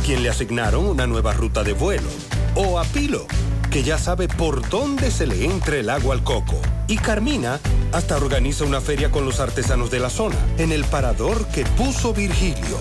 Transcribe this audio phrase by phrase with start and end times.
[0.00, 2.08] quien le asignaron una nueva ruta de vuelo,
[2.54, 3.26] o a Pilo,
[3.70, 6.60] que ya sabe por dónde se le entra el agua al coco.
[6.88, 7.60] Y Carmina
[7.92, 12.12] hasta organiza una feria con los artesanos de la zona, en el parador que puso
[12.12, 12.78] Virgilio.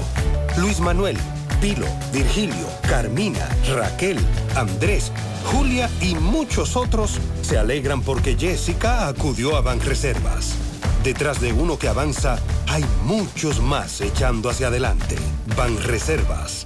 [0.58, 1.18] Luis Manuel,
[1.62, 4.18] Pilo, Virgilio, Carmina, Raquel,
[4.56, 5.12] Andrés,
[5.52, 10.56] Julia y muchos otros se alegran porque Jessica acudió a Banreservas.
[11.04, 15.16] Detrás de uno que avanza, hay muchos más echando hacia adelante.
[15.56, 16.66] Banreservas,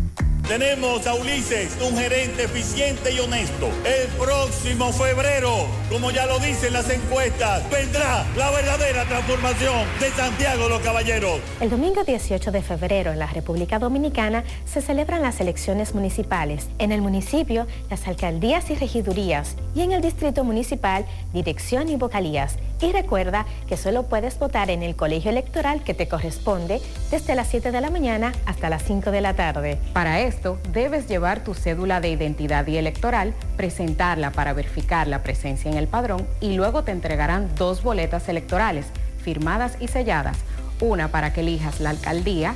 [0.51, 3.69] Tenemos a Ulises, un gerente eficiente y honesto.
[3.85, 10.67] El próximo febrero, como ya lo dicen las encuestas, vendrá la verdadera transformación de Santiago
[10.67, 11.39] los Caballeros.
[11.61, 16.67] El domingo 18 de febrero en la República Dominicana se celebran las elecciones municipales.
[16.79, 22.57] En el municipio, las alcaldías y regidurías y en el distrito municipal, dirección y vocalías.
[22.81, 26.81] Y recuerda que solo puedes votar en el colegio electoral que te corresponde
[27.11, 29.77] desde las 7 de la mañana hasta las 5 de la tarde.
[29.93, 30.40] Para esto,
[30.71, 35.87] debes llevar tu cédula de identidad y electoral, presentarla para verificar la presencia en el
[35.87, 38.87] padrón y luego te entregarán dos boletas electorales,
[39.23, 40.37] firmadas y selladas,
[40.79, 42.55] una para que elijas la alcaldía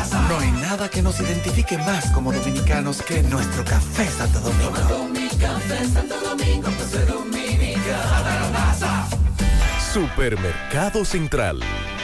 [0.29, 5.09] No hay nada que nos identifique más como dominicanos que nuestro café Santo Domingo.
[5.13, 6.91] Mi café Santo Domingo, pues.
[9.93, 11.59] Supermercado Central.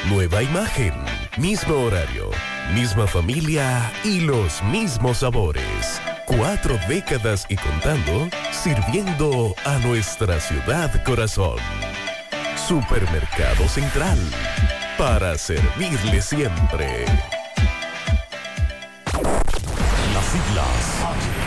[0.10, 0.94] Nueva imagen,
[1.38, 2.30] mismo horario,
[2.74, 6.02] misma familia y los mismos sabores.
[6.26, 11.60] Cuatro décadas y contando, sirviendo a nuestra ciudad corazón.
[12.68, 14.20] Supermercado Central.
[14.98, 17.06] Para servirle siempre.
[20.28, 21.47] Las siglas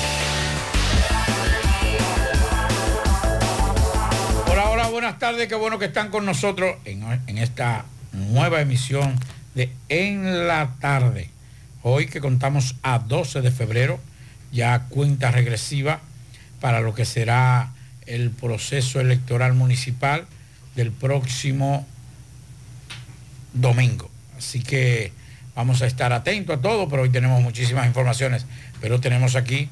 [5.11, 5.47] Buenas tardes.
[5.49, 9.19] Qué bueno que están con nosotros en, esta nueva emisión
[9.55, 11.29] de En la Tarde.
[11.83, 13.99] Hoy que contamos a 12 de febrero,
[14.53, 15.99] ya cuenta regresiva
[16.61, 17.73] para lo que será
[18.05, 20.27] el proceso electoral municipal
[20.75, 21.85] del próximo
[23.53, 24.09] domingo.
[24.37, 25.11] Así que
[25.53, 28.45] Vamos a estar atentos a todo, pero hoy tenemos muchísimas informaciones.
[28.79, 29.67] Pero tenemos aquí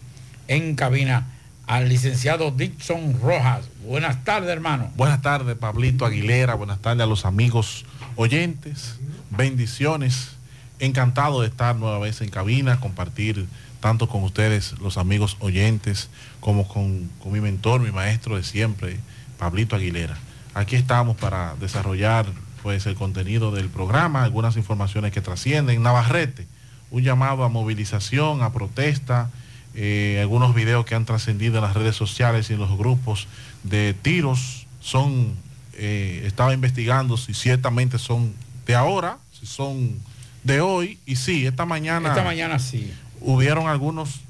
[0.50, 1.26] en cabina
[1.70, 3.70] al licenciado Dixon Rojas.
[3.86, 4.92] Buenas tardes, hermano.
[4.96, 6.56] Buenas tardes, Pablito Aguilera.
[6.56, 7.86] Buenas tardes a los amigos
[8.16, 8.96] oyentes.
[9.30, 10.32] Bendiciones.
[10.80, 13.46] Encantado de estar nueva vez en cabina, compartir
[13.82, 18.98] tanto con ustedes, los amigos oyentes, como con, con mi mentor, mi maestro de siempre,
[19.38, 20.18] Pablito Aguilera.
[20.56, 22.26] Aquí estamos para desarrollar
[22.64, 25.84] pues el contenido del programa, algunas informaciones que trascienden.
[25.84, 26.48] Navarrete,
[26.90, 29.30] un llamado a movilización, a protesta,
[29.76, 33.28] eh, algunos videos que han trascendido en las redes sociales y en los grupos
[33.64, 35.34] de tiros son,
[35.74, 38.34] eh, estaba investigando si ciertamente son
[38.66, 40.00] de ahora, si son
[40.44, 42.10] de hoy, y sí, esta mañana.
[42.10, 42.92] Esta mañana sí.
[43.22, 44.22] Hubieron algunos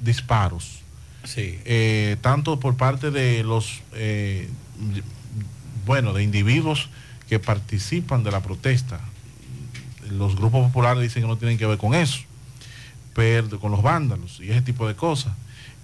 [0.00, 0.80] disparos.
[1.24, 1.58] Sí.
[1.64, 3.82] Eh, tanto por parte de los,
[5.84, 6.88] bueno, de individuos
[7.28, 9.00] que participan de la protesta.
[10.10, 12.20] Los grupos populares dicen que no tienen que ver con eso,
[13.60, 15.32] con los vándalos y ese tipo de cosas.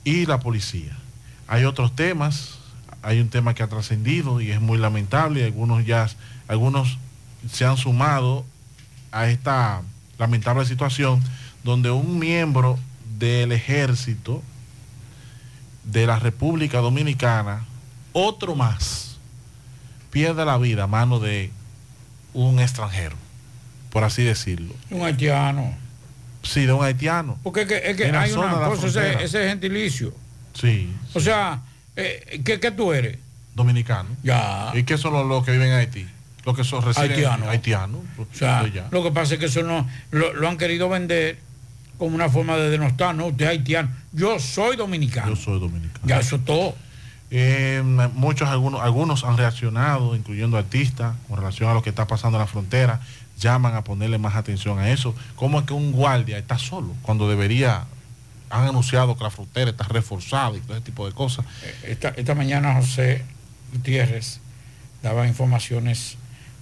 [0.05, 0.97] Y la policía.
[1.49, 2.59] Hay otros temas,
[3.03, 6.09] hay un tema que ha trascendido y es muy lamentable, algunos ya,
[6.47, 6.97] algunos
[7.51, 8.45] se han sumado
[9.11, 9.83] a esta
[10.17, 11.23] lamentable situación
[11.65, 12.79] donde un miembro
[13.19, 14.41] del ejército
[15.83, 17.65] de la República Dominicana,
[18.13, 19.19] otro más,
[20.11, 21.51] pierde la vida a mano de
[22.33, 23.17] un extranjero,
[23.91, 24.73] por así decirlo.
[24.91, 25.84] Un haitiano.
[26.44, 27.38] Sí, de un haitiano.
[27.43, 30.14] Porque es que, es que hay una cosa, ese, ese, gentilicio.
[30.52, 30.93] Sí.
[31.14, 31.62] O sea,
[31.96, 33.19] eh, ¿qué, ¿qué, tú eres?
[33.55, 34.11] Dominicano.
[34.23, 34.70] Ya.
[34.75, 36.06] ¿Y qué son los, que viven en Haití?
[36.44, 37.49] Los que son haitianos.
[37.49, 38.00] Haitianos.
[38.19, 41.38] O sea, lo que pasa es que eso no, lo, lo, han querido vender
[41.99, 43.88] como una forma de denostar, no, usted es haitiano.
[44.12, 45.31] Yo soy dominicano.
[45.31, 46.06] Yo soy dominicano.
[46.06, 46.75] Ya, eso todo.
[47.31, 47.82] Eh,
[48.14, 52.43] muchos, algunos, algunos han reaccionado, incluyendo artistas, con relación a lo que está pasando en
[52.43, 53.00] la frontera,
[53.44, 55.14] llaman a ponerle más atención a eso.
[55.37, 57.85] ¿Cómo es que un guardia está solo cuando debería,
[58.50, 61.44] han anunciado que la frontera está reforzada y todo ese tipo de cosas?
[61.85, 63.23] Eh, esta, mañana José
[63.73, 64.41] Gutiérrez
[65.02, 66.17] daba informaciones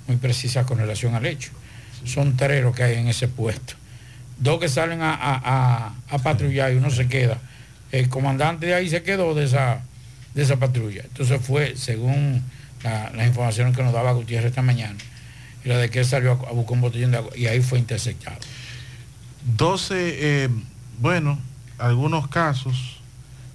[0.06, 1.52] muy precisas con relación al hecho.
[2.04, 3.74] Son tres los que hay en ese puesto.
[4.38, 7.38] Dos que salen a, a, a patrullar y uno se queda.
[7.92, 9.82] El comandante de ahí se quedó de esa
[10.34, 11.02] de esa patrulla.
[11.04, 12.42] Entonces fue, según
[12.82, 14.96] las la informaciones que nos daba Gutiérrez esta mañana,
[15.64, 18.36] y la de que él salió a, buscar un botellón de y ahí fue interceptado.
[19.56, 19.94] 12,
[20.44, 20.48] eh,
[20.98, 21.38] bueno,
[21.78, 22.98] algunos casos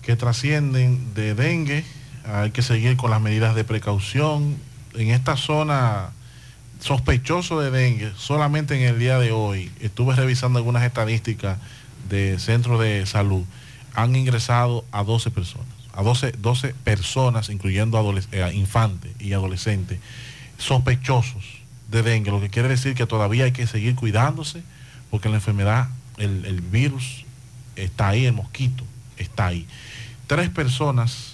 [0.01, 1.83] que trascienden de dengue,
[2.25, 4.57] hay que seguir con las medidas de precaución.
[4.95, 6.12] En esta zona
[6.80, 11.57] sospechoso de dengue, solamente en el día de hoy, estuve revisando algunas estadísticas
[12.10, 13.44] de centro de salud,
[13.94, 20.00] han ingresado a 12 personas a 12, 12 personas, incluyendo eh, infantes y adolescentes,
[20.60, 21.56] sospechosos
[21.89, 24.63] de dengue, lo que quiere decir que todavía hay que seguir cuidándose,
[25.10, 27.25] porque la enfermedad, el, virus
[27.75, 28.84] está ahí, el mosquito
[29.18, 29.68] está ahí.
[30.28, 31.34] Tres personas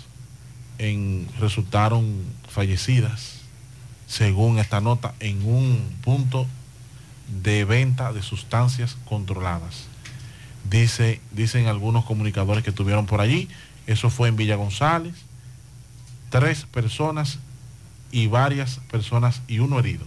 [1.40, 3.42] resultaron fallecidas,
[4.08, 6.46] según esta nota, en un punto
[7.42, 9.86] de venta de sustancias controladas.
[10.70, 13.50] Dice, dicen algunos comunicadores que estuvieron por allí
[13.88, 15.14] eso fue en Villa González.
[16.30, 17.40] Tres personas
[18.12, 20.06] y varias personas y uno herido.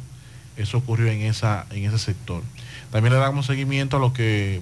[0.57, 2.43] Eso ocurrió en, esa, en ese sector.
[2.91, 4.61] También le damos seguimiento a lo que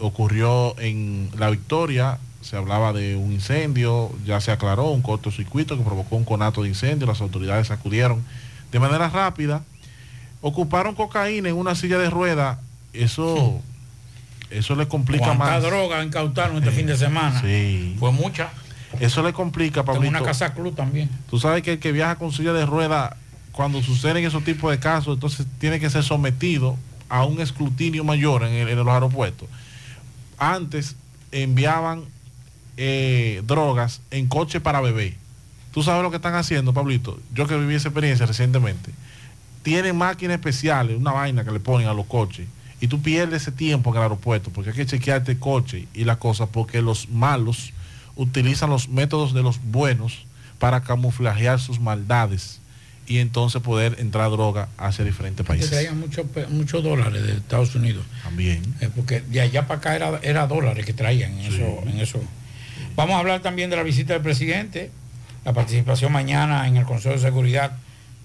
[0.00, 2.18] ocurrió en La Victoria.
[2.40, 6.68] Se hablaba de un incendio, ya se aclaró, un cortocircuito que provocó un conato de
[6.68, 7.06] incendio.
[7.06, 8.24] Las autoridades acudieron
[8.72, 9.62] de manera rápida.
[10.40, 12.58] Ocuparon cocaína en una silla de ruedas.
[12.92, 13.62] Eso
[14.54, 15.62] eso le complica más.
[15.62, 17.40] droga incautaron este fin de semana.
[17.40, 17.96] Sí.
[17.98, 18.50] Fue mucha.
[19.00, 20.08] Eso le complica, Pablito.
[20.08, 21.10] una casa club también.
[21.28, 23.16] Tú sabes que el que viaja con silla de rueda,
[23.54, 26.76] cuando suceden esos tipos de casos, entonces tiene que ser sometido
[27.08, 29.48] a un escrutinio mayor en, los aeropuertos.
[30.38, 30.96] Antes
[31.30, 32.02] enviaban
[32.76, 35.16] eh, drogas en coche para bebé.
[35.72, 37.20] Tú sabes lo que están haciendo, Pablito.
[37.32, 38.90] Yo que viví esa experiencia recientemente.
[39.62, 42.46] Tienen máquinas especiales, una vaina que le ponen a los coches
[42.80, 46.04] y tú pierdes ese tiempo en el aeropuerto porque hay que chequearte el coche y
[46.04, 47.72] la cosa porque los malos
[48.16, 50.26] utilizan los métodos de los buenos
[50.58, 52.60] para camuflajear sus maldades
[53.06, 55.68] y entonces poder entrar droga hacia diferentes países.
[55.68, 56.00] Que traían
[56.50, 58.04] muchos dólares de Estados Unidos.
[58.22, 58.62] También.
[58.80, 62.20] Eh, porque de allá para acá era, era dólares que traían en, eso, en eso.
[62.96, 64.90] Vamos a hablar también de la visita del presidente.
[65.44, 67.76] La participación mañana en el Consejo de Seguridad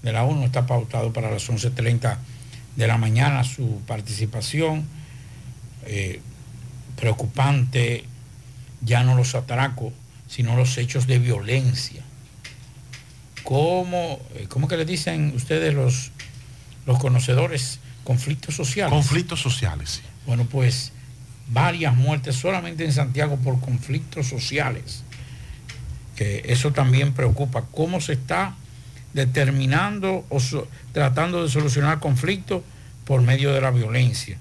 [0.02, 2.16] de la ONU está pautado para las 11.30
[2.76, 4.84] de la mañana su participación.
[5.86, 6.20] Eh,
[6.96, 8.04] preocupante
[8.82, 9.92] ya no los atracos,
[10.28, 12.02] sino los hechos de violencia.
[13.44, 16.10] ¿Cómo, eh, cómo que le dicen ustedes los,
[16.86, 17.80] los conocedores?
[18.04, 18.92] Conflictos sociales.
[18.92, 20.92] Conflictos sociales, Bueno, pues
[21.48, 25.02] varias muertes solamente en Santiago por conflictos sociales,
[26.16, 27.64] que eso también preocupa.
[27.72, 28.54] ¿Cómo se está
[29.14, 32.62] determinando o so- tratando de solucionar conflictos
[33.04, 34.38] por medio de la violencia?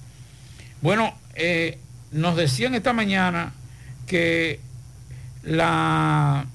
[0.81, 1.79] Bueno, eh,
[2.11, 3.53] nos decían esta mañana
[4.07, 4.59] que
[5.43, 6.45] la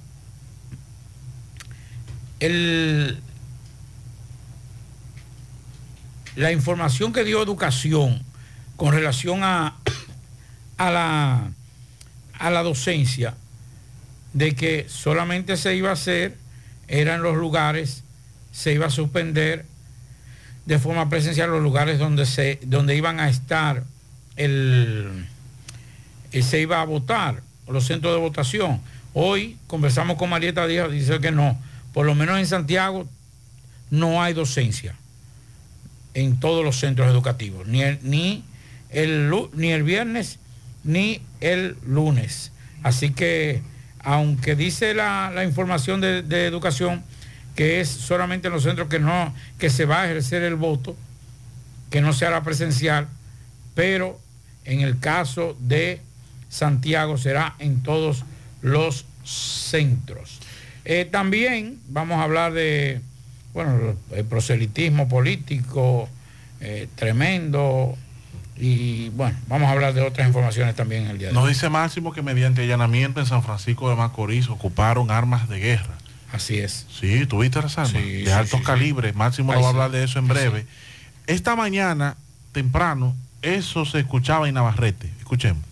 [6.36, 8.22] la información que dio educación
[8.76, 9.76] con relación a,
[10.76, 11.50] a, la,
[12.38, 13.34] a la docencia,
[14.32, 16.36] de que solamente se iba a hacer,
[16.88, 18.02] eran los lugares,
[18.52, 19.64] se iba a suspender
[20.66, 23.84] de forma presencial los lugares donde, se, donde iban a estar
[24.36, 25.26] el,
[26.32, 28.80] y se iba a votar, los centros de votación.
[29.14, 31.56] Hoy conversamos con Marieta Díaz, dice que no,
[31.94, 33.08] por lo menos en Santiago
[33.90, 34.94] no hay docencia
[36.12, 38.44] en todos los centros educativos, ni el, ni
[38.90, 40.38] el, ni el viernes
[40.84, 42.52] ni el lunes.
[42.82, 43.62] Así que,
[44.00, 47.02] aunque dice la, la información de, de educación
[47.56, 50.96] que es solamente en los centros que no, que se va a ejercer el voto,
[51.90, 53.08] que no se hará presencial,
[53.74, 54.20] pero
[54.64, 56.00] en el caso de
[56.48, 58.24] Santiago será en todos
[58.60, 60.40] los centros.
[60.84, 63.00] Eh, también vamos a hablar de,
[63.54, 66.08] bueno, el proselitismo político
[66.60, 67.96] eh, tremendo
[68.56, 71.50] y bueno, vamos a hablar de otras informaciones también en el día de Nos hoy.
[71.54, 75.94] dice Máximo que mediante allanamiento en San Francisco de Macorís ocuparon armas de guerra.
[76.32, 76.86] Así es.
[76.90, 79.14] Sí, tuviste las armas Sí, de sí, altos sí, calibres.
[79.14, 80.66] Máximo Ay, nos va a hablar de eso en breve.
[81.26, 82.16] Esta mañana,
[82.52, 85.10] temprano, eso se escuchaba en Navarrete.
[85.18, 85.62] Escuchemos.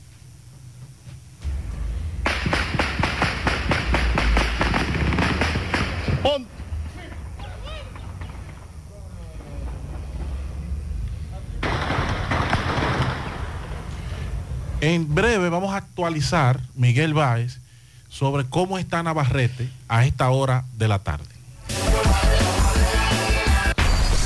[14.82, 17.60] En breve vamos a actualizar, Miguel Báez,
[18.08, 21.24] sobre cómo está Navarrete a esta hora de la tarde.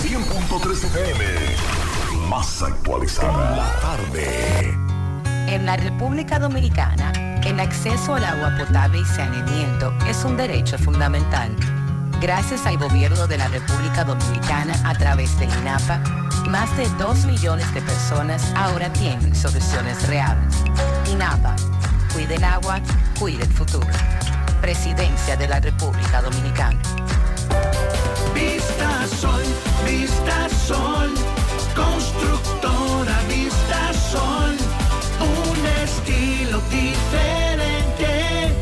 [0.03, 1.25] 100.3 FM.
[2.31, 3.55] Más actualizada.
[3.55, 4.75] La tarde.
[5.47, 7.13] En la República Dominicana,
[7.45, 11.55] el acceso al agua potable y saneamiento es un derecho fundamental.
[12.21, 16.01] Gracias al gobierno de la República Dominicana a través del INAPA,
[16.49, 20.55] más de 2 millones de personas ahora tienen soluciones reales.
[21.11, 21.55] INAPA,
[22.15, 22.81] cuide el agua,
[23.19, 23.87] cuide el futuro.
[24.63, 26.79] Presidencia de la República Dominicana.
[28.35, 29.43] Vista Sol,
[29.85, 31.13] Vista Sol,
[31.75, 34.57] constructora Vista Sol,
[35.21, 38.55] un estilo diferente,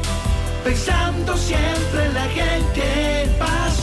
[0.64, 3.03] pensando siempre en la gente,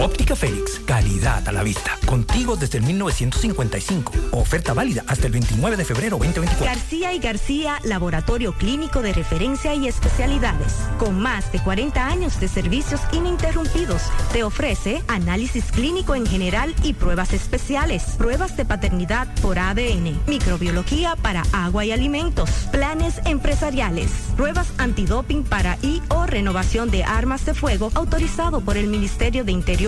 [0.00, 1.98] Óptica Félix, calidad a la vista.
[2.06, 4.12] Contigo desde el 1955.
[4.30, 6.64] Oferta válida hasta el 29 de febrero 2024.
[6.64, 10.74] García y García, laboratorio clínico de referencia y especialidades.
[10.98, 14.02] Con más de 40 años de servicios ininterrumpidos,
[14.32, 21.16] te ofrece análisis clínico en general y pruebas especiales, pruebas de paternidad por ADN, microbiología
[21.16, 27.54] para agua y alimentos, planes empresariales, pruebas antidoping para y o renovación de armas de
[27.54, 29.87] fuego autorizado por el Ministerio de Interior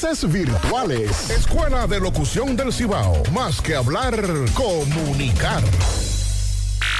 [0.00, 1.28] virtuales.
[1.28, 3.22] Escuela de Locución del Cibao.
[3.34, 4.16] Más que hablar,
[4.54, 5.62] comunicar.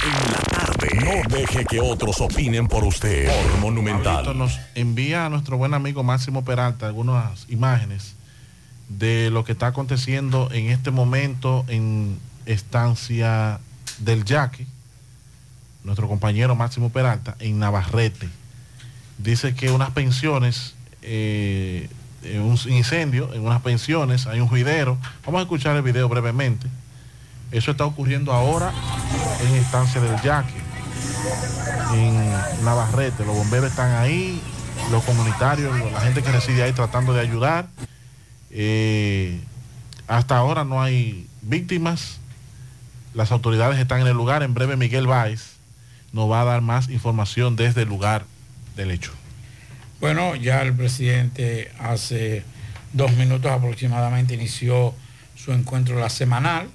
[0.04, 0.88] En la tarde.
[1.02, 3.26] No deje que otros opinen por usted.
[3.26, 4.16] Por Monumental.
[4.16, 8.16] Pablito nos envía a nuestro buen amigo Máximo Peralta algunas imágenes
[8.90, 13.60] de lo que está aconteciendo en este momento en estancia
[13.98, 14.66] del Yaque.
[15.84, 18.28] Nuestro compañero Máximo Peralta en Navarrete.
[19.16, 21.88] Dice que unas pensiones eh,
[22.22, 24.98] un incendio en unas pensiones, hay un juidero.
[25.24, 26.66] Vamos a escuchar el video brevemente.
[27.50, 28.72] Eso está ocurriendo ahora
[29.40, 30.54] en estancia del Yaque,
[31.94, 33.24] en Navarrete.
[33.24, 34.40] Los bomberos están ahí,
[34.90, 37.66] los comunitarios, la gente que reside ahí tratando de ayudar.
[38.50, 39.40] Eh,
[40.06, 42.18] hasta ahora no hay víctimas.
[43.14, 44.42] Las autoridades están en el lugar.
[44.42, 45.56] En breve Miguel Báez
[46.12, 48.24] nos va a dar más información desde el lugar
[48.76, 49.12] del hecho.
[50.00, 52.42] Bueno, ya el presidente hace
[52.94, 54.94] dos minutos aproximadamente inició
[55.36, 56.68] su encuentro la semanal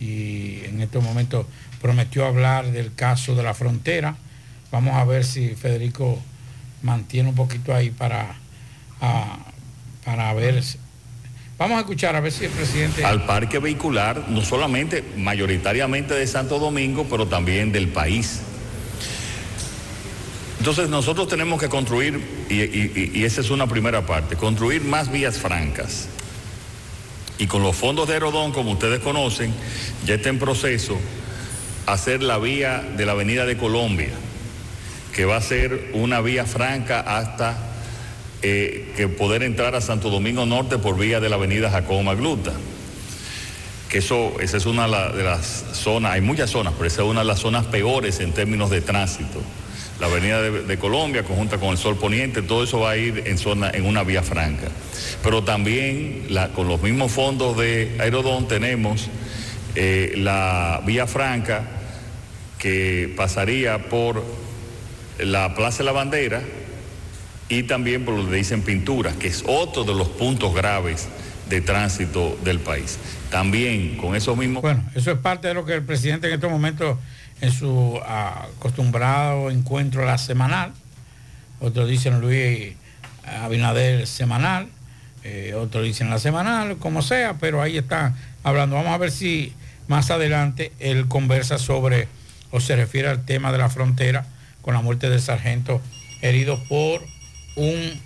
[0.00, 1.44] y en estos momentos
[1.82, 4.16] prometió hablar del caso de la frontera.
[4.72, 6.18] Vamos a ver si Federico
[6.82, 8.36] mantiene un poquito ahí para,
[10.02, 10.62] para ver.
[11.58, 13.04] Vamos a escuchar a ver si el presidente...
[13.04, 18.40] al parque vehicular, no solamente mayoritariamente de Santo Domingo, pero también del país.
[20.58, 26.08] Entonces nosotros tenemos que construir, y, esa es una primera parte, construir más vías francas.
[27.38, 29.52] Y con los fondos de Aerodón, como ustedes conocen,
[30.04, 30.98] ya está en proceso
[31.86, 34.10] hacer la vía de la Avenida de Colombia,
[35.14, 37.56] que va a ser una vía franca hasta
[38.42, 42.52] eh, que poder entrar a Santo Domingo Norte por vía de la Avenida Jacobo Magluta
[43.88, 47.20] que eso, esa es una de las zonas, hay muchas zonas, pero esa es una
[47.20, 49.40] de las zonas peores en términos de tránsito.
[50.00, 53.36] La avenida de, Colombia, conjunta con el Sol Poniente, todo eso va a ir en,
[53.36, 54.68] zona, en una vía franca.
[55.24, 59.08] Pero también con los mismos fondos de Aerodón tenemos
[59.74, 61.64] eh, la vía franca
[62.58, 64.24] que pasaría por
[65.18, 66.42] la Plaza de la Bandera
[67.48, 71.08] y también por donde dicen pinturas, que es otro de los puntos graves
[71.48, 72.98] de tránsito del país.
[73.30, 74.62] También con esos mismos...
[74.62, 76.98] Bueno, eso es parte de lo que el presidente en estos momentos,
[77.40, 80.72] en su ah, acostumbrado encuentro la semanal,
[81.60, 82.74] otros dicen Luis
[83.42, 84.68] Abinader semanal,
[85.24, 88.76] eh, otros dicen la semanal, como sea, pero ahí están hablando.
[88.76, 89.52] Vamos a ver si
[89.88, 92.08] Más adelante él conversa sobre
[92.50, 94.26] o se refiere al tema de la frontera
[94.60, 95.80] con la muerte del sargento
[96.20, 97.02] herido por
[97.56, 97.98] un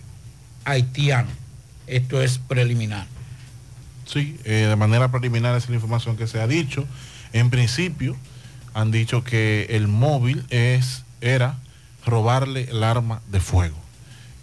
[0.65, 1.29] haitiano.
[1.89, 3.07] Esto es preliminar.
[4.07, 6.87] Sí, eh, de manera preliminar es la información que se ha dicho.
[7.33, 8.17] En principio
[8.75, 11.59] han dicho que el móvil es, era
[12.05, 13.77] robarle el arma de fuego.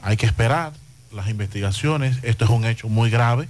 [0.01, 0.73] Hay que esperar
[1.11, 2.17] las investigaciones.
[2.23, 3.49] Esto es un hecho muy grave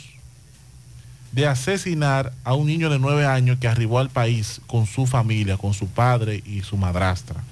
[1.32, 5.58] de asesinar a un niño de nueve años que arribó al país con su familia,
[5.58, 7.44] con su padre y su madrastra.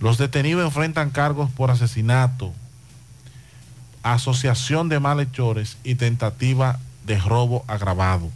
[0.00, 2.52] Los detenidos enfrentan cargos por asesinato,
[4.02, 8.30] asociación de malhechores y tentativa de robo agravado.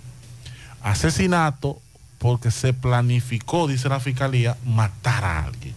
[0.82, 1.80] Asesinato
[2.22, 5.74] porque se planificó, dice la fiscalía, matar a alguien.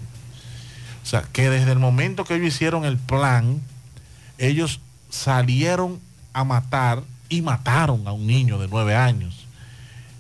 [1.02, 3.64] O sea, que desde el momento que ellos hicieron el plan,
[4.38, 4.80] ellos
[5.10, 6.00] salieron
[6.34, 9.48] a matar y mataron a un niño de nueve años.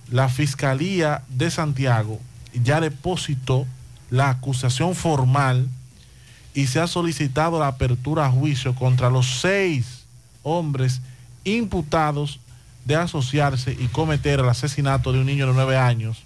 [0.10, 2.20] La Fiscalía de Santiago
[2.56, 3.68] ya depositó
[4.10, 5.70] la acusación formal
[6.56, 10.06] y se ha solicitado la apertura a juicio contra los seis
[10.42, 11.02] hombres
[11.44, 12.40] imputados
[12.86, 16.24] de asociarse y cometer el asesinato de un niño de nueve años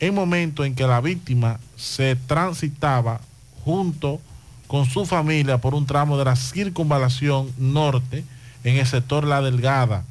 [0.00, 3.20] en momento en que la víctima se transitaba
[3.64, 4.20] junto
[4.66, 8.24] con su familia por un tramo de la circunvalación norte
[8.64, 10.04] en el sector La Delgada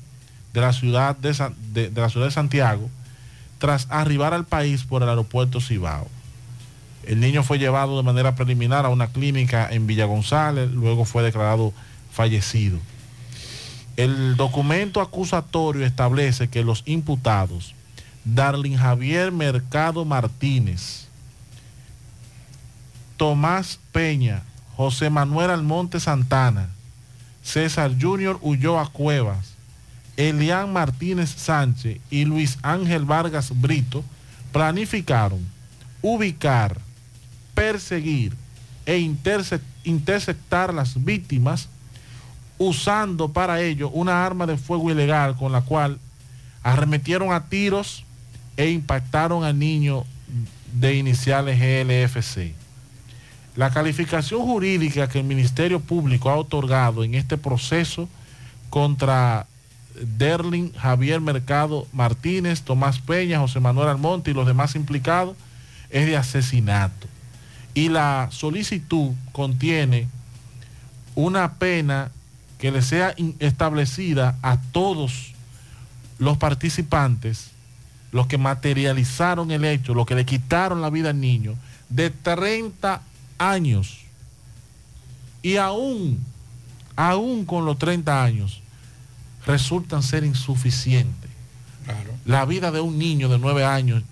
[0.53, 1.32] de la ciudad de,
[1.89, 2.89] de la ciudad de Santiago
[3.60, 6.08] tras arribar al país por el aeropuerto Cibao.
[7.03, 11.23] El niño fue llevado de manera preliminar a una clínica en Villa González, luego fue
[11.23, 11.73] declarado
[12.12, 12.80] fallecido.
[13.98, 17.74] El documento acusatorio establece que los imputados,
[18.24, 21.08] Darlin Javier Mercado Martínez,
[23.18, 24.44] Tomás Peña,
[24.76, 26.70] José Manuel Almonte Santana,
[27.44, 29.54] César Junior Ulloa Cuevas,
[30.18, 34.04] Elian Martínez Sánchez y Luis Ángel Vargas Brito
[34.52, 35.40] planificaron
[36.02, 36.80] ubicar,
[37.56, 38.36] perseguir
[38.86, 41.70] e interce- interceptar las víctimas
[42.58, 46.00] usando para ello una arma de fuego ilegal con la cual
[46.63, 48.04] arremetieron a tiros
[48.58, 50.04] e impactaron al niño
[50.74, 52.54] de iniciales GLFC.
[53.56, 58.08] La calificación jurídica que el Ministerio Público ha otorgado en este proceso
[58.70, 59.48] contra
[60.17, 65.36] Derlin, Javier Mercado Martínez, Tomás Peña, José Manuel Almonte y los demás implicados
[65.89, 67.08] es de asesinato.
[67.74, 70.08] Y la solicitud contiene
[71.15, 72.12] una pena
[72.58, 75.34] que le sea establecida a todos
[76.17, 77.52] los participantes,
[78.12, 81.56] los que materializaron el hecho, los que le quitaron la vida al niño,
[81.89, 83.02] de 30
[83.38, 84.00] años.
[85.43, 86.20] Y aún,
[86.96, 88.62] aún con los 30 años,
[89.46, 91.30] resultan ser insuficientes.
[92.26, 94.04] La vida de un niño de 9 años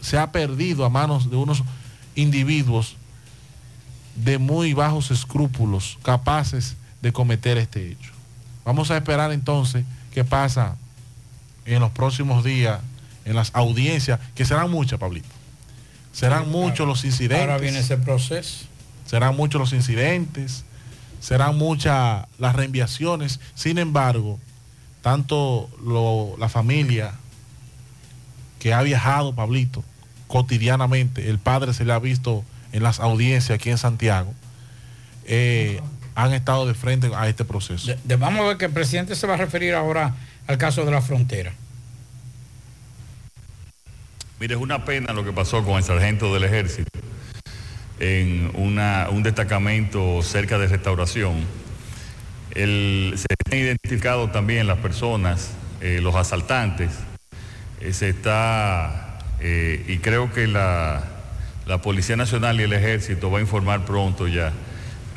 [0.00, 1.62] se ha perdido a manos de unos
[2.14, 2.96] individuos
[4.16, 8.12] de muy bajos escrúpulos capaces de cometer este hecho.
[8.64, 10.76] Vamos a esperar entonces qué pasa
[11.64, 12.80] en los próximos días,
[13.24, 15.28] en las audiencias, que serán muchas, Pablito.
[16.12, 17.40] Serán muchos los incidentes.
[17.48, 18.64] Ahora viene ese proceso.
[19.06, 20.64] Serán muchos los incidentes,
[21.20, 23.40] serán muchas las reenviaciones.
[23.54, 24.38] Sin embargo,
[25.02, 27.12] tanto lo- la familia
[28.58, 29.84] que ha viajado Pablito
[30.26, 34.34] cotidianamente, el padre se le ha visto en las audiencias aquí en Santiago,
[35.24, 35.80] eh,
[36.18, 37.86] han estado de frente a este proceso.
[37.86, 40.16] De- de- vamos a ver que el presidente se va a referir ahora
[40.48, 41.52] al caso de la frontera.
[44.40, 46.90] Mire, es una pena lo que pasó con el sargento del ejército
[48.00, 51.44] en una- un destacamento cerca de restauración.
[52.52, 55.50] El- se han identificado también las personas,
[55.80, 56.90] eh, los asaltantes.
[57.80, 61.04] Eh, se está, eh, y creo que la,
[61.66, 64.52] la Policía Nacional y el Ejército va a informar pronto ya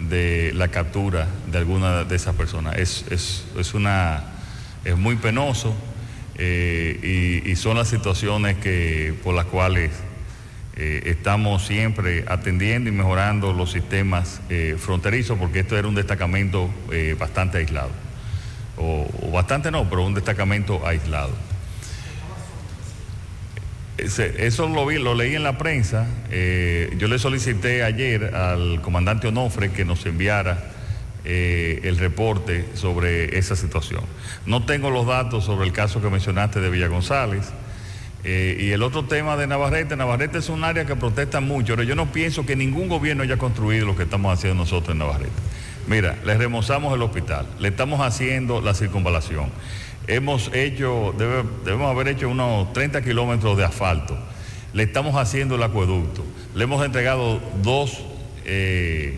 [0.09, 2.77] de la captura de alguna de esas personas.
[2.77, 4.23] Es, es- es una,
[4.85, 5.73] es muy penoso
[6.35, 9.91] eh, y, son las situaciones que, por las cuales
[10.75, 16.69] eh, estamos siempre atendiendo y mejorando los sistemas eh, fronterizos, porque esto era un destacamento
[17.19, 17.91] bastante aislado.
[18.77, 21.31] O bastante no, pero un destacamento aislado.
[24.01, 26.07] Eso lo, vi, lo leí en la prensa.
[26.31, 30.57] eh, yo le solicité ayer al comandante Onofre que nos enviara
[31.23, 34.01] eh, el reporte sobre esa situación.
[34.45, 37.51] No tengo los datos sobre el caso que mencionaste de Villa González.
[38.23, 41.83] eh, y el otro tema de Navarrete, Navarrete es un área que protesta mucho, pero
[41.83, 45.31] yo no pienso que ningún gobierno haya construido lo que estamos haciendo nosotros en Navarrete.
[45.87, 49.49] Mira, le remozamos el hospital, le estamos haciendo la circunvalación.
[50.07, 54.17] Hemos hecho, debe- debemos haber hecho unos 30 kilómetros de asfalto.
[54.73, 56.23] Le estamos haciendo el acueducto.
[56.55, 58.01] Le hemos entregado dos,
[58.45, 59.17] eh,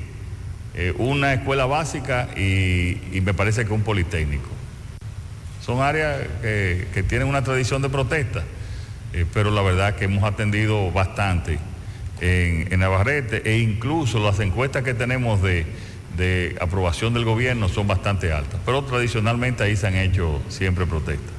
[0.75, 4.49] eh, una escuela básica y, me parece que un politécnico.
[5.61, 8.43] Son áreas que, que tienen una tradición de protesta,
[9.13, 11.59] eh, pero la verdad que hemos atendido bastante
[12.19, 15.65] en, en Navarrete e incluso las encuestas que tenemos de,
[16.17, 21.31] de aprobación del gobierno son bastante altas, pero tradicionalmente ahí se han hecho siempre protestas.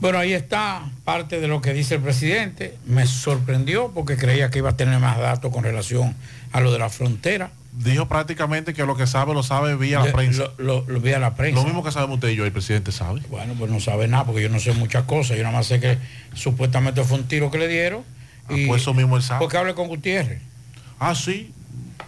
[0.00, 2.76] Bueno, ahí está parte de lo que dice el presidente.
[2.86, 6.16] Me sorprendió porque creía que iba a tener más datos con relación
[6.50, 7.50] a lo de la frontera.
[7.72, 10.44] Dijo prácticamente que lo que sabe lo sabe vía la prensa.
[10.58, 11.60] Lo, lo- vía la prensa.
[11.60, 13.20] Lo mismo que sabemos usted y yo, el presidente sabe.
[13.30, 15.36] Bueno, pues no sabe nada porque yo no sé muchas cosas.
[15.36, 15.96] Yo nada más sé que
[16.34, 18.02] supuestamente fue un tiro que le dieron.
[18.50, 19.38] y pues eso mismo él sabe.
[19.38, 20.42] Porque hable con Gutiérrez.
[20.98, 21.52] Ah, sí.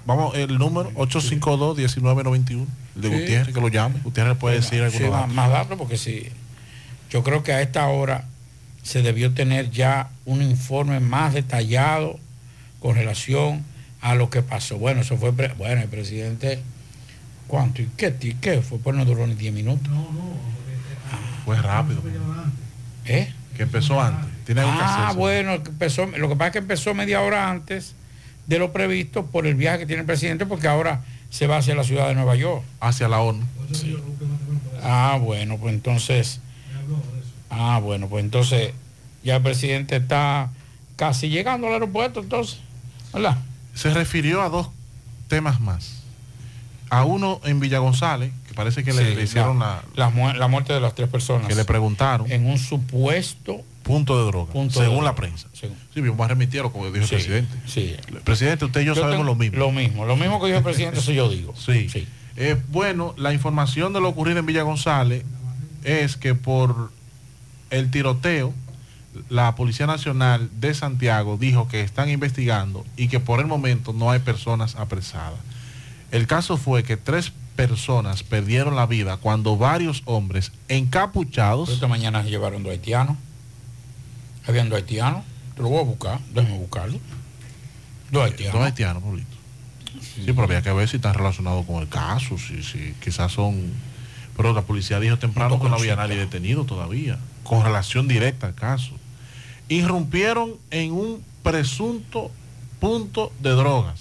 [0.07, 2.67] Vamos, el número 852-1991.
[2.97, 3.15] El de Sí.
[3.21, 4.01] Gutiérrez, que lo llame.
[4.03, 5.35] Gutiérrez puede decir Sí, algunos más, datos.
[5.35, 6.29] más datos porque sí.
[7.11, 8.25] Yo creo que a esta hora
[8.83, 12.19] se debió tener ya un informe más detallado
[12.81, 13.65] con relación
[14.01, 14.77] a lo que pasó.
[14.79, 16.61] Bueno, eso fue, bueno, el presidente,
[17.49, 17.81] ¿cuánto?
[17.83, 18.79] ¿Y qué, ti- qué fue?
[18.79, 19.91] Pues no duró ni 10 minutos.
[21.45, 22.03] Fue rápido.
[23.07, 23.33] ¿Eh?
[23.57, 24.29] Que empezó antes.
[24.45, 25.19] Tiene algo que Ah, hacer.
[25.19, 27.95] bueno, que empezó, lo que pasa es que empezó media hora antes
[28.47, 31.75] de lo previsto por el viaje que tiene el presidente, porque ahora se va hacia
[31.75, 32.63] la ciudad de Nueva York.
[32.81, 33.45] Hacia la ONU.
[34.83, 36.41] Ah, bueno, pues entonces.
[37.51, 38.73] Ah, bueno, pues entonces
[39.23, 40.51] ya el presidente está
[40.97, 42.59] casi llegando al aeropuerto, entonces.
[43.13, 43.39] ¿Verdad?
[43.75, 44.69] Se refirió a dos
[45.29, 46.03] temas más.
[46.91, 50.11] A uno en Villa González, que parece que le, Sí, le hicieron la, la, la
[50.11, 51.49] mu- la muerte de las tres personas.
[51.49, 52.31] que le preguntaron.
[52.31, 55.11] En un supuesto punto de droga, punto de según droga.
[55.13, 55.47] la prensa.
[55.53, 57.55] Según- Sí, vamos a remitirlo como dijo Sí, el presidente.
[57.67, 57.97] Sí.
[58.25, 59.59] Presidente, usted y yo, Yo sabemos lo mismo.
[59.59, 61.55] Lo mismo, lo mismo que dijo el presidente, eso yo digo.
[61.57, 61.87] Sí.
[62.37, 65.23] Eh, bueno, la información de lo ocurrido en Villa González
[65.85, 66.91] es que por
[67.71, 68.53] el tiroteo,
[69.29, 74.11] la Policía Nacional de Santiago dijo que están investigando y que por el momento no
[74.11, 75.39] hay personas apresadas.
[76.11, 81.69] El caso fue que tres personas perdieron la vida cuando varios hombres encapuchados...
[81.69, 83.17] Esta mañana llevaron dos haitianos.
[84.47, 85.25] Habían dos haitianos.
[85.57, 86.99] Te lo voy a buscar, déjame buscarlo.
[88.11, 88.55] Dos haitianos.
[88.55, 89.37] Dos haitianos, Pablito.
[90.01, 93.73] Sí, pero había que ver si están relacionados con el caso, si, si quizás son...
[94.37, 98.55] Pero la policía dijo temprano que no había nadie detenido todavía, con relación directa al
[98.55, 98.93] caso.
[99.69, 102.33] Irrumpieron en un presunto
[102.81, 104.01] punto de drogas.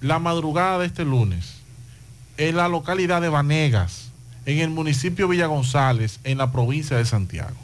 [0.00, 1.62] La madrugada de este lunes,
[2.36, 4.10] en la localidad de Vanegas,
[4.46, 7.56] en el municipio Villa González, en la provincia de Santiago.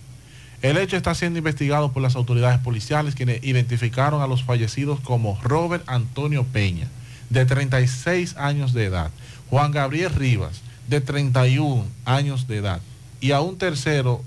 [0.62, 5.38] El hecho está siendo investigado por las autoridades policiales quienes identificaron a los fallecidos como
[5.42, 6.88] Robert Antonio Peña,
[7.30, 9.10] de 36 años de edad,
[9.50, 12.80] Juan Gabriel Rivas, de 31 años de edad,
[13.20, 14.22] y a un tercero,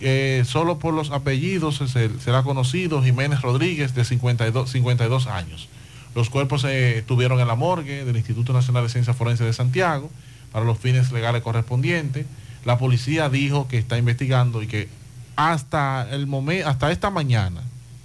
[0.00, 5.68] eh, solo por los apellidos se- será conocido, Jiménez Rodríguez, de 52, 52 años.
[6.14, 10.10] Los cuerpos se estuvieron en la morgue del Instituto Nacional de Ciencias Forenses de Santiago
[10.52, 12.26] para los fines legales correspondientes.
[12.64, 14.88] La policía dijo que está investigando y que
[15.36, 17.62] hasta el momento, hasta esta mañana,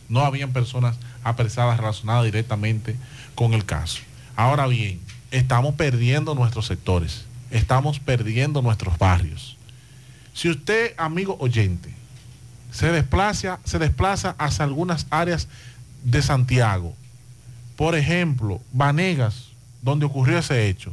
[0.08, 2.96] no habían personas apresadas relacionadas directamente
[3.36, 4.00] con el caso.
[4.36, 5.00] Ahora bien,
[5.32, 9.58] estamos perdiendo nuestros sectores, estamos perdiendo nuestros barrios.
[10.34, 11.94] Si usted, amigo oyente,
[12.72, 15.48] se desplaza, se desplaza hacia algunas áreas
[16.04, 16.94] de Santiago,
[17.76, 19.50] por ejemplo, Vanegas,
[19.82, 20.92] donde ocurrió ese hecho,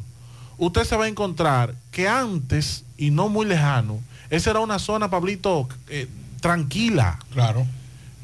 [0.59, 5.11] usted se va a encontrar que antes, y no muy lejano, esa era una zona,
[5.11, 6.09] Pablito, eh,
[6.47, 7.19] tranquila.
[7.33, 7.67] Claro.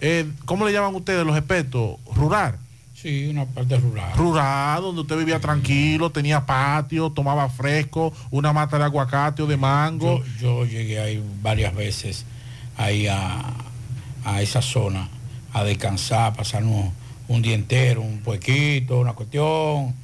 [0.01, 1.97] Eh, ¿Cómo le llaman ustedes los expertos?
[2.15, 2.57] Rural.
[2.95, 4.13] Sí, una parte rural.
[4.17, 9.57] Rural, donde usted vivía tranquilo, tenía patio, tomaba fresco, una mata de aguacate o de
[9.57, 10.23] mango.
[10.41, 12.25] Yo, yo llegué ahí varias veces,
[12.77, 13.55] ahí a,
[14.25, 15.09] a esa zona,
[15.53, 16.93] a descansar, pasar un,
[17.27, 19.95] un día entero, un puequito, una cuestión,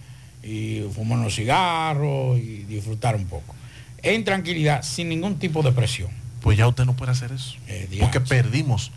[0.43, 3.55] y fumar unos cigarros y disfrutar un poco.
[4.03, 6.18] En tranquilidad, sin ningún tipo de presión.
[6.41, 7.55] Pues ya usted no puede hacer eso.
[8.01, 8.91] porque perdimos.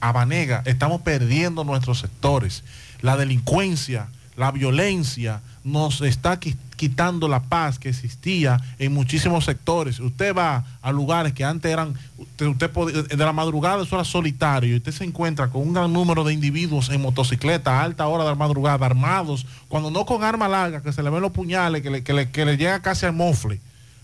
[0.00, 2.62] A Banega, estamos perdiendo nuestros sectores.
[3.00, 9.98] La delincuencia, la violencia nos está qui- quitando la paz que existía en muchísimos sectores.
[9.98, 12.70] Usted va a lugares que antes eran, usted,
[13.08, 16.32] de la madrugada eso era solitario y usted se encuentra con un gran número de
[16.32, 20.80] individuos en motocicleta a alta hora de la madrugada, armados, cuando no con arma larga,
[20.82, 23.12] que se le ven los puñales, que le, que le- que le llega casi al
[23.14, 23.60] mofle,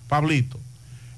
[0.09, 0.59] Pablito.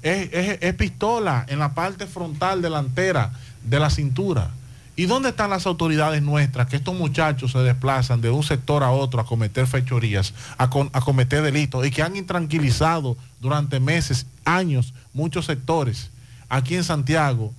[0.07, 3.33] Es, es- pistola en la parte frontal delantera
[3.65, 4.51] de la cintura.
[4.99, 8.91] ¿Y dónde están las autoridades nuestras que estos muchachos se desplazan de un sector a
[8.93, 14.27] otro a cometer fechorías, a, con- a cometer delitos y que han intranquilizado durante meses,
[14.45, 16.11] años, muchos sectores
[16.49, 17.53] aquí en Santiago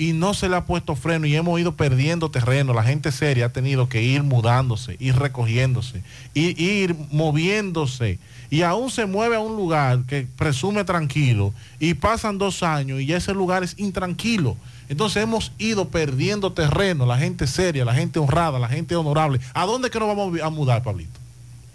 [0.00, 2.72] y no se le ha puesto freno y hemos ido perdiendo terreno?
[2.72, 8.90] La gente seria ha tenido que ir mudándose, ir recogiéndose, ir, ir moviéndose y aún
[8.90, 13.34] se mueve a un lugar que presume tranquilo y pasan dos años y ya ese
[13.34, 14.56] lugar es intranquilo.
[14.88, 19.38] Entonces hemos ido perdiendo terreno, la gente seria, la gente honrada, la gente honorable.
[19.52, 21.20] ¿A dónde es que nos vamos a mudar, Pablito?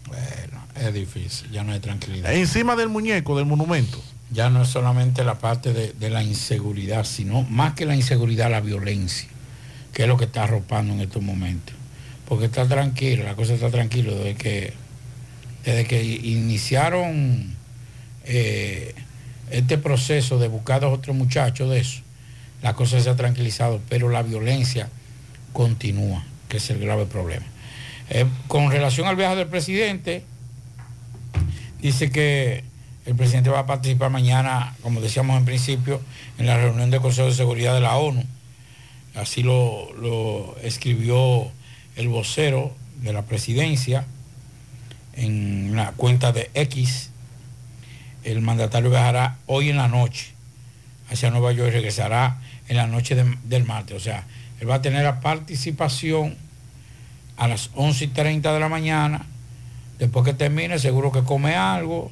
[0.08, 2.34] Bueno, es difícil, ya no hay tranquilidad.
[2.34, 4.02] Encima del muñeco, del monumento.
[4.32, 8.62] Ya no es solamente la parte de, la inseguridad, sino más que la inseguridad, la
[8.62, 9.30] violencia,
[9.94, 11.76] que es lo que está arropando en estos momentos.
[12.28, 14.74] Porque está tranquilo, la cosa está tranquila desde que,
[15.64, 17.56] desde que iniciaron
[18.26, 18.96] eh,
[19.52, 22.02] este proceso de buscar a otros muchachos de eso,
[22.64, 24.90] la cosa se ha tranquilizado, pero la violencia
[25.54, 27.46] continúa, que es el grave problema.
[28.10, 30.24] Eh, con relación al viaje del presidente,
[31.82, 32.64] dice que
[33.06, 36.02] el presidente va a participar mañana, como decíamos en principio,
[36.38, 38.24] en la reunión del Consejo de Seguridad de la ONU.
[39.16, 41.52] Así lo, escribió
[41.96, 44.06] el vocero de la presidencia
[45.14, 47.12] en la cuenta de X.
[48.24, 50.34] El mandatario viajará hoy en la noche
[51.12, 53.96] hacia Nueva York y regresará en la noche de- del martes.
[53.96, 54.26] O sea,
[54.60, 56.36] él va a tener la participación
[57.38, 59.26] a las 11 y 30 de la mañana.
[60.00, 62.12] Después que termine, seguro que come algo,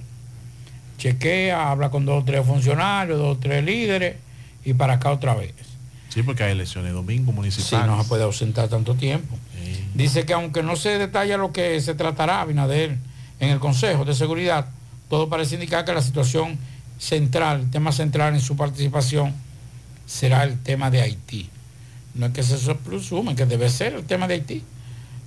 [0.98, 4.16] chequea, habla con dos o tres funcionarios, dos o tres líderes
[4.66, 5.54] y para acá otra vez.
[6.10, 7.88] Sí, porque hay elecciones domingo Sí, municipales.
[7.88, 9.36] no se puede ausentar tanto tiempo.
[9.96, 12.98] Dice que aunque no se detalla lo que se tratará, Abinader,
[13.40, 14.68] en el Consejo de Seguridad,
[15.10, 16.58] todo parece indicar que la situación
[16.98, 19.34] central, el tema central en su participación
[20.06, 21.50] será el tema de Haití.
[22.16, 24.64] No es que se presume que debe ser el tema de Haití,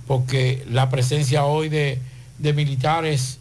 [0.07, 1.99] porque la presencia hoy de,
[2.39, 3.39] de militares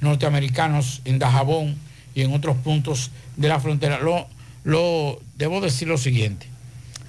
[0.00, 1.76] norteamericanos en Dajabón
[2.14, 4.26] y en otros puntos de la frontera, lo,
[4.64, 6.46] lo debo decir lo siguiente,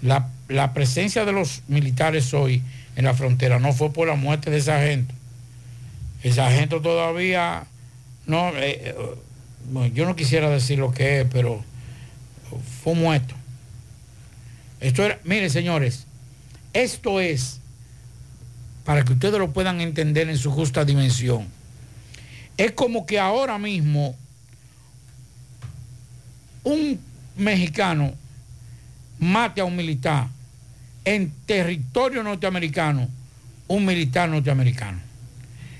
[0.01, 2.61] la, la presencia de los militares hoy
[2.95, 5.13] en la frontera no fue por la muerte de ese agente.
[6.23, 7.65] Ese agente todavía
[8.25, 11.63] no, eh, eh, yo no quisiera decir lo que es, pero
[12.83, 13.35] fue muerto.
[14.79, 16.05] Esto era, mire señores,
[16.73, 17.59] esto es
[18.83, 21.47] para que ustedes lo puedan entender en su justa dimensión.
[22.57, 24.15] Es como que ahora mismo
[26.63, 26.99] un
[27.37, 28.13] mexicano
[29.19, 30.27] mate a un militar
[31.05, 33.07] en territorio norteamericano,
[33.67, 34.99] un militar norteamericano.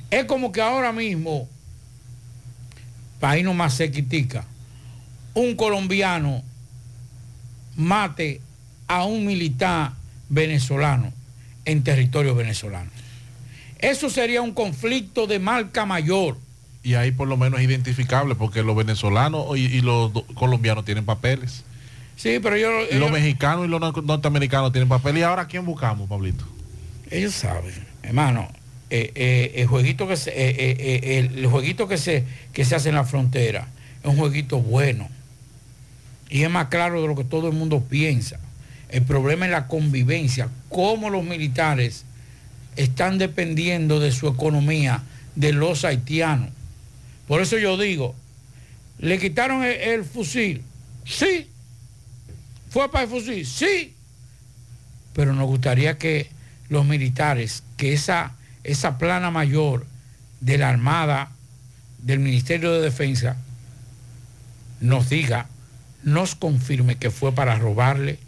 [0.10, 1.48] Es como que ahora mismo,
[3.20, 4.46] país nomás se critica,
[5.34, 6.44] un colombiano
[7.76, 8.40] mate
[8.88, 9.92] a un militar
[10.30, 11.12] venezolano
[11.66, 12.90] en territorio venezolano.
[13.80, 16.38] Eso sería un conflicto de marca mayor.
[16.88, 21.04] Y ahí por lo menos es identificable porque los venezolanos y, y los colombianos tienen
[21.04, 21.66] papeles.
[22.16, 22.70] Sí, pero yo...
[22.90, 25.20] Y los mexicanos y los nor- norteamericanos tienen papeles.
[25.20, 26.46] ¿Y ahora quién buscamos, Pablito?
[27.12, 27.74] Ellos saben,
[28.04, 28.48] hermano,
[28.90, 32.24] eh, eh, el jueguito que se, eh, el jueguito que se,
[32.54, 33.68] que se hace en la frontera
[34.02, 35.10] es un jueguito bueno.
[36.30, 38.40] Y es más claro de lo que todo el mundo piensa.
[38.88, 42.06] El problema es la convivencia, cómo los militares
[42.78, 45.04] están dependiendo de su economía
[45.36, 46.52] de los haitianos.
[47.28, 48.16] Por eso yo digo,
[49.00, 50.64] ¿le quitaron el, fusil?
[51.06, 51.48] Sí.
[52.70, 53.46] ¿Fue para el fusil?
[53.46, 53.94] Sí.
[55.14, 56.30] Pero nos gustaría que
[56.70, 59.86] los militares, que esa, esa plana mayor
[60.40, 61.32] de la Armada,
[62.00, 63.36] del Ministerio de Defensa,
[64.80, 65.48] nos diga,
[66.04, 68.20] nos confirme que fue para robarle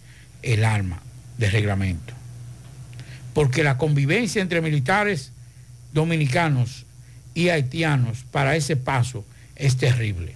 [0.41, 1.02] el arma
[1.38, 2.14] de reglamento.
[3.34, 5.32] Porque la convivencia entre militares
[5.93, 6.86] dominicanos
[7.40, 9.24] y haitianos para ese paso
[9.56, 10.36] es terrible.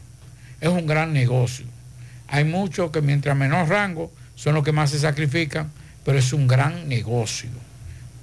[0.62, 1.66] Es un gran negocio.
[2.30, 5.70] Hay muchos que mientras menor rango son los que más se sacrifican,
[6.06, 7.49] pero es un gran negocio.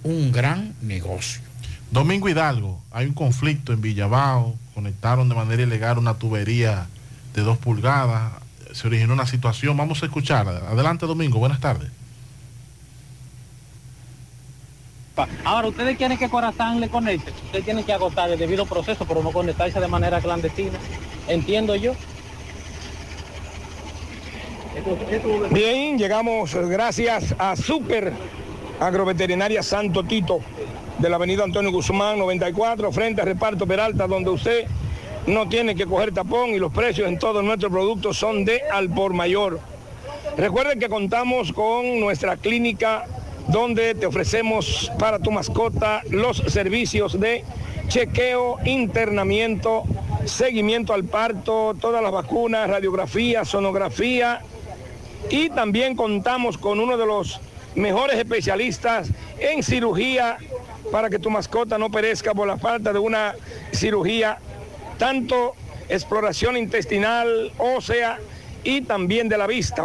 [0.02, 1.42] Un gran negocio.
[1.90, 6.86] Domingo Hidalgo, hay un conflicto en Villabao, conectaron de manera ilegal una tubería
[7.34, 8.32] de dos pulgadas,
[8.72, 10.52] se originó una situación, vamos a escucharla.
[10.70, 11.90] Adelante Domingo, buenas tardes.
[15.44, 19.22] Ahora, ustedes quieren que Corazán le conecte, ustedes tienen que agotar el debido proceso, pero
[19.22, 20.78] no conectarse de manera clandestina.
[21.28, 21.92] Entiendo yo.
[25.50, 28.12] Bien, llegamos gracias a Super
[28.78, 30.40] Agroveterinaria Santo Tito
[30.98, 34.66] de la avenida Antonio Guzmán 94 frente a Reparto Peralta donde usted
[35.26, 38.88] no tiene que coger tapón y los precios en todos nuestros productos son de al
[38.88, 39.60] por mayor.
[40.36, 43.06] Recuerden que contamos con nuestra clínica
[43.48, 47.44] donde te ofrecemos para tu mascota los servicios de
[47.88, 49.84] chequeo, internamiento,
[50.24, 54.42] seguimiento al parto, todas las vacunas, radiografía, sonografía
[55.28, 57.40] y también contamos con uno de los
[57.74, 60.38] mejores especialistas en cirugía
[60.90, 63.34] para que tu mascota no perezca por la falta de una
[63.72, 64.38] cirugía,
[64.98, 65.54] tanto
[65.88, 68.18] exploración intestinal, ósea
[68.64, 69.84] y también de la vista.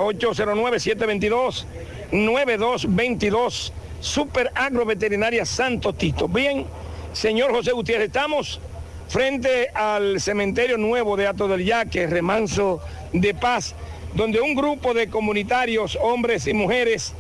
[2.12, 6.28] 809-722-9222, Super Agroveterinaria Santo Tito.
[6.28, 6.66] Bien,
[7.14, 8.60] señor José Gutiérrez, estamos
[9.08, 12.82] frente al cementerio nuevo de Ato del Yaque, Remanso
[13.14, 13.76] de Paz,
[14.14, 17.14] donde un grupo de comunitarios, hombres y mujeres,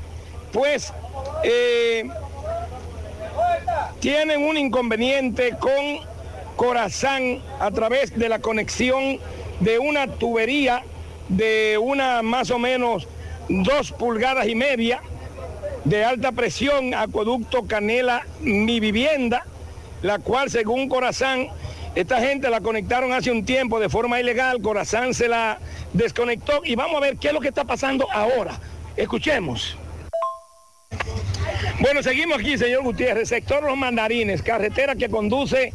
[0.52, 0.94] pues
[1.44, 2.08] eh,
[4.00, 6.00] tienen un inconveniente con
[6.56, 9.20] Corazán a través de la conexión
[9.60, 10.84] de una tubería
[11.28, 13.08] de una más o menos
[13.50, 15.02] dos pulgadas y media
[15.84, 19.46] de alta presión, acueducto Canela Mi Vivienda,
[20.02, 21.48] la cual según Corazán,
[21.96, 25.60] esta gente la conectaron hace un tiempo de forma ilegal, Corazán se la
[25.93, 28.60] desconectó y vamos a ver qué es lo que está pasando ahora.
[28.98, 29.78] Escuchemos.
[31.80, 35.74] Bueno, seguimos aquí, señor Gutiérrez, sector Los Mandarines, carretera que conduce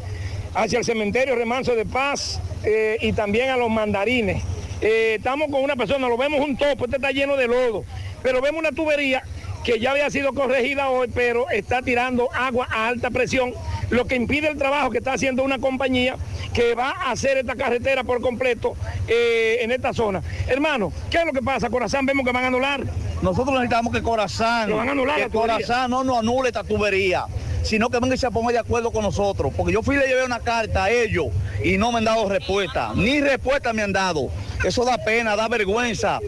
[0.55, 4.43] hacia el cementerio Remanso de Paz eh, y también a Los Mandarines.
[4.81, 7.85] Eh, estamos con una persona, lo vemos un topo, este está lleno de lodo,
[8.23, 9.23] pero vemos una tubería
[9.63, 13.53] que ya había sido corregida hoy, pero está tirando agua a alta presión,
[13.91, 16.17] lo que impide el trabajo que está haciendo una compañía
[16.55, 18.75] que va a hacer esta carretera por completo
[19.07, 20.23] eh, en esta zona.
[20.49, 21.69] Hermano, ¿qué es lo que pasa?
[21.69, 22.85] Corazán, vemos que van a anular.
[23.23, 25.29] Nosotros necesitamos que Corazán, Lo van a anular que.
[25.29, 27.27] Corazán no nos anule esta tubería,
[27.63, 29.53] sino que venga y se ponga de acuerdo con nosotros.
[29.57, 31.27] Porque yo fui y le llevé una carta a ellos
[31.63, 32.93] y no me han dado respuesta.
[32.95, 34.31] Ni respuesta me han dado.
[34.65, 36.21] Eso da pena, da vergüenza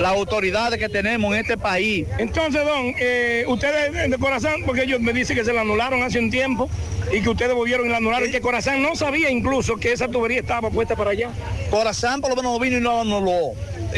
[0.00, 2.06] las autoridades que tenemos en este país.
[2.18, 6.18] Entonces, don, eh, ustedes de Corazán, porque ellos me dicen que se la anularon hace
[6.18, 6.68] un tiempo
[7.12, 10.08] y que ustedes volvieron y la anularon, y que Corazán no sabía incluso que esa
[10.08, 11.30] tubería estaba puesta para allá.
[11.70, 13.52] Corazán por lo menos no vino y no lo anuló.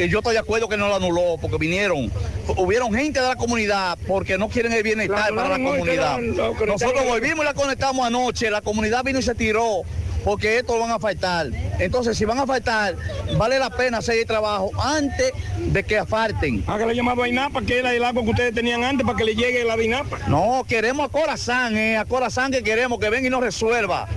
[0.09, 2.11] Yo estoy de acuerdo que no lo anuló porque vinieron.
[2.57, 6.19] Hubieron gente de la comunidad porque no quieren el bienestar La para la comunidad.
[6.21, 8.51] la- Nosotros volvimos y la conectamos anoche.
[8.51, 9.83] La comunidad vino y se tiró
[10.27, 11.47] porque esto lo van a faltar.
[11.79, 12.97] Entonces, si van a faltar,
[13.39, 16.65] vale la pena hacer el trabajo antes de que afalten.
[16.67, 19.37] Hágale llamado a INAPA, que era el agua que ustedes tenían antes para que le
[19.37, 20.19] llegue la INAPA.
[20.27, 24.09] No, queremos a Corazán, eh, a Corazán que queremos que venga y nos resuelva.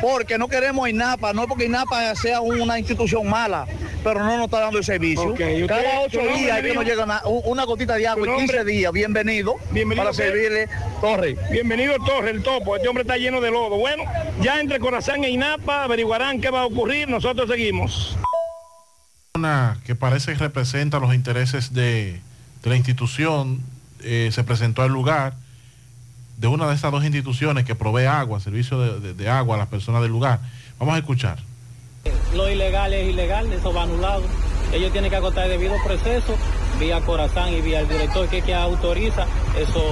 [0.00, 3.66] Porque no queremos a INAPA, no porque INAPA sea una institución mala,
[4.04, 5.30] pero no nos está dando el servicio.
[5.30, 8.30] Ok, ¿y usted- Cada ocho días que nos llega una, una gotita de agua ¿Su
[8.30, 8.72] y 15 nombre?
[8.72, 8.92] días.
[8.92, 10.68] Bienvenido, Bienvenido, para servirle
[11.00, 11.36] Torre.
[11.50, 12.76] Bienvenido Torre, el topo.
[12.76, 13.76] Este hombre está lleno de lodo.
[13.78, 14.04] Bueno,
[14.40, 17.08] ya entre Corazán e INAPA averiguarán qué va a ocurrir.
[17.08, 18.16] Nosotros seguimos.
[19.34, 22.20] Una que parece que representa los intereses de,
[22.62, 23.60] de la institución
[24.02, 25.34] eh, se presentó al lugar
[26.38, 29.58] de una de estas dos instituciones que provee agua, servicio de, de- de agua a
[29.58, 30.40] las personas del lugar.
[30.78, 31.38] Vamos a escuchar.
[32.34, 34.22] Lo ilegal es ilegal, eso va anulado.
[34.72, 36.36] Ellos tienen que agotar el debido proceso
[36.78, 39.26] vía Corazán y vía el director que, que autoriza
[39.58, 39.82] eso.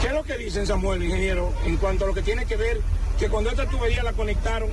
[0.00, 2.80] ¿Qué es lo que dicen, Samuel, ingeniero, en cuanto a lo que tiene que ver
[3.18, 4.70] que cuando esta tubería la conectaron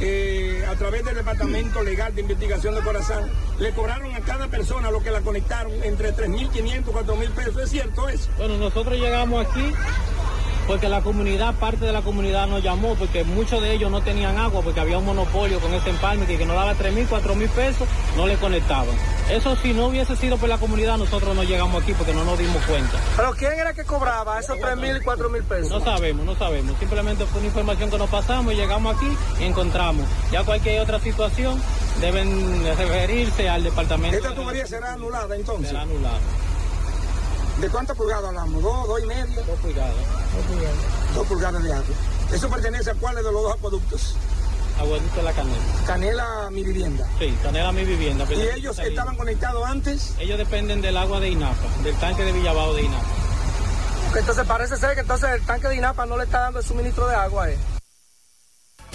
[0.00, 4.90] eh, a través del Departamento Legal de Investigación de Corazán, le cobraron a cada persona
[4.90, 7.56] lo que la conectaron entre 3.500 y 4.000 pesos?
[7.58, 8.30] ¿Es cierto eso?
[8.38, 9.72] Bueno, nosotros llegamos aquí
[10.66, 14.38] porque la comunidad, parte de la comunidad nos llamó, porque muchos de ellos no tenían
[14.38, 17.34] agua, porque había un monopolio con ese empalme que, que nos daba 3 mil, 4
[17.34, 18.94] mil pesos, no le conectaban.
[19.30, 22.38] Eso si no hubiese sido por la comunidad, nosotros no llegamos aquí porque no nos
[22.38, 22.98] dimos cuenta.
[23.16, 25.70] ¿Pero quién era que cobraba esos 3 mil y 4 mil pesos?
[25.70, 26.78] No sabemos, no sabemos.
[26.78, 29.08] Simplemente fue una información que nos pasamos y llegamos aquí
[29.40, 30.06] y encontramos.
[30.30, 31.60] Ya cualquier otra situación
[32.00, 34.16] deben referirse al departamento.
[34.16, 35.68] ¿Esta tubería será anulada entonces?
[35.68, 36.18] Será anulada.
[37.62, 38.60] ¿De cuántas pulgadas hablamos?
[38.60, 39.24] ¿Dos, dos y media?
[39.24, 39.94] Dos pulgadas.
[40.34, 40.76] Dos pulgadas.
[41.14, 41.94] Dos pulgadas de agua.
[42.32, 44.16] ¿Eso pertenece a cuáles de los dos acueductos?
[44.80, 45.62] Aguadito de la Canela.
[45.86, 47.06] Canela, mi vivienda.
[47.20, 48.26] Sí, Canela, mi vivienda.
[48.34, 50.12] ¿Y ellos estaban conectados antes?
[50.18, 53.06] Ellos dependen del agua de INAPA, del tanque de Villabao de INAPA.
[54.18, 57.06] Entonces parece ser que entonces el tanque de INAPA no le está dando el suministro
[57.06, 57.48] de agua.
[57.48, 57.58] Eh.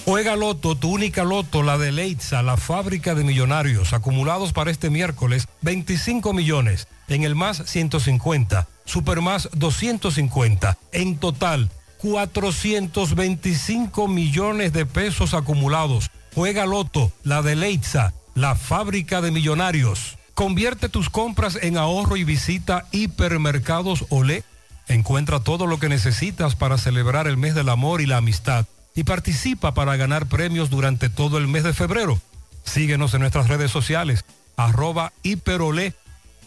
[0.07, 4.89] Juega Loto, tu única Loto, la de Leitza, la fábrica de millonarios, acumulados para este
[4.89, 6.87] miércoles, 25 millones.
[7.09, 10.77] En el más 150, Super más 250.
[10.93, 16.09] En total, 425 millones de pesos acumulados.
[16.33, 20.17] Juega Loto, la de Leitza, la fábrica de millonarios.
[20.35, 24.45] Convierte tus compras en ahorro y visita Hipermercados Olé.
[24.87, 28.67] Encuentra todo lo que necesitas para celebrar el mes del amor y la amistad
[28.97, 32.19] y participa para ganar premios durante todo el mes de febrero.
[32.63, 34.25] Síguenos en nuestras redes sociales,
[34.57, 35.93] arroba hiperolé,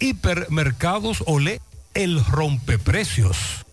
[0.01, 1.61] hipermercados olé,
[1.95, 3.65] el rompeprecios.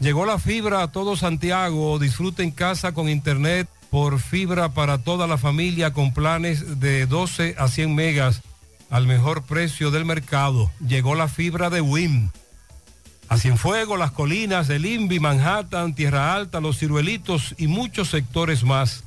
[0.00, 5.26] Llegó la fibra a todo Santiago, disfruta en casa con internet por fibra para toda
[5.26, 8.40] la familia con planes de 12 a 100 megas
[8.88, 10.70] al mejor precio del mercado.
[10.80, 12.30] Llegó la fibra de WIM
[13.28, 19.04] a Cienfuegos, las colinas, el INVI, Manhattan, Tierra Alta, Los Ciruelitos y muchos sectores más.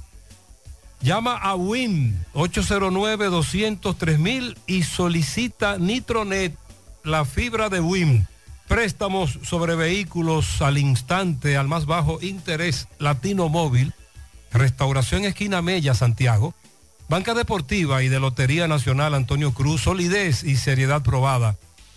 [1.01, 6.55] Llama a WIN 809-203 y solicita Nitronet,
[7.03, 8.27] la fibra de WIN.
[8.67, 13.93] Préstamos sobre vehículos al instante, al más bajo interés, Latino Móvil,
[14.51, 16.53] Restauración Esquina Mella, Santiago,
[17.07, 21.55] Banca Deportiva y de Lotería Nacional Antonio Cruz, solidez y seriedad probada.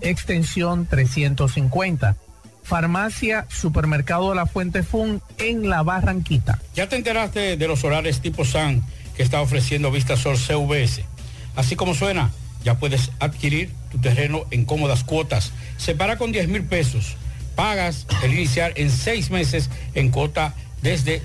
[0.00, 2.16] extensión 350.
[2.62, 6.58] Farmacia Supermercado de la Fuente Fun en La Barranquita.
[6.74, 8.82] ¿Ya te enteraste de los solares tipo SAN
[9.16, 11.04] que está ofreciendo Vistasol CVS?
[11.56, 12.30] Así como suena,
[12.64, 15.52] ya puedes adquirir tu terreno en cómodas cuotas.
[15.76, 17.16] Se para con 10 mil pesos.
[17.54, 21.22] Pagas el iniciar en seis meses en cuota desde,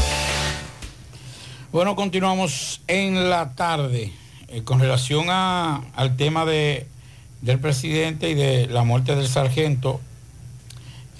[1.71, 4.11] Bueno, continuamos en la tarde
[4.49, 6.85] eh, con relación al tema de,
[7.41, 10.01] del presidente y de la muerte del sargento.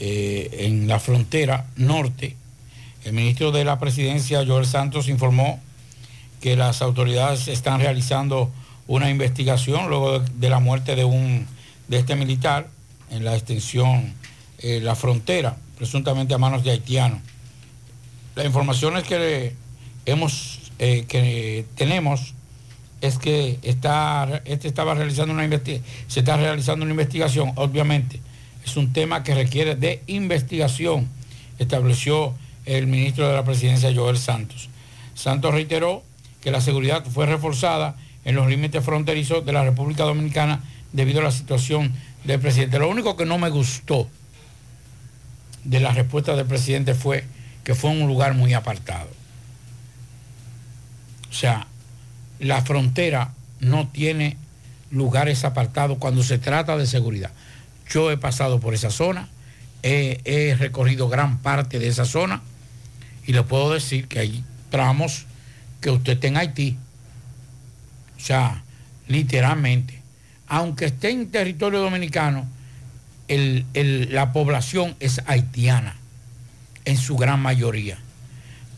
[0.03, 2.35] eh, en la frontera norte.
[3.03, 5.59] El ministro de la Presidencia, Joel Santos, informó
[6.41, 8.49] que las autoridades están realizando
[8.87, 11.45] una investigación luego de, de la muerte de, un,
[11.87, 12.67] de este militar
[13.11, 14.15] en la extensión,
[14.57, 17.19] eh, la frontera, presuntamente a manos de haitianos.
[18.35, 19.53] La información es que
[20.05, 22.33] hemos, eh, que tenemos
[23.01, 25.47] es que está, este estaba realizando una
[26.07, 28.19] se está realizando una investigación, obviamente.
[28.63, 31.09] Es un tema que requiere de investigación,
[31.57, 32.35] estableció
[32.65, 34.69] el ministro de la Presidencia, Joel Santos.
[35.15, 36.03] Santos reiteró
[36.41, 41.23] que la seguridad fue reforzada en los límites fronterizos de la República Dominicana debido a
[41.23, 41.91] la situación
[42.23, 42.77] del presidente.
[42.77, 44.07] Lo único que no me gustó
[45.63, 47.23] de la respuesta del presidente fue
[47.63, 49.20] que fue un lugar muy apartado.
[51.31, 51.65] O sea,
[52.39, 54.37] la frontera no tiene
[54.91, 57.31] lugares apartados cuando se trata de seguridad.
[57.89, 59.29] Yo he pasado por esa zona,
[59.81, 62.41] he, recorrido gran parte de esa zona
[63.25, 65.25] y le puedo decir que hay tramos
[65.79, 66.77] que usted está en Haití.
[68.17, 68.63] O sea,
[69.07, 70.01] literalmente,
[70.47, 72.45] aunque esté en territorio dominicano,
[73.27, 75.95] la población es haitiana
[76.83, 77.97] en su gran mayoría.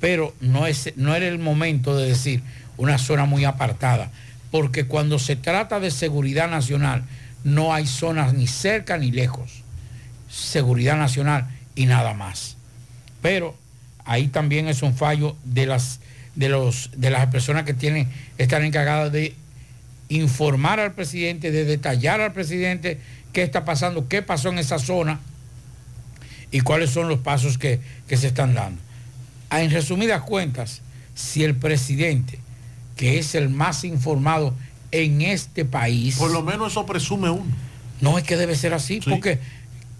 [0.04, 2.44] Pero no, es, no era el momento de decir
[2.76, 4.12] una zona muy apartada,
[4.52, 7.06] porque cuando se trata de seguridad nacional,
[7.46, 9.64] no hay zonas ni cerca ni lejos.
[10.30, 12.58] Seguridad nacional y nada más.
[13.22, 13.56] Pero
[14.04, 16.02] ahí también es un fallo de las,
[16.36, 19.34] de los, de las personas que tienen, están encargadas de
[20.10, 23.00] informar al presidente, de detallar al presidente
[23.32, 25.22] qué está pasando, qué pasó en esa zona
[26.52, 27.80] y cuáles son los pasos que,
[28.10, 28.82] que se están dando.
[29.54, 30.82] Ah, En resumidas cuentas,
[31.14, 32.40] si el presidente,
[32.96, 34.56] que es el más informado
[34.90, 36.18] en este país...
[36.18, 37.46] Por lo menos eso presume uno.
[38.02, 39.38] No es que debe ser así, porque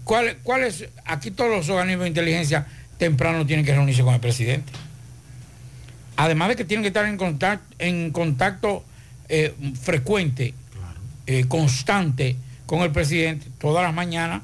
[0.02, 0.86] ¿cuál, cuál es?
[1.04, 2.66] Aquí todos los organismos de inteligencia
[2.98, 4.72] temprano tienen que reunirse con el presidente.
[6.16, 8.84] Además de que tienen que estar en contacto, en contacto
[9.28, 10.52] eh, frecuente,
[11.28, 12.34] eh, constante
[12.66, 14.42] con el presidente, todas las mañanas,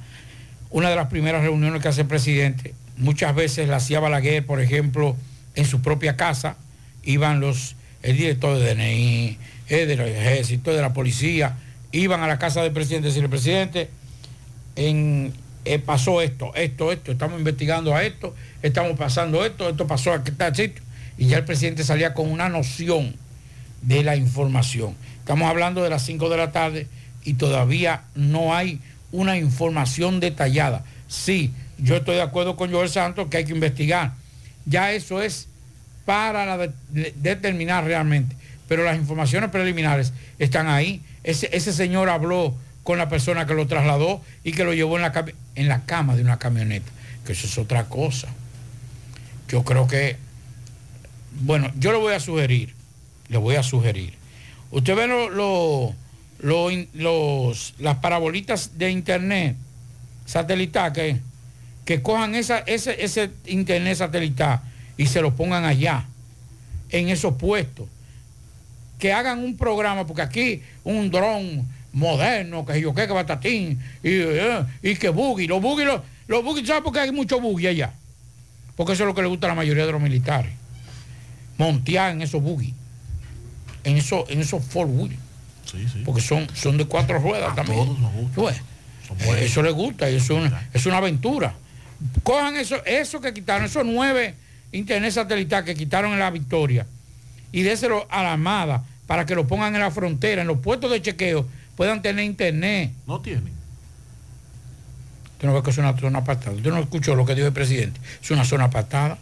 [0.71, 4.61] una de las primeras reuniones que hace el presidente, muchas veces la hacía Balaguer, por
[4.61, 5.17] ejemplo,
[5.55, 6.57] en su propia casa,
[7.03, 9.39] iban los, el director de DNI,
[9.69, 11.57] el del ejército, de la policía,
[11.93, 13.91] iban a la casa del presidente decirle, presidente,
[14.77, 15.33] en,
[15.65, 20.23] eh, pasó esto, esto, esto, estamos investigando a esto, estamos pasando esto, esto pasó a
[20.23, 20.83] tal sitio.
[21.19, 23.15] Y ya el presidente salía con una noción
[23.83, 24.95] de la información.
[25.19, 26.87] Estamos hablando de las 5 de la tarde
[27.25, 28.81] y todavía no hay
[29.13, 30.85] una información detallada.
[31.09, 31.53] Sí,
[31.83, 34.13] yo estoy de acuerdo con Joel Santos que hay que investigar.
[34.67, 35.49] Ya eso es
[36.05, 36.57] para
[36.89, 38.37] determinar realmente.
[38.69, 41.03] Pero las informaciones preliminares están ahí.
[41.25, 45.03] Ese, ese señor habló con la persona que lo trasladó y que lo llevó en
[45.03, 45.25] la,
[45.55, 46.91] en la cama de una camioneta.
[47.27, 48.29] Que eso es otra cosa.
[49.49, 50.17] Yo creo que,
[51.41, 52.75] bueno, yo le voy a sugerir,
[53.29, 54.15] le voy a sugerir.
[54.71, 55.95] Usted ve lo-
[56.95, 59.57] los, las parabolitas de internet
[60.27, 61.21] satelital que,
[61.91, 64.61] que cojan esa, ese, ese internet satelital
[64.97, 66.05] y se lo pongan allá,
[66.91, 67.89] en esos puestos.
[69.01, 74.09] Que hagan un programa, porque aquí un dron moderno, que yo qué, que batatín, y,
[74.09, 77.67] eh, y que buggy, los buggy, los, los buggy, ¿sabes por qué hay mucho buggy
[77.67, 77.93] allá?
[78.77, 80.53] Porque eso es lo que le gusta a la mayoría de los militares.
[81.59, 82.73] Montear en esos buggy,
[83.83, 85.17] en esos, en esos four wheel.
[86.05, 87.97] Porque son, son de cuatro ruedas también.
[88.37, 88.63] Ves,
[89.39, 91.53] eh, Eso les gusta es una, es una aventura.
[92.23, 94.35] Cojan eso, eso que quitaron, esos nueve
[94.73, 96.87] internet satelital que quitaron en la victoria
[97.53, 100.91] y déselo a la Armada para que lo pongan en la frontera, en los puestos
[100.91, 101.47] de chequeo,
[101.77, 102.93] puedan tener internet.
[103.07, 103.53] No tienen.
[105.33, 106.53] Usted no ve que es una zona apartada.
[106.57, 108.01] Usted no escuchó lo que dijo el presidente.
[108.23, 109.19] Es una zona apartada.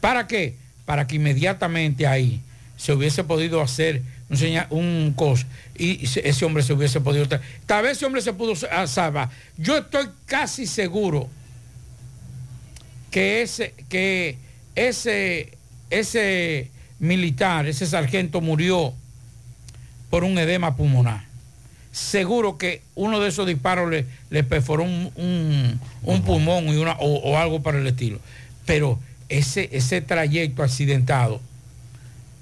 [0.00, 0.54] ¿Para qué?
[0.84, 2.40] Para que inmediatamente ahí
[2.76, 7.26] se hubiese podido hacer un, señal, un cos y se- ese hombre se hubiese podido...
[7.66, 9.30] Tal vez ese hombre se pudo sa- salvar.
[9.58, 11.28] Yo estoy casi seguro
[13.16, 14.36] que ese, que
[14.74, 15.54] ese,
[15.88, 18.92] ese militar, ese sargento murió
[20.10, 21.24] por un edema pulmonar.
[21.92, 26.92] Seguro que uno de esos disparos le, le perforó un, un- un pulmón y una,
[26.98, 28.20] o, o algo para el estilo.
[28.66, 28.98] Pero
[29.30, 31.40] ese, ese trayecto accidentado,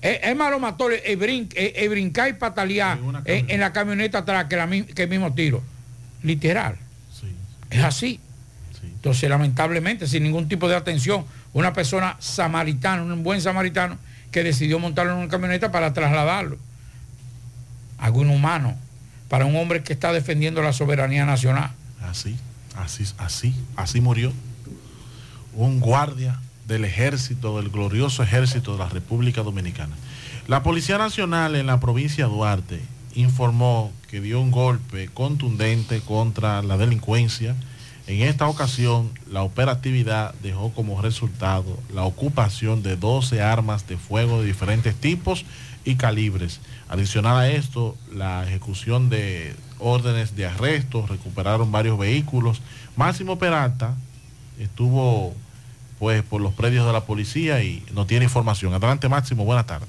[0.03, 3.61] es, es más lo mató el, el brin- el- el brincar y patalear en, en
[3.61, 5.62] la camioneta atrás que, la que el mismo tiro.
[6.25, 6.75] Literal.
[7.70, 8.18] Es así.
[9.05, 13.98] Entonces, lamentablemente, sin ningún tipo de atención, una persona samaritana, un buen samaritano,
[14.30, 16.57] que decidió montarlo en una camioneta para trasladarlo.
[17.98, 18.74] Algo inhumano
[19.28, 21.70] para un hombre que está defendiendo la soberanía nacional.
[22.02, 22.34] Así.
[22.76, 24.32] Así, así, así murió.
[25.52, 29.94] Un guardia del ejército, del glorioso ejército de la República Dominicana.
[30.48, 32.80] La Policía Nacional en la provincia de Duarte
[33.14, 37.55] informó que dio un golpe contundente contra la delincuencia.
[38.07, 44.40] En esta ocasión, la operatividad dejó como resultado la ocupación de 12 armas de fuego
[44.40, 45.46] de diferentes tipos
[45.86, 46.61] y calibres.
[46.88, 52.61] Adicional a esto, la ejecución de órdenes de arresto, recuperaron varios vehículos.
[52.96, 53.94] Máximo Peralta
[54.59, 55.34] estuvo
[55.98, 58.74] pues por los predios de la policía y no tiene información.
[58.74, 59.88] Adelante Máximo, buenas tardes.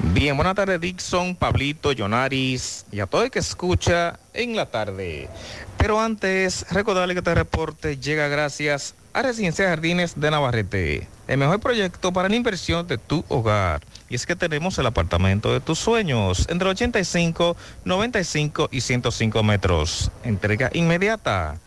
[0.00, 5.28] Bien, buenas tardes Dixon, Pablito, Yonaris y a todo el que escucha en la tarde.
[5.76, 11.58] Pero antes, recordarle que este reporte llega gracias a Residencia Jardines de Navarrete, el mejor
[11.58, 13.80] proyecto para la inversión de tu hogar.
[14.08, 20.12] Y es que tenemos el apartamento de tus sueños, entre 85, 95 y 105 metros.
[20.22, 21.58] Entrega inmediata.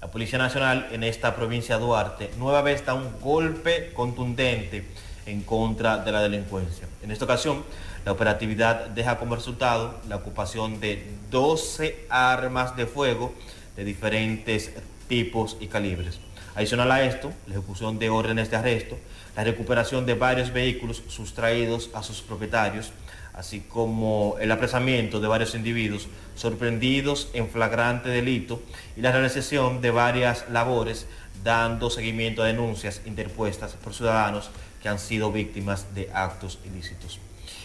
[0.00, 4.84] La Policía Nacional en esta provincia de Duarte nueva vez da un golpe contundente
[5.26, 6.88] en contra de la delincuencia.
[7.02, 7.64] En esta ocasión,
[8.04, 13.34] la operatividad deja como resultado la ocupación de 12 armas de fuego
[13.76, 14.72] de diferentes
[15.08, 16.20] tipos y calibres.
[16.54, 18.96] Adicional a esto, la ejecución de órdenes de arresto,
[19.36, 22.92] la recuperación de varios vehículos sustraídos a sus propietarios,
[23.32, 26.06] así como el apresamiento de varios individuos
[26.36, 28.62] sorprendidos en flagrante delito
[28.96, 31.08] y la realización de varias labores
[31.42, 34.50] dando seguimiento a denuncias interpuestas por ciudadanos
[34.84, 37.18] que han sido víctimas de actos ilícitos.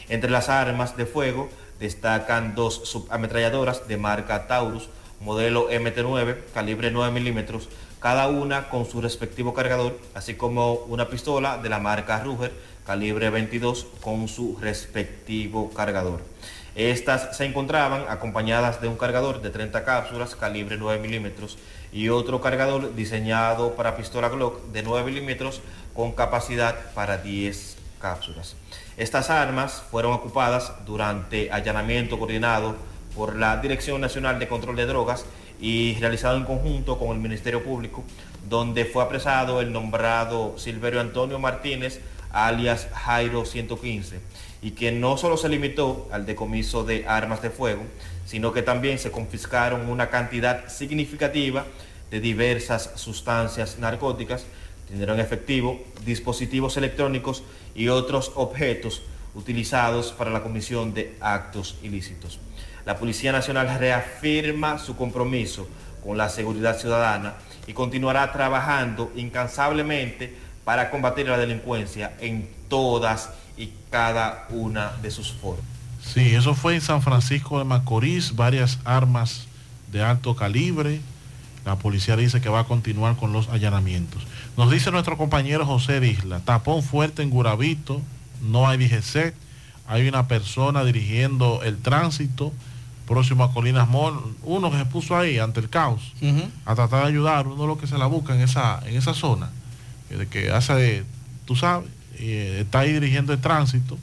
[0.07, 4.87] Entre las armas de fuego destacan dos subametralladoras de marca Taurus,
[5.19, 7.67] modelo MT9, calibre 9 milímetros,
[7.99, 12.53] cada una con su respectivo cargador, así como una pistola de la marca Ruger,
[12.85, 16.21] calibre 22, con su respectivo cargador.
[16.73, 21.57] Estas se encontraban acompañadas de un cargador de 30 cápsulas, calibre 9 milímetros,
[21.91, 25.61] y otro cargador diseñado para pistola Glock de 9 milímetros
[25.93, 28.55] con capacidad para 10 cápsulas.
[28.97, 32.75] Estas armas fueron ocupadas durante allanamiento coordinado
[33.15, 35.25] por la Dirección Nacional de Control de Drogas
[35.59, 38.03] y realizado en conjunto con el Ministerio Público,
[38.47, 41.99] donde fue apresado el nombrado Silverio Antonio Martínez,
[42.31, 44.19] alias Jairo 115,
[44.61, 47.83] y que no solo se limitó al decomiso de armas de fuego,
[48.25, 51.65] sino que también se confiscaron una cantidad significativa
[52.11, 54.45] de diversas sustancias narcóticas,
[54.89, 57.43] dinero efectivo, dispositivos electrónicos
[57.75, 59.03] y otros objetos
[59.35, 62.39] utilizados para la comisión de actos ilícitos.
[62.85, 65.67] La Policía Nacional reafirma su compromiso
[66.03, 67.35] con la seguridad ciudadana
[67.67, 75.33] y continuará trabajando incansablemente para combatir la delincuencia en todas y cada una de sus
[75.33, 75.65] formas.
[76.03, 79.47] Sí, eso fue en San Francisco de Macorís, varias armas
[79.91, 81.01] de alto calibre.
[81.65, 84.25] La policía dice que va a continuar con los allanamientos.
[84.59, 88.01] Nos dice nuestro compañero José Isla, tapón fuerte en Gurabito,
[88.41, 89.33] no hay DGC,
[89.87, 92.51] hay una persona dirigiendo el tránsito
[93.07, 96.13] próximo a Colinas Mall, uno que se puso ahí ante el caos,
[96.65, 99.13] a tratar de ayudar, uno de los que se la busca en esa, en esa
[99.13, 99.49] zona,
[100.09, 101.05] que, que hace,
[101.45, 101.87] tú sabes,
[102.17, 103.97] eh, está ahí dirigiendo el tránsito,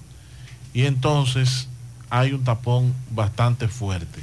[0.72, 1.68] y entonces
[2.08, 4.22] hay un tapón bastante fuerte.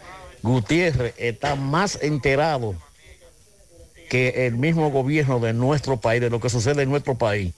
[0.43, 2.75] Gutiérrez está más enterado
[4.09, 7.53] que el mismo gobierno de nuestro país, de lo que sucede en nuestro país.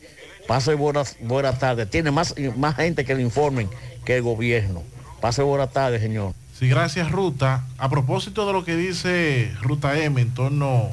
[0.48, 1.90] Pase buenas, buenas tardes.
[1.90, 3.70] Tiene más, más gente que le informen
[4.06, 4.84] que el gobierno.
[5.20, 6.34] Pase buenas tardes, señor.
[6.68, 7.64] Gracias Ruta.
[7.78, 10.90] A propósito de lo que dice Ruta M en torno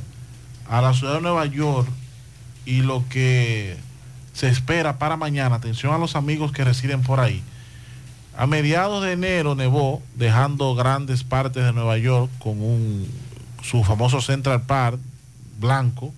[0.68, 1.88] a la ciudad de Nueva York
[2.64, 3.76] y lo que
[4.32, 7.42] se espera para mañana, atención a los amigos que residen por ahí.
[8.36, 12.56] A mediados de enero nevó, dejando grandes partes de Nueva York con
[13.62, 14.98] su famoso Central Park
[15.58, 16.14] blanco,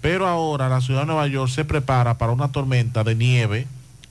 [0.00, 3.66] pero ahora la ciudad de Nueva York se prepara para una tormenta de nieve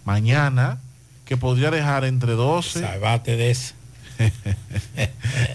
[0.06, 0.80] mañana
[1.26, 3.74] que podría dejar entre 12 Salvate de eso.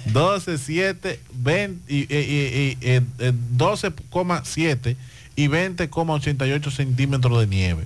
[0.07, 4.97] 12, 7, 20, y, y- y- y, eh, eh, 12,7
[5.37, 7.85] y 20,88 centímetros de nieve.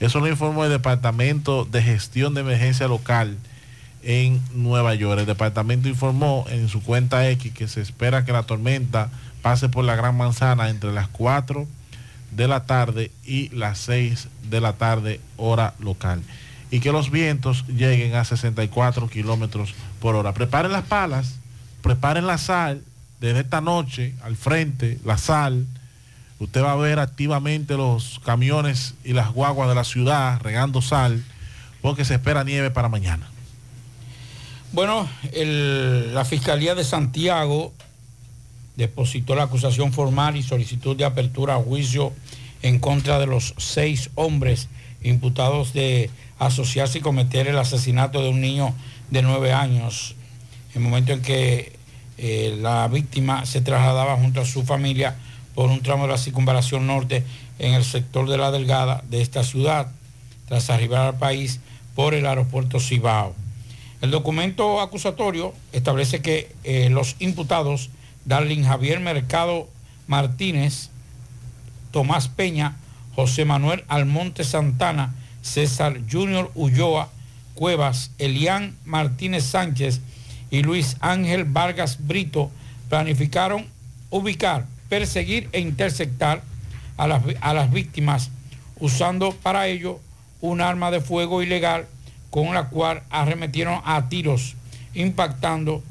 [0.00, 3.36] Eso lo informó el Departamento de Gestión de Emergencia Local
[4.02, 5.20] en Nueva York.
[5.20, 9.10] El departamento informó en su cuenta X que se espera que la tormenta
[9.42, 11.68] pase por la Gran Manzana entre las 4
[12.32, 16.22] de la tarde y las 6 de la tarde hora local
[16.72, 20.32] y que los vientos lleguen a 64 kilómetros por hora.
[20.32, 21.34] Preparen las palas,
[21.82, 22.82] preparen la sal
[23.20, 25.66] desde esta noche al frente, la sal.
[26.38, 31.22] Usted va a ver activamente los camiones y las guaguas de la ciudad regando sal
[31.82, 33.28] porque se espera nieve para mañana.
[34.72, 37.74] Bueno, la Fiscalía de Santiago
[38.76, 42.14] depositó la acusación formal y solicitud de apertura a juicio
[42.62, 44.70] en contra de los seis hombres
[45.04, 48.74] imputados de asociarse y cometer el asesinato de un niño
[49.10, 50.14] de nueve años,
[50.74, 51.72] en el momento en que
[52.18, 55.16] eh, la víctima se trasladaba junto a su familia
[55.54, 57.24] por un tramo de la circunvalación norte
[57.58, 59.88] en el sector de la Delgada de esta ciudad,
[60.48, 61.60] tras arribar al país
[61.94, 63.34] por el aeropuerto Cibao.
[64.00, 67.90] El documento acusatorio establece que eh, los imputados,
[68.24, 69.68] Darlin Javier Mercado
[70.08, 70.88] Martínez,
[71.92, 72.76] Tomás Peña,
[73.14, 77.10] José Manuel Almonte Santana, César Junior Ulloa,
[77.54, 80.00] Cuevas, Elián Martínez Sánchez
[80.50, 82.50] y Luis Ángel Vargas Brito
[82.88, 83.66] planificaron
[84.10, 86.42] ubicar, perseguir e interceptar
[86.96, 88.30] a las, a las víctimas
[88.78, 90.00] usando para ello
[90.40, 91.86] un arma de fuego ilegal
[92.30, 94.54] con la cual arremetieron a tiros
[94.94, 95.82] impactando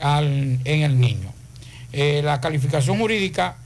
[0.00, 1.32] al- en el niño.
[1.92, 3.56] Eh, la calificación jurídica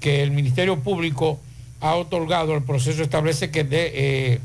[0.00, 1.40] que el Ministerio Público
[1.80, 4.40] ha otorgado al proceso establece que de, eh,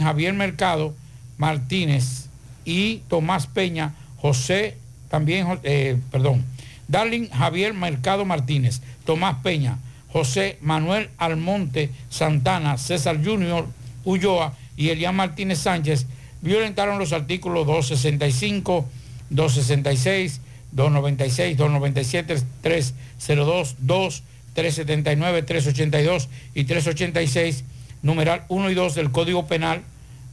[0.00, 0.94] Javier Mercado
[1.38, 2.26] Martínez
[2.64, 4.76] y Tomás Peña, José,
[5.08, 6.44] también, eh, perdón,
[6.88, 9.78] Darlin Javier Mercado Martínez, Tomás Peña,
[10.12, 13.66] José Manuel Almonte Santana, César Junior
[14.04, 16.06] Ulloa y Elian Martínez Sánchez
[16.42, 18.86] violentaron los artículos 265,
[19.30, 20.40] 266,
[20.72, 24.22] 296, 297, 302, 2,
[24.54, 27.64] 379, 382 y 386,
[28.02, 29.82] numeral 1 y 2 del Código Penal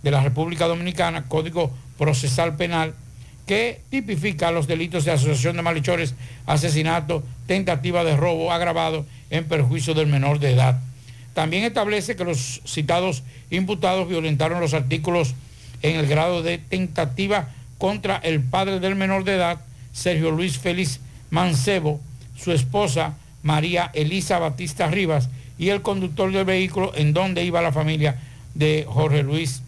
[0.04, 2.94] de la República Dominicana, Código Procesal Penal,
[3.46, 6.14] que tipifica los delitos de asociación de malhechores,
[6.46, 10.80] asesinato, tentativa de robo agravado en perjuicio del menor de edad.
[11.34, 15.36] También establece que los citados imputados violentaron los artículos
[15.82, 19.62] en el grado de tentativa contra el padre del menor de edad,
[19.94, 21.00] Sergio Luis Félix
[21.30, 22.00] Mancebo,
[22.38, 27.72] su esposa María Elisa Batista Rivas y el conductor del vehículo en donde iba la
[27.72, 28.20] familia
[28.56, 29.62] de Jorge Luis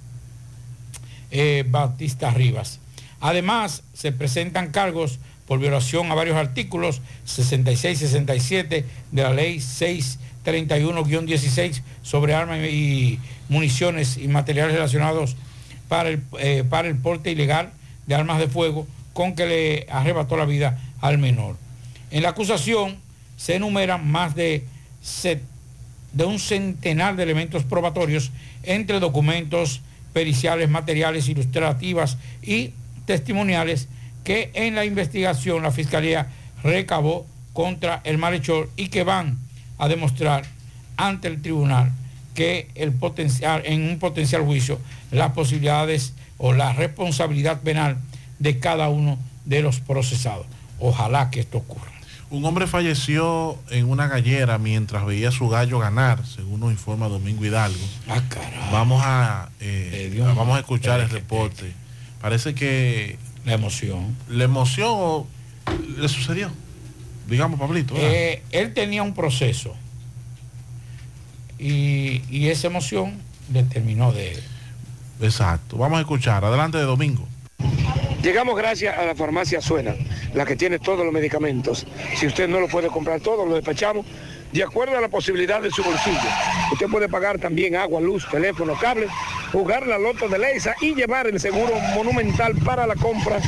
[1.31, 2.79] eh, Batista Rivas.
[3.19, 11.81] Además, se presentan cargos por violación a varios artículos 66 67 de la ley 631-16
[12.03, 13.19] sobre armas y
[13.49, 15.35] municiones y materiales relacionados
[15.87, 17.71] para el, eh, para el porte ilegal
[18.07, 21.57] de armas de fuego con que le arrebató la vida al menor.
[22.11, 22.95] En la acusación
[23.41, 24.65] se enumeran más de,
[26.13, 28.31] de un centenar de elementos probatorios
[28.61, 29.81] entre documentos
[30.13, 32.73] periciales, materiales, ilustrativas y
[33.07, 33.87] testimoniales
[34.23, 36.27] que en la investigación la Fiscalía
[36.61, 39.39] recabó contra el malhechor y que van
[39.79, 40.45] a demostrar
[40.95, 41.91] ante el tribunal
[42.35, 44.79] que el potencial, en un potencial juicio
[45.09, 47.97] las posibilidades o la responsabilidad penal
[48.37, 50.45] de cada uno de los procesados.
[50.79, 51.90] Ojalá que esto ocurra.
[52.31, 57.09] Un hombre falleció en una gallera mientras veía a su gallo ganar, según nos informa
[57.09, 57.85] Domingo Hidalgo.
[58.07, 58.71] Ah, carajo.
[58.71, 61.73] Vamos a, eh, vamos a escuchar el reporte.
[62.21, 63.17] Parece que...
[63.43, 64.15] La emoción.
[64.29, 65.25] La emoción
[65.97, 66.49] le sucedió.
[67.27, 67.95] Digamos, Pablito.
[67.97, 69.75] Eh, él tenía un proceso
[71.59, 73.19] y, y esa emoción
[73.51, 74.41] le terminó de...
[75.19, 75.77] Exacto.
[75.77, 76.45] Vamos a escuchar.
[76.45, 77.27] Adelante de Domingo.
[78.23, 79.95] Llegamos gracias a la farmacia Suena,
[80.35, 81.87] la que tiene todos los medicamentos.
[82.15, 84.05] Si usted no lo puede comprar todo, lo despachamos
[84.51, 86.19] de acuerdo a la posibilidad de su bolsillo.
[86.71, 89.07] Usted puede pagar también agua, luz, teléfono, cable,
[89.51, 93.39] jugar la loto de Leisa y llevar el seguro monumental para la compra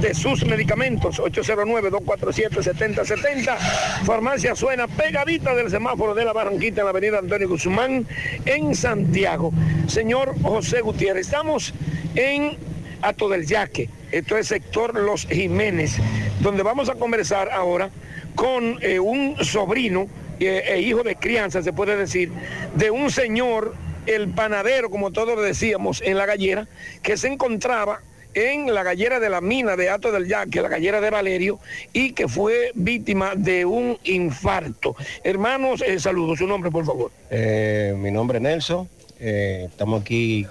[0.00, 1.18] de sus medicamentos.
[1.18, 3.56] 809-247-7070.
[4.04, 8.06] Farmacia Suena, pegadita del semáforo de la Barranquita en la avenida Antonio Guzmán,
[8.44, 9.52] en Santiago.
[9.88, 11.74] Señor José Gutiérrez, estamos
[12.14, 12.56] en
[13.02, 13.90] Ato del Yaque.
[14.12, 15.96] Esto es sector Los Jiménez,
[16.40, 17.90] donde vamos a conversar ahora
[18.34, 20.08] con eh, un sobrino
[20.40, 22.32] eh, e hijo de crianza, se puede decir,
[22.74, 23.74] de un señor,
[24.06, 26.66] el panadero, como todos decíamos, en la gallera,
[27.02, 28.00] que se encontraba
[28.34, 31.58] en la gallera de la mina de Ato del Yaque, la gallera de Valerio,
[31.92, 34.96] y que fue víctima de un infarto.
[35.24, 37.10] Hermanos, eh, saludos, su nombre, por favor.
[37.30, 38.88] Eh, mi nombre es Nelson,
[39.18, 40.46] eh, estamos aquí.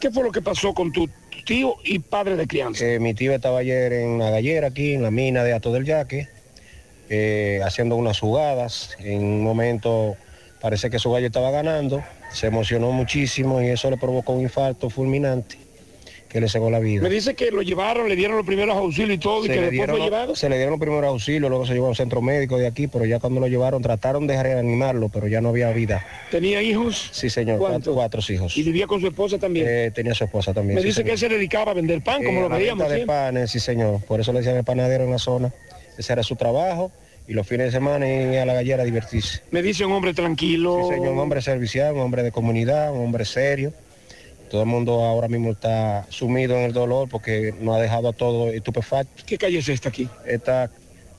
[0.00, 1.08] ¿Qué fue lo que pasó con tu
[1.44, 2.84] tío y padre de crianza?
[2.84, 5.84] Eh, mi tío estaba ayer en la gallera aquí, en la mina de Ato del
[5.84, 6.28] Yaque,
[7.08, 8.96] eh, haciendo unas jugadas.
[8.98, 10.16] En un momento
[10.60, 14.90] parece que su gallo estaba ganando, se emocionó muchísimo y eso le provocó un infarto
[14.90, 15.63] fulminante
[16.34, 17.00] que le cegó la vida.
[17.00, 19.60] Me dice que lo llevaron, le dieron los primeros auxilios y todo, y que le
[19.60, 20.34] después dieron, fue llevado.
[20.34, 22.88] se le dieron los primeros auxilios, luego se llevó a un centro médico de aquí,
[22.88, 26.04] pero ya cuando lo llevaron trataron de reanimarlo, pero ya no había vida.
[26.32, 27.08] ¿Tenía hijos?
[27.12, 28.56] Sí, señor, cuatro, cuatro hijos.
[28.56, 29.64] ¿Y vivía con su esposa también?
[29.68, 30.74] Eh, tenía su esposa también.
[30.74, 33.06] Me sí, dice que él se dedicaba a vender pan, como Eh, lo veíamos de
[33.06, 35.52] panes, sí señor, por eso le decían el panadero en la zona.
[35.96, 36.90] Ese era su trabajo
[37.28, 39.42] y los fines de semana ir a la gallera a divertirse.
[39.52, 40.88] Me dice un hombre tranquilo.
[40.88, 43.72] Sí, señor, un hombre servicial, un hombre de comunidad, un hombre serio.
[44.54, 48.12] Todo el mundo ahora mismo está sumido en el dolor porque no ha dejado a
[48.12, 49.24] todo estupefacto.
[49.26, 50.08] ¿Qué calle es esta aquí?
[50.24, 50.70] Esta,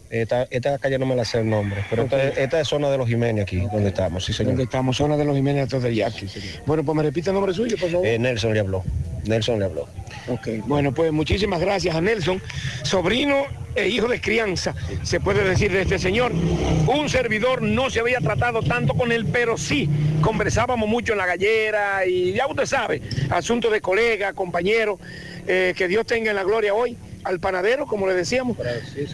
[0.10, 2.98] esta, esta calle no me la sé el nombre, pero esta, esta es zona de
[2.98, 4.52] los Jiménez aquí, donde estamos, sí señor.
[4.54, 6.28] Donde estamos, zona de los Jiménez Ato del Yaque.
[6.66, 8.08] Bueno, pues me repite el nombre suyo, por favor.
[8.08, 8.86] Eh, Nelson le habló,
[9.26, 9.90] Nelson le habló.
[10.28, 12.42] Ok, bueno, pues muchísimas gracias a Nelson,
[12.84, 13.46] sobrino
[13.76, 14.74] e hijo de crianza,
[15.04, 16.32] se puede decir de este señor.
[16.32, 19.90] Un servidor no se había tratado tanto con él, pero sí,
[20.22, 25.00] conversábamos mucho en la gallera y ya usted sabe, asunto de colega, compañero,
[25.46, 28.58] eh, que Dios tenga en la gloria hoy al panadero, como le decíamos,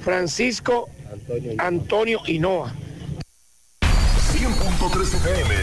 [0.01, 0.89] Francisco,
[1.57, 2.74] Antonio Hinoa.
[4.34, 5.55] 100.3 FM.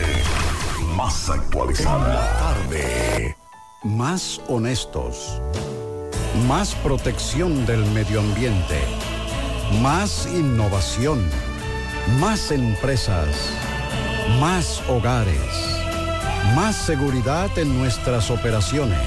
[0.97, 2.39] Más actualizada.
[2.39, 3.38] Tarde.
[3.85, 5.41] Más honestos.
[6.49, 8.81] Más protección del medio ambiente.
[9.81, 11.25] Más innovación.
[12.19, 13.29] Más empresas.
[14.41, 15.39] Más hogares.
[16.57, 18.99] Más seguridad en nuestras operaciones.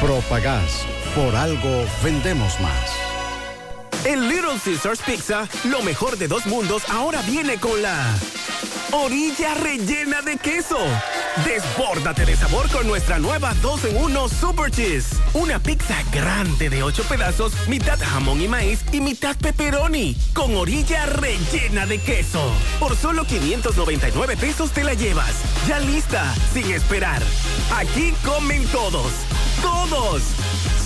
[0.00, 0.84] Propagás.
[1.16, 2.92] Por algo vendemos más.
[4.04, 8.14] En Little Caesars Pizza, lo mejor de dos mundos ahora viene con la
[8.92, 10.78] orilla rellena de queso.
[11.44, 15.16] Desbórdate de sabor con nuestra nueva 2 en 1 Super Cheese.
[15.34, 21.06] Una pizza grande de 8 pedazos, mitad jamón y maíz y mitad pepperoni, con orilla
[21.06, 22.52] rellena de queso.
[22.78, 25.34] Por solo 599 pesos te la llevas.
[25.66, 27.22] Ya lista, sin esperar.
[27.76, 29.12] Aquí comen todos.
[29.62, 30.22] ¡Todos!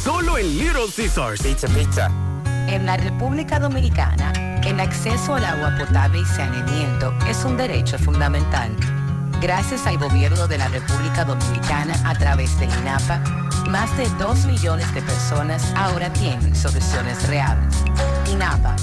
[0.02, 1.42] Solo en Little Caesars.
[1.42, 2.31] Pizza, pizza.
[2.68, 4.32] En la República Dominicana,
[4.64, 8.74] el acceso al agua potable y saneamiento es un derecho fundamental.
[9.40, 13.18] Gracias al gobierno de la República Dominicana a través del INAPA,
[13.68, 17.74] más de 2 millones de personas ahora tienen soluciones reales.
[18.30, 18.76] INAPA,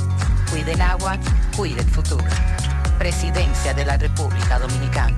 [0.52, 1.18] cuide el agua,
[1.56, 2.26] cuide el futuro.
[2.98, 5.18] Presidencia de la República Dominicana.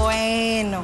[0.01, 0.84] Bueno,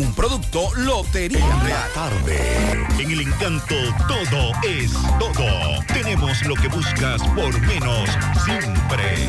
[0.00, 1.90] Un producto Lotería Real.
[1.92, 2.40] Tarde.
[2.98, 3.74] En el encanto
[4.08, 5.84] todo es todo.
[5.92, 8.08] Tenemos lo que buscas por menos
[8.46, 9.28] siempre.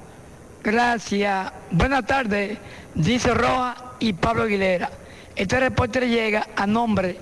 [0.63, 1.51] gracias.
[1.71, 2.57] Buenas tardes,
[2.95, 4.89] dice Roa y Pablo Aguilera.
[5.35, 7.17] Este reporte llega a nombre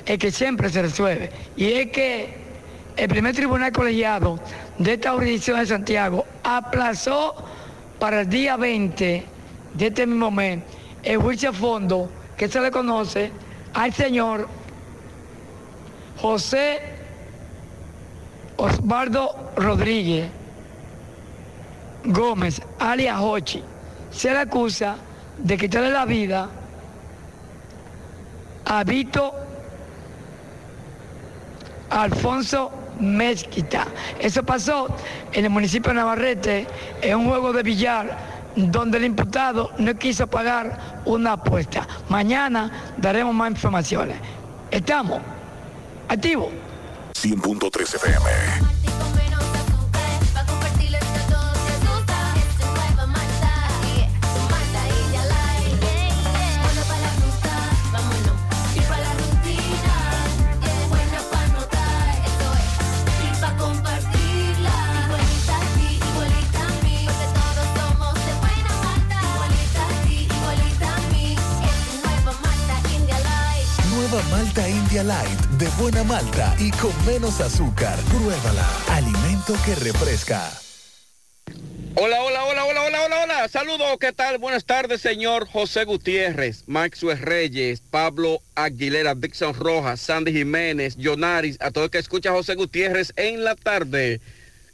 [0.05, 1.29] el que siempre se resuelve.
[1.55, 2.47] Y es que
[2.95, 4.39] el primer tribunal colegiado
[4.79, 7.35] de esta jurisdicción de Santiago aplazó
[7.99, 9.23] para el día 20
[9.73, 10.59] de este mismo mes
[11.03, 13.31] el juicio a fondo que se le conoce
[13.73, 14.47] al señor
[16.21, 16.79] José
[18.57, 20.29] Osvaldo Rodríguez
[22.05, 23.63] Gómez, alias Hochi.
[24.11, 24.95] Se le acusa
[25.37, 26.49] de quitarle la vida
[28.65, 29.33] a Vito
[31.89, 33.87] Alfonso Mezquita.
[34.19, 34.87] Eso pasó
[35.33, 36.67] en el municipio de Navarrete
[37.01, 41.87] en un juego de billar donde el imputado no quiso pagar una apuesta.
[42.09, 44.17] Mañana daremos más informaciones.
[44.71, 45.21] Estamos
[46.09, 46.49] activos.
[47.13, 48.76] 100.3 FM.
[75.77, 77.97] Buena malta y con menos azúcar.
[78.09, 78.67] Pruébala.
[78.89, 80.51] Alimento que refresca.
[81.95, 83.47] Hola, hola, hola, hola, hola, hola, hola.
[83.47, 84.37] Saludos, ¿qué tal?
[84.37, 91.71] Buenas tardes, señor José Gutiérrez, Maxwell Reyes, Pablo Aguilera, Dixon Rojas, Sandy Jiménez, Jonaris, a
[91.71, 94.21] todo el que escucha José Gutiérrez en la tarde.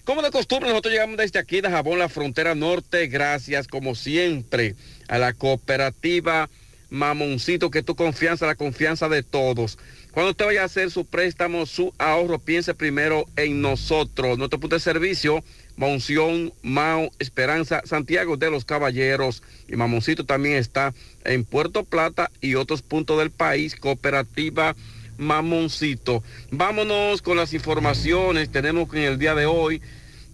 [0.03, 4.75] Como de costumbre, nosotros llegamos desde aquí de Jabón, la frontera norte, gracias como siempre
[5.07, 6.49] a la cooperativa
[6.93, 9.79] Mamoncito, que tu confianza, la confianza de todos.
[10.13, 14.37] Cuando usted vaya a hacer su préstamo, su ahorro, piense primero en nosotros.
[14.37, 15.43] Nuestro punto de servicio,
[15.75, 20.93] Monción, Mao, Esperanza, Santiago de los Caballeros y Mamoncito también está
[21.25, 24.75] en Puerto Plata y otros puntos del país, cooperativa
[25.17, 26.21] Mamoncito.
[26.51, 28.51] Vámonos con las informaciones.
[28.51, 29.81] Tenemos que en el día de hoy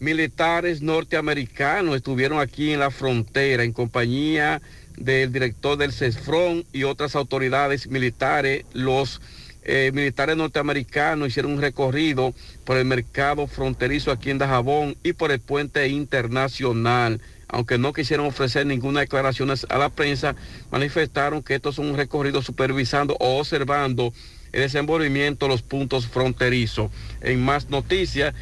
[0.02, 4.62] militares norteamericanos estuvieron aquí en la frontera en compañía
[4.98, 8.66] del director del CESFRON y otras autoridades militares.
[8.74, 9.22] Los
[9.64, 12.34] eh, militares norteamericanos hicieron un recorrido
[12.64, 17.22] por el mercado fronterizo aquí en Dajabón y por el puente internacional.
[17.48, 20.36] Aunque no quisieron ofrecer ninguna declaración a la prensa,
[20.72, 24.14] manifestaron que estos son un recorrido supervisando o observando
[24.52, 26.92] el desenvolvimiento de los puntos fronterizos.
[27.22, 28.36] En más noticias,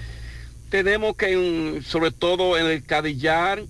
[0.69, 3.63] tenemos que, sobre todo en el Cadillar,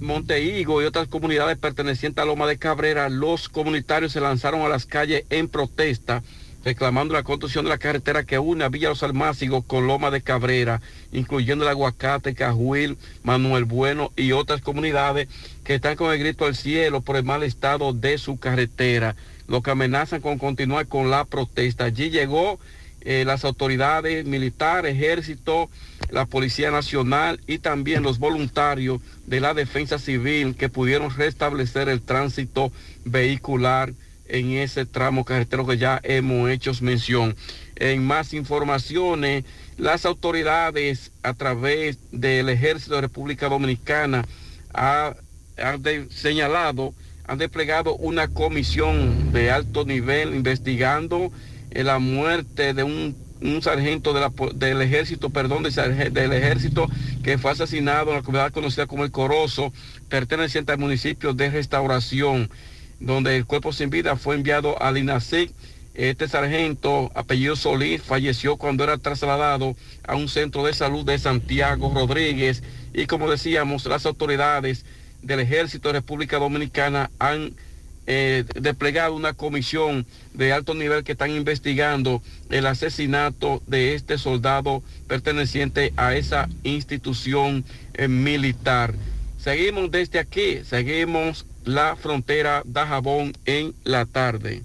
[0.00, 4.86] Montehigo y otras comunidades pertenecientes a Loma de Cabrera, los comunitarios se lanzaron a las
[4.86, 6.22] calles en protesta
[6.66, 10.20] reclamando la construcción de la carretera que une a Villa Los Almácigos con Loma de
[10.20, 10.82] Cabrera,
[11.12, 15.28] incluyendo el Aguacate, Cajuil, Manuel Bueno y otras comunidades
[15.62, 19.14] que están con el grito al cielo por el mal estado de su carretera,
[19.46, 21.84] lo que amenazan con continuar con la protesta.
[21.84, 22.58] Allí llegó
[23.02, 25.70] eh, las autoridades militares, ejército,
[26.10, 32.02] la Policía Nacional y también los voluntarios de la Defensa Civil que pudieron restablecer el
[32.02, 32.72] tránsito
[33.04, 33.92] vehicular
[34.28, 37.36] en ese tramo carretero que ya hemos hecho mención.
[37.76, 39.44] En más informaciones,
[39.76, 44.24] las autoridades a través del Ejército de República Dominicana
[44.72, 45.14] ha-
[45.58, 46.94] han señalado,
[47.26, 51.30] han desplegado una comisión de alto nivel investigando
[51.70, 53.16] eh, la muerte de un,
[53.60, 54.14] sargento
[54.54, 56.88] del ejército, perdón, del, del ejército
[57.22, 59.74] que fue asesinado en la comunidad conocida como El Corozo,
[60.08, 62.48] perteneciente al municipio de Restauración
[63.00, 65.50] donde el cuerpo sin vida fue enviado al INASIC.
[65.94, 71.90] Este sargento, apellido Solís, falleció cuando era trasladado a un centro de salud de Santiago
[71.94, 72.62] Rodríguez.
[72.92, 74.84] Y como decíamos, las autoridades
[75.22, 77.54] del Ejército de República Dominicana han
[78.06, 84.82] eh, desplegado una comisión de alto nivel que están investigando el asesinato de este soldado
[85.08, 87.64] perteneciente a esa institución
[87.94, 88.94] eh, militar.
[89.38, 94.62] Seguimos desde aquí, seguimos la frontera Dajabón en la tarde.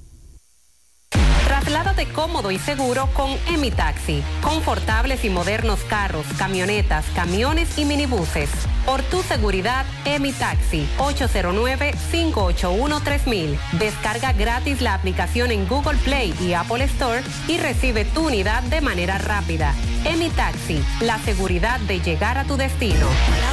[1.45, 4.23] Trasládate cómodo y seguro con Emi Taxi.
[4.41, 8.49] Confortables y modernos carros, camionetas, camiones y minibuses.
[8.85, 10.87] Por tu seguridad, Emi Taxi.
[10.97, 13.59] 809-581-3000.
[13.73, 18.79] Descarga gratis la aplicación en Google Play y Apple Store y recibe tu unidad de
[18.79, 19.75] manera rápida.
[20.05, 20.81] Emi Taxi.
[21.01, 23.07] La seguridad de llegar a tu destino.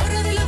[0.04, 0.38] hora de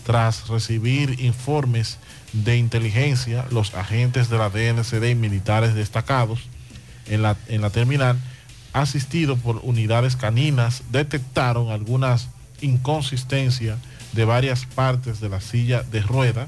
[0.04, 1.98] Tras recibir informes
[2.32, 6.40] de inteligencia, los agentes de la DNCD y militares destacados
[7.06, 8.18] en la, en la terminal,
[8.72, 12.28] asistidos por unidades caninas, detectaron algunas
[12.60, 13.78] inconsistencias
[14.12, 16.46] de varias partes de la silla de rueda,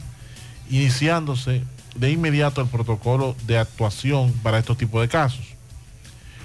[0.70, 1.62] iniciándose
[1.96, 5.44] de inmediato el protocolo de actuación para estos tipos de casos.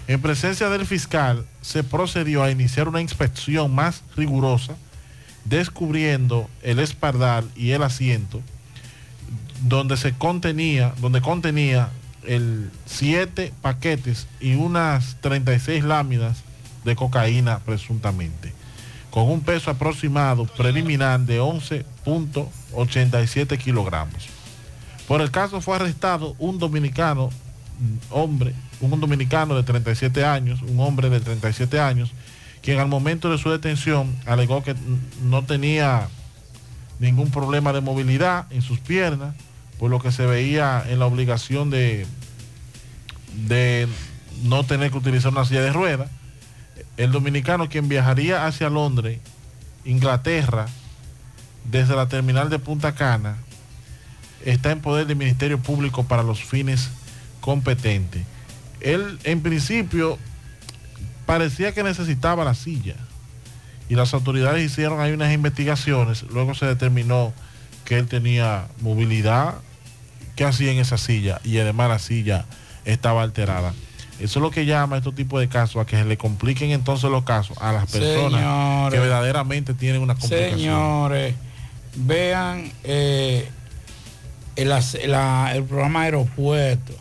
[0.08, 4.76] En presencia del fiscal se procedió a iniciar una inspección más rigurosa,
[5.46, 8.42] descubriendo el espardal y el asiento
[9.62, 11.90] donde se contenía, donde contenía
[12.26, 16.44] el siete paquetes y unas 36 láminas
[16.84, 18.54] de cocaína presuntamente.
[19.10, 24.28] con un peso aproximado preliminar de 11.87 kilogramos.
[25.08, 27.32] Por el caso fue arrestado un dominicano,
[28.12, 32.12] hombre, un dominicano de 37 años, un hombre de 37 años,
[32.62, 34.76] quien al momento de su detención alegó que
[35.24, 36.08] no tenía
[37.00, 39.34] ningún problema de movilidad en sus piernas,
[39.80, 42.06] por lo que se veía en la obligación de,
[43.48, 43.88] de
[44.44, 46.10] no tener que utilizar una silla de ruedas.
[46.98, 49.20] El dominicano quien viajaría hacia Londres,
[49.86, 50.68] Inglaterra,
[51.72, 53.38] desde la terminal de Punta Cana,
[54.46, 56.90] está en poder del Ministerio Público para los fines
[57.40, 58.24] competentes.
[58.82, 60.18] Él en principio
[61.26, 62.96] parecía que necesitaba la silla
[63.88, 67.34] y las autoridades hicieron ahí unas investigaciones, luego se determinó
[67.86, 69.56] que él tenía movilidad,
[70.40, 72.46] que hacía en esa silla y además la silla
[72.86, 73.74] estaba alterada.
[74.22, 76.72] Eso es lo que llama a estos tipos de casos a que se le compliquen
[76.72, 78.94] entonces los casos a las personas Señores.
[78.94, 80.58] que verdaderamente tienen una complicación.
[80.60, 81.36] Señores,
[81.96, 83.50] vean eh,
[84.56, 86.94] el, la- el programa Aeropuerto.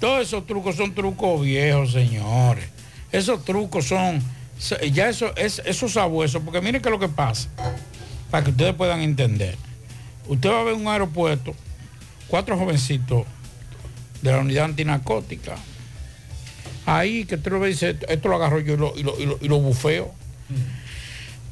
[0.00, 2.64] Todos esos trucos son trucos viejos, señores.
[3.12, 4.22] Esos trucos son,
[4.92, 7.50] ya eso es esos sabuesos, porque miren qué es lo que pasa,
[8.30, 9.58] para que ustedes puedan entender.
[10.26, 11.54] Usted va a ver un aeropuerto,
[12.32, 13.26] cuatro jovencitos
[14.22, 15.54] de la unidad antinarcótica.
[16.86, 19.20] Ahí que usted lo ve y dice, esto lo agarro yo y lo, y lo-
[19.20, 20.14] y lo- y lo bufeo.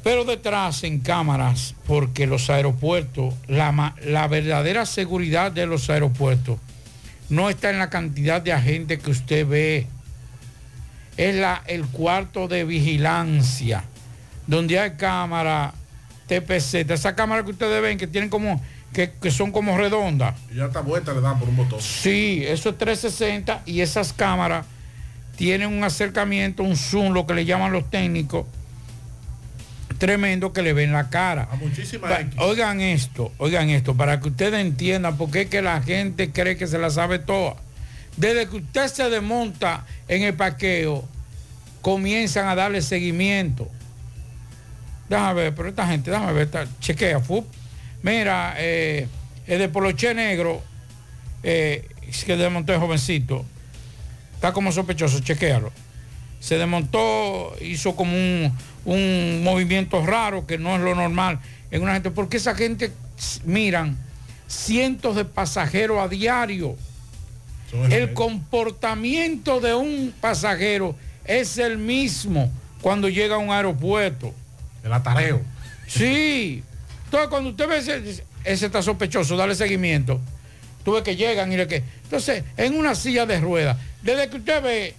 [0.02, 6.58] Pero detrás en cámaras, porque los aeropuertos, la, la verdadera seguridad de los aeropuertos
[7.28, 9.86] no está en la cantidad de agentes que usted ve.
[11.18, 13.84] Es la, el cuarto de vigilancia,
[14.46, 15.74] donde hay cámara
[16.26, 18.62] TPC, esa cámara que ustedes ven que tienen como,
[18.92, 20.34] que, que son como redondas.
[20.54, 21.80] Ya esta vuelta le dan por un botón.
[21.80, 24.66] Sí, eso es 360 y esas cámaras
[25.36, 28.46] tienen un acercamiento, un zoom, lo que le llaman los técnicos,
[29.98, 31.48] tremendo que le ven la cara.
[31.60, 35.80] muchísima Pa- Oigan esto, oigan esto, para que ustedes entiendan por qué es que la
[35.82, 37.56] gente cree que se la sabe toda.
[38.16, 41.04] Desde que usted se desmonta en el parqueo,
[41.80, 43.68] comienzan a darle seguimiento.
[45.08, 47.46] Déjame ver, pero esta gente, déjame ver, esta- chequea, fup.
[48.02, 49.06] Mira, eh,
[49.46, 50.62] el de Poloche Negro,
[51.42, 51.88] eh,
[52.24, 53.44] que desmontó el jovencito,
[54.34, 55.72] está como sospechoso, chequéalo.
[56.40, 61.38] Se desmontó, hizo como un, un movimiento raro que no es lo normal
[61.70, 62.92] en una gente, porque esa gente
[63.44, 63.96] miran
[64.48, 66.76] cientos de pasajeros a diario.
[67.90, 72.50] El comportamiento de un pasajero es el mismo
[72.80, 74.34] cuando llega a un aeropuerto.
[74.82, 75.40] El atareo.
[75.86, 76.64] Sí.
[77.10, 80.20] Entonces cuando usted ve ese, dice, ese está sospechoso, dale seguimiento.
[80.84, 81.82] Tú ves que llegan y le que.
[82.04, 84.94] Entonces, en una silla de ruedas, desde que usted ve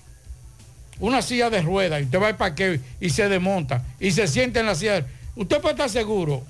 [0.99, 4.59] una silla de ruedas y usted va al parqueo y se desmonta y se siente
[4.59, 5.05] en la silla,
[5.37, 6.43] usted puede estar seguro,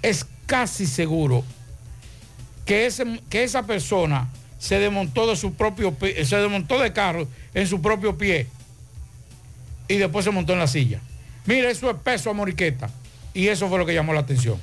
[0.00, 1.44] es casi seguro
[2.64, 7.66] que, ese, que esa persona se desmontó de su propio se desmontó de carro en
[7.66, 8.46] su propio pie
[9.88, 11.02] y después se montó en la silla.
[11.44, 12.88] Mire, eso es peso a moriqueta.
[13.38, 14.58] Y eso fue lo que llamó la atención.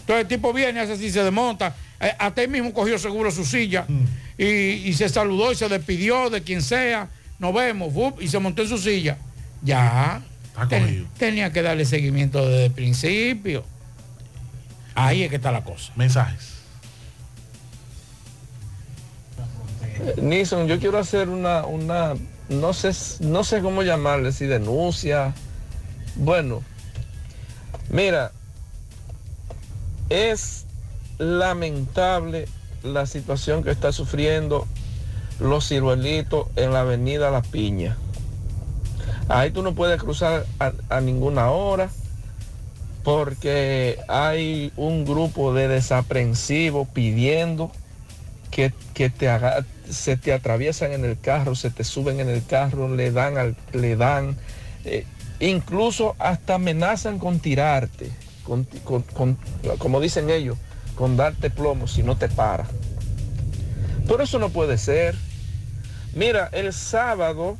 [0.00, 1.74] Entonces el tipo viene, hace así, se desmonta.
[2.00, 3.86] eh, hasta él mismo cogió seguro su silla
[4.38, 7.08] y, y se saludó y se despidió de quien sea.
[7.40, 9.18] Nos vemos, y se montó en su silla.
[9.62, 10.22] Ya.
[10.68, 10.84] Ten-
[11.18, 13.64] tenía que darle seguimiento desde el principio.
[14.94, 15.92] Ahí es que está la cosa.
[15.96, 16.52] Mensajes.
[20.22, 22.14] Nison, yo quiero hacer una, una,
[22.48, 25.34] no sé, no sé cómo llamarle, si denuncia.
[26.14, 26.62] Bueno,
[27.90, 28.32] mira,
[30.08, 30.64] es
[31.18, 32.48] lamentable
[32.82, 34.66] la situación que está sufriendo
[35.40, 37.96] los ciruelitos en la avenida La Piña.
[39.28, 41.90] Ahí tú no puedes cruzar a, ninguna hora
[43.02, 47.72] porque hay un grupo de desaprensivos pidiendo
[48.50, 49.28] que, que te
[49.90, 53.56] se te atraviesan en el carro, se te suben en el carro, le dan, al,
[53.72, 54.36] le dan,
[54.84, 55.06] eh,
[55.40, 58.10] incluso hasta amenazan con tirarte,
[58.44, 59.36] con, con-
[59.78, 60.56] como dicen ellos,
[60.94, 62.66] con darte plomo si no te para.
[64.06, 65.14] Pero eso no puede ser.
[66.14, 67.58] Mira, el sábado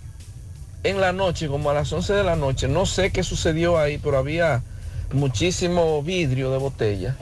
[0.85, 3.99] en la noche, como a las 11 de la noche, no sé qué sucedió ahí,
[3.99, 4.63] pero había
[5.13, 7.17] muchísimo vidrio de botella.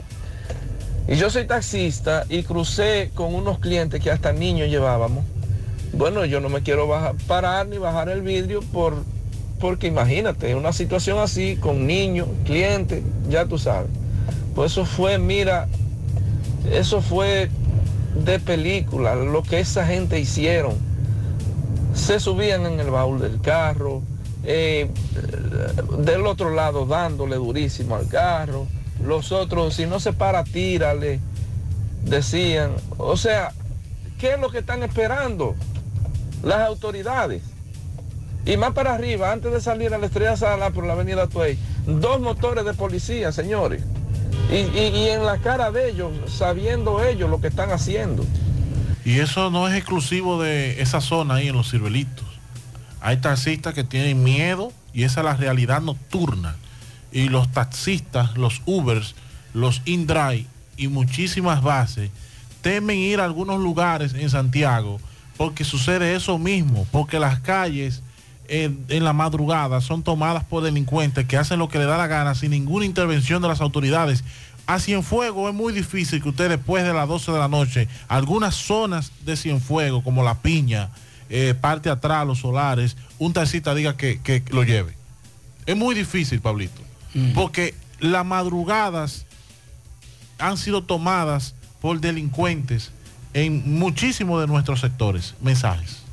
[1.07, 5.23] Y yo soy taxista y crucé con unos clientes que hasta niños llevábamos.
[5.93, 9.03] Bueno, yo no me quiero bajar, parar ni bajar el vidrio por,
[9.59, 13.89] porque imagínate, una situación así con niños, clientes, ya tú sabes.
[14.53, 15.67] Pues eso fue, mira,
[16.71, 17.49] eso fue
[18.23, 20.73] de película, lo que esa gente hicieron.
[21.93, 24.01] Se subían en el baúl del carro,
[24.43, 24.89] eh,
[25.99, 28.67] del otro lado dándole durísimo al carro,
[29.03, 31.19] los otros, si no se para, tírale,
[32.03, 32.71] decían.
[32.97, 33.51] O sea,
[34.19, 35.55] ¿qué es lo que están esperando
[36.43, 37.41] las autoridades?
[38.45, 41.57] Y más para arriba, antes de salir a la estrella Sala por la avenida Tuey,
[41.87, 43.81] dos motores de policía, señores.
[44.51, 48.23] Y, y- y en la cara de ellos, sabiendo ellos lo que están haciendo.
[49.03, 52.25] Y eso no es exclusivo de esa zona ahí en los ciruelitos.
[53.01, 56.55] Hay taxistas que tienen miedo y esa es la realidad nocturna.
[57.11, 59.15] Y los taxistas, los Ubers,
[59.53, 60.45] los InDrive
[60.77, 62.11] y muchísimas bases
[62.61, 64.99] temen ir a algunos lugares en Santiago
[65.37, 68.01] porque sucede eso mismo, porque las calles
[68.49, 72.07] en, en la madrugada son tomadas por delincuentes que hacen lo que le da la
[72.07, 74.23] gana sin ninguna intervención de las autoridades.
[74.67, 78.55] A Cienfuegos es muy difícil que usted después de las 12 de la noche, algunas
[78.55, 80.89] zonas de Cienfuegos, como La Piña,
[81.29, 84.95] eh, parte atrás, los solares, un taxista diga que, que lo lleve.
[85.65, 86.81] Es muy difícil, Pablito,
[87.33, 89.25] porque las madrugadas
[90.37, 92.91] han sido tomadas por delincuentes
[93.33, 95.35] en muchísimos de nuestros sectores.
[95.41, 96.04] Mensajes.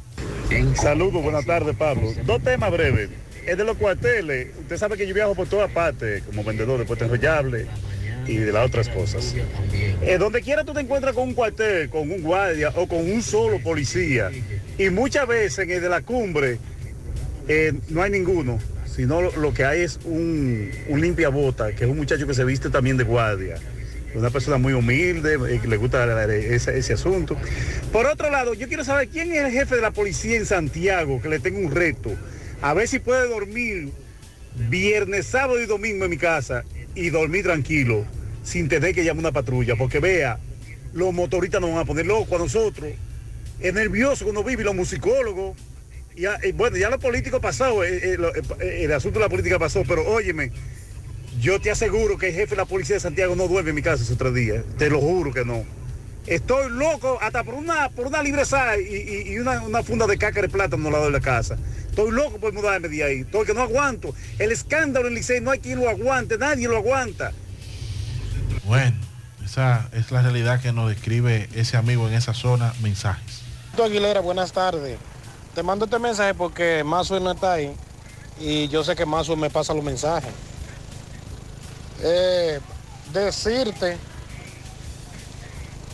[0.75, 2.13] Saludos, buenas tardes, Pablo.
[2.25, 3.11] Dos temas breves.
[3.47, 4.49] El de los cuarteles.
[4.61, 7.67] Usted sabe que yo viajo por todas partes como vendedor de puertas enrollables
[8.27, 9.35] y de las otras cosas.
[10.03, 13.23] Eh, donde quiera tú te encuentras con un cuartel, con un guardia o con un
[13.23, 14.31] solo policía.
[14.79, 16.59] Y muchas veces en el de la cumbre
[17.49, 21.91] eh, no hay ninguno, sino lo, lo que hay es un, un limpiabota, que es
[21.91, 23.57] un muchacho que se viste también de guardia.
[24.15, 27.37] Una persona muy humilde, eh, le gusta ese, asunto.
[27.93, 31.21] Por otro lado, yo quiero saber quién es el jefe de la policía en Santiago,
[31.23, 32.11] que le tengo un reto.
[32.61, 33.91] A ver si puede dormir
[34.69, 36.65] viernes, sábado y domingo en mi casa
[36.95, 38.05] y dormir tranquilo,
[38.45, 39.77] sin tener que llamar una patrulla.
[39.77, 40.39] Porque vea,
[40.93, 42.91] los motoristas nos van a poner locos a nosotros.
[43.61, 45.57] Es nervioso cuando vive los musicólogos.
[46.15, 49.31] Ya, eh, bueno, ya lo político pasó, eh, eh, lo- eh, el asunto de la
[49.31, 50.53] política pasó, pero óyeme,
[51.43, 53.83] yo te aseguro que el jefe de la policía de Santiago no duerme en mi
[53.83, 54.65] casa esos tres días.
[54.79, 55.65] Te lo juro que no.
[56.27, 60.07] Estoy loco hasta por una, por una libre sal y, y- y una, una funda
[60.07, 61.57] de caca de plátano al lado de la casa.
[61.91, 63.21] Estoy loco por mudarme de ahí.
[63.23, 64.15] Estoy que no aguanto.
[64.39, 67.33] El escándalo en Licey no hay quien lo aguante, nadie lo aguanta.
[68.65, 68.97] Bueno,
[69.45, 72.73] esa es la realidad que nos describe ese amigo en esa zona.
[72.81, 73.43] Mensajes.
[73.83, 74.99] Aguilera, buenas tardes.
[75.57, 77.73] Te mando este mensaje porque Mazo no está ahí
[78.41, 80.31] y yo sé que Mazo me pasa los mensajes.
[82.03, 82.61] Eh,
[83.13, 83.97] decirte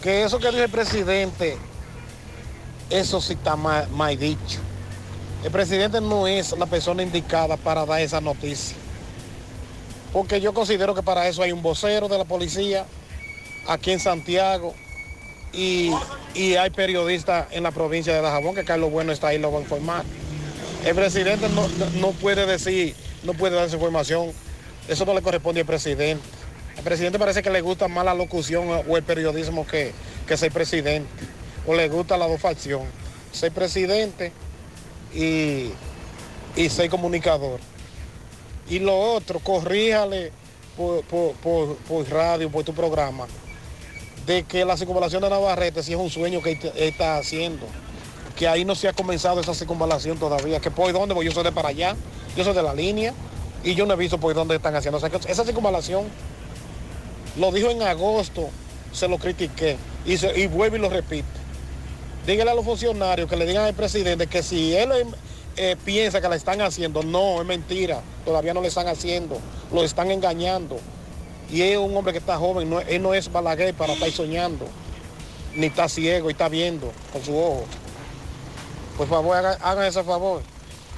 [0.02, 1.58] que eso que dice el presidente,
[2.90, 4.60] eso sí está mal, dicho.
[5.44, 8.76] El presidente no es la persona indicada para dar esa noticia.
[10.12, 12.86] Porque yo considero que para eso hay un vocero de la policía
[13.68, 14.74] aquí en Santiago
[15.52, 15.92] y,
[16.34, 19.58] y hay periodistas en la provincia de Dajabón que Carlos Bueno está ahí lo va
[19.58, 20.04] a informar.
[20.84, 21.68] El presidente no-
[22.00, 24.32] no puede decir, no puede dar esa información.
[24.88, 26.22] Eso no le corresponde al presidente.
[26.76, 29.92] Al presidente parece que le gusta más la locución o el periodismo que,
[30.26, 31.08] que ser presidente.
[31.66, 32.88] O le gusta la dos facciones.
[33.32, 34.32] Ser presidente
[35.14, 35.70] y,
[36.56, 37.60] y ser comunicador.
[38.70, 40.30] Y lo otro, corríjale
[40.76, 43.26] por, por- por- por radio, por tu programa,
[44.26, 47.66] de que la circunvalación de Navarrete sí es un sueño que está haciendo.
[48.36, 50.60] Que ahí no se ha comenzado esa circunvalación todavía.
[50.60, 51.96] Que por dónde, pues yo soy de para allá,
[52.36, 53.12] yo soy de la línea
[53.64, 54.98] y yo no he visto por dónde están haciendo.
[54.98, 56.04] O sea, esa circunvalación
[57.36, 58.48] lo dijo en agosto,
[58.92, 59.76] se lo critiqué
[60.06, 61.26] y, se- y vuelvo y lo repito.
[62.26, 64.90] Dígale a los funcionarios que le digan al presidente que si él
[65.56, 68.00] eh, piensa que la están haciendo, no, es mentira.
[68.24, 69.38] Todavía no le están haciendo,
[69.72, 70.78] lo están engañando.
[71.50, 74.66] Y es un hombre que está joven, no, él no es Balaguer para estar soñando,
[75.54, 77.64] ni está ciego y está viendo con su ojo.
[78.98, 80.42] Por favor, hagan, hagan ese favor.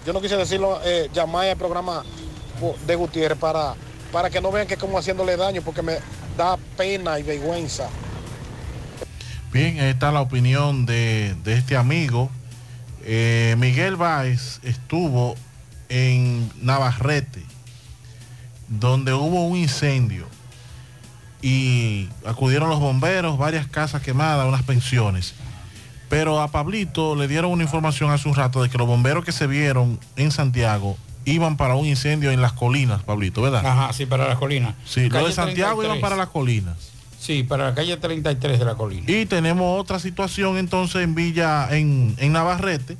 [0.04, 2.04] Yo no quise decirlo, eh, llamar al programa
[2.86, 3.74] de Gutiérrez para,
[4.12, 5.98] para que no vean que como haciéndole daño, porque me
[6.36, 7.88] da pena y vergüenza.
[9.52, 12.30] Bien, ahí está la opinión de, de este amigo.
[13.04, 15.34] Eh, Miguel Báez estuvo
[15.88, 17.42] en Navarrete,
[18.68, 20.26] donde hubo un incendio
[21.42, 25.34] y acudieron los bomberos, varias casas quemadas, unas pensiones.
[26.08, 29.32] Pero a Pablito le dieron una información hace un rato de que los bomberos que
[29.32, 33.64] se vieron en Santiago iban para un incendio en las colinas, Pablito, ¿verdad?
[33.64, 34.74] Ajá, sí, para las colinas.
[34.84, 36.00] Sí, Calle de Santiago iban 33.
[36.02, 36.76] para las colinas.
[37.18, 39.04] Sí, para la calle 33 de la colina.
[39.06, 42.96] Y tenemos otra situación entonces en Villa, en, en Navarrete,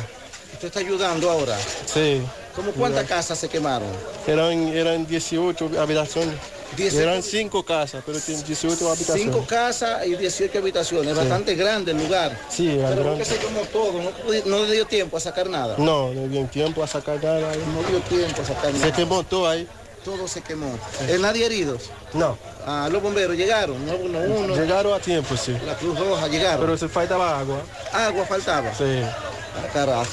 [0.54, 1.56] ¿Usted está ayudando ahora?
[1.86, 2.22] Sí.
[2.54, 3.88] ¿Cómo cuántas casas se quemaron?
[4.26, 6.34] Eran, eran 18 habitaciones.
[6.76, 7.02] Dieciocho.
[7.02, 9.22] Eran 5 casas, pero tienen 18 habitaciones.
[9.22, 11.18] Cinco casas y 18 habitaciones, Sí.
[11.18, 12.38] bastante grande el lugar.
[12.48, 13.10] Sí, era Pero grande.
[13.10, 13.92] ¿por qué se quemó todo?
[14.00, 14.10] No,
[14.46, 15.74] no le dio tiempo a sacar nada.
[15.76, 17.40] No, no dio tiempo a sacar nada.
[17.40, 18.86] No dio tiempo a sacar nada.
[18.86, 19.68] Se quemó todo ahí.
[20.02, 20.78] Todo se quemó.
[21.08, 21.90] ¿Eh, ¿Nadie heridos?
[22.14, 22.38] No.
[22.66, 24.56] Ah, los bomberos llegaron, no uno, uno.
[24.56, 25.54] Llegaron a tiempo, sí.
[25.66, 26.60] La Cruz Roja llegaron.
[26.60, 27.60] Pero se faltaba agua.
[27.92, 28.74] Agua faltaba.
[28.74, 29.02] Sí.
[29.04, 30.06] Ah, carajo.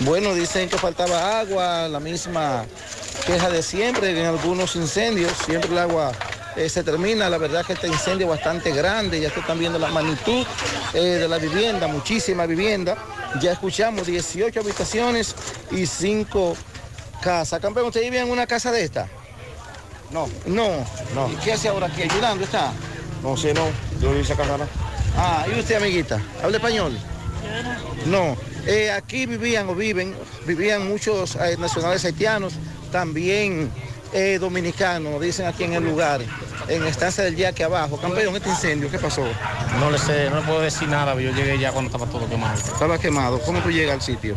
[0.00, 2.64] Bueno, dicen que faltaba agua, la misma
[3.26, 6.12] queja de siempre en algunos incendios, siempre el agua
[6.56, 9.78] eh, se termina, la verdad que este incendio es bastante grande, ya que están viendo
[9.78, 10.46] la magnitud
[10.94, 12.96] eh, de la vivienda, muchísima vivienda,
[13.40, 15.34] ya escuchamos 18 habitaciones
[15.72, 16.56] y 5
[17.20, 17.60] casas.
[17.60, 19.08] Campeón, ¿usted vive en una casa de esta?
[20.10, 20.28] No.
[20.46, 21.28] No.
[21.28, 22.02] ¿Y qué hace ahora aquí?
[22.02, 22.72] ¿Ayudando está?
[23.22, 23.66] No sé, no.
[24.00, 24.66] Yo hice casa no.
[25.16, 26.20] Ah, ¿y usted, amiguita?
[26.42, 26.96] ¿Habla español?
[28.06, 28.36] No.
[28.66, 30.14] Eh, aquí vivían o viven,
[30.46, 32.54] vivían muchos eh, nacionales haitianos,
[32.92, 33.70] también
[34.12, 36.20] eh, dominicanos, dicen aquí en el lugar,
[36.68, 37.96] en estancia del Yaque abajo.
[37.98, 39.24] Campeón, este incendio, ¿qué pasó?
[39.80, 42.54] No le sé, no le puedo decir nada, yo llegué ya cuando estaba todo quemado.
[42.58, 43.40] Estaba quemado.
[43.40, 44.36] ¿Cómo tú llegas al sitio?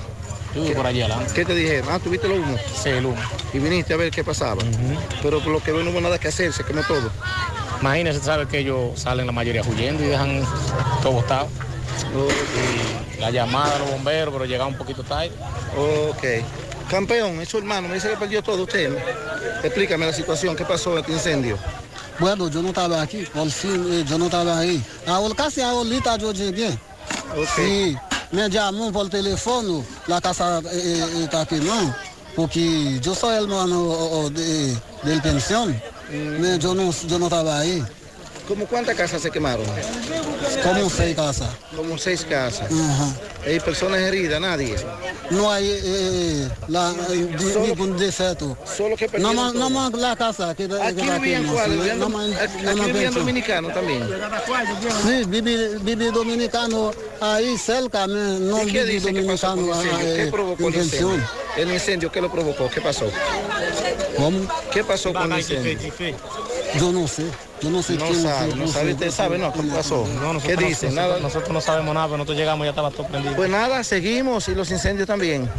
[0.53, 1.31] Vivo por allí adelante.
[1.33, 1.89] ¿Qué te dijeron?
[1.91, 2.57] Ah, ¿tuviste el humo?
[2.81, 3.21] Sí, el humo.
[3.53, 4.61] Y viniste a ver qué pasaba.
[5.21, 7.09] Pero por lo que veo no hubo nada que hacer, se quemó todo.
[7.79, 10.43] Imagínese, sabe que ellos salen la mayoría huyendo y dejan
[11.01, 11.47] todo botado.
[13.18, 15.32] Y la llamada a los bomberos, pero llegaba un poquito tarde.
[15.78, 16.23] Ok.
[16.90, 18.91] Campeón, es su hermano, me dice que perdió todo usted.
[19.64, 21.57] Explícame la situación, ¿qué pasó en este incendio?
[22.19, 24.84] Bueno, yo no estaba aquí, por fin eh, yo no estaba ahí.
[25.07, 26.78] Ahora, casi ahorita yo llegué.
[27.56, 27.95] Sí,
[28.32, 31.95] me llamó por teléfono, la casa eh, eh, está quemando,
[32.36, 35.82] porque yo soy hermano oh, oh, de, del pensión.
[36.11, 37.82] Me- yo, no, yo no estaba ahí.
[38.47, 39.65] ¿Cómo cuántas casas se quemaron?
[40.63, 41.49] Como seis casas.
[41.76, 42.69] Como seis casas.
[42.72, 43.15] Ajá.
[43.45, 44.41] ¿Hay personas heridas?
[44.41, 44.76] Nadie.
[45.30, 48.57] No hay eh, la, eh, di- ningún defecto.
[48.65, 49.59] Solo que no perdieron más, todo.
[49.61, 51.77] no más la casa que, que Aquí está vivían cuáles?
[51.77, 54.09] Vivían no más- aquí no más vivían dominicanos también.
[55.05, 56.91] Sí, vive, vive dominicano
[57.22, 59.93] ahí cerca, no ¿Y qué vive dice que pasó con dominicano el incendio?
[59.95, 61.30] ah, ¿Qué eh, provocó el incendio?
[61.57, 62.69] El incendio, ¿qué lo provocó?
[62.69, 63.05] ¿Qué pasó?
[64.18, 64.39] ¿Cómo?
[64.73, 65.93] ¿Qué pasó con el incendio?
[66.80, 67.26] Yo no sé,
[67.61, 69.52] yo no sé No quién sabe, no sé, sabe, usted sabe, ¿no?
[69.52, 70.07] ¿Qué pasó?
[70.22, 70.65] No, ¿Qué dicen?
[70.65, 71.19] nosotros- Nada.
[71.19, 73.35] Nosotros no sabemos nada, pero nosotros llegamos y ya estaba todo prendido.
[73.35, 75.49] Pues nada, seguimos y los incendios también.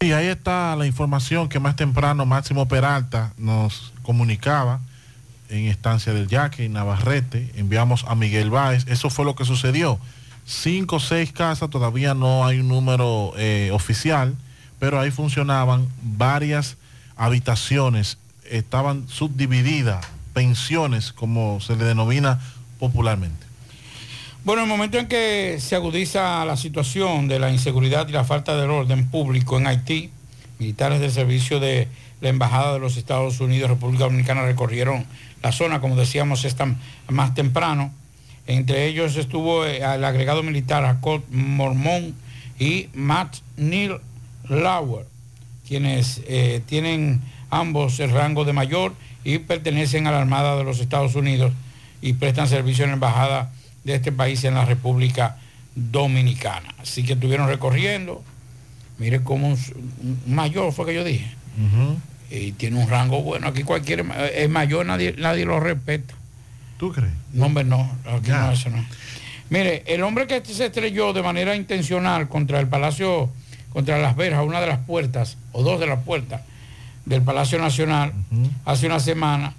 [0.00, 4.80] Y ahí está la información que más temprano Máximo Peralta nos comunicaba
[5.50, 7.50] en Estancia del Yaque, en Navarrete.
[7.56, 8.86] Enviamos a Miguel Báez.
[8.88, 9.98] Eso fue lo que sucedió.
[10.46, 14.34] Cinco o seis casas, todavía no hay un número eh, oficial,
[14.80, 16.76] pero ahí funcionaban varias
[17.16, 18.18] habitaciones.
[18.50, 22.40] Estaban subdivididas, pensiones, como se le denomina
[22.78, 23.46] popularmente.
[24.42, 28.24] Bueno, en el momento en que se agudiza la situación de la inseguridad y la
[28.24, 30.10] falta del orden público en Haití,
[30.58, 31.88] militares del servicio de
[32.22, 35.04] la Embajada de los Estados Unidos, República Dominicana, recorrieron
[35.42, 36.74] la zona, como decíamos, esta
[37.08, 37.92] más temprano.
[38.46, 42.14] Entre ellos estuvo eh, el agregado militar Jacob Mormón
[42.58, 43.98] y Matt Neil
[44.48, 45.06] Lauer,
[45.68, 47.20] quienes eh, tienen
[47.50, 48.94] ambos el rango de mayor
[49.24, 51.52] y pertenecen a la Armada de los Estados Unidos
[52.00, 53.50] y prestan servicio en la Embajada
[53.84, 55.36] de este país en la República
[55.74, 56.74] Dominicana.
[56.78, 58.22] Así que estuvieron recorriendo.
[58.98, 59.58] Mire cómo un,
[60.02, 61.30] un mayor fue que yo dije.
[62.30, 63.48] Y tiene un rango bueno.
[63.48, 66.14] Aquí cualquier es mayor, nadie, nadie lo respeta.
[66.78, 67.12] ¿Tú crees?
[67.32, 67.90] No, hombre, no.
[68.06, 68.84] Aquí no, eso no.
[69.50, 73.28] Mire, el hombre que se estrelló de manera intencional contra el Palacio,
[73.72, 76.42] contra las verjas, una de las puertas, o dos de las puertas
[77.06, 78.12] del Palacio Nacional,
[78.64, 79.54] hace una semana,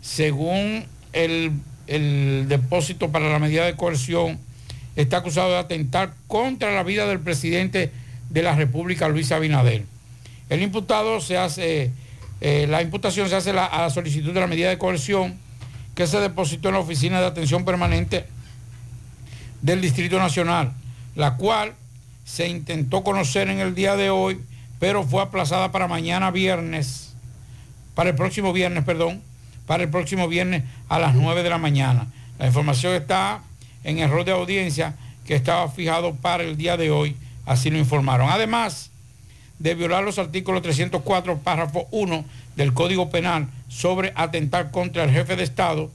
[0.00, 1.52] según el,
[1.86, 4.38] el depósito para la medida de coerción,
[4.96, 7.90] está acusado de atentar contra la vida del presidente
[8.30, 9.84] de la República, Luis Abinader.
[10.50, 11.90] El imputado se hace,
[12.40, 15.34] eh, la imputación se hace la- a la solicitud de la medida de coerción
[15.94, 18.26] que se depositó en la Oficina de Atención Permanente
[19.62, 20.72] del Distrito Nacional,
[21.14, 21.72] la cual
[22.24, 24.38] se intentó conocer en el día de hoy,
[24.84, 27.14] pero fue aplazada para mañana viernes,
[27.94, 29.22] para el próximo viernes, perdón,
[29.66, 32.06] para el próximo viernes a las 9 de la mañana.
[32.38, 33.40] La información está
[33.82, 34.94] en el rol de audiencia
[35.24, 37.16] que estaba fijado para el día de hoy,
[37.46, 38.28] así lo informaron.
[38.28, 38.90] Además
[39.58, 42.22] de violar los artículos 304, párrafo 1
[42.54, 45.90] del Código Penal sobre atentar contra el jefe de Estado,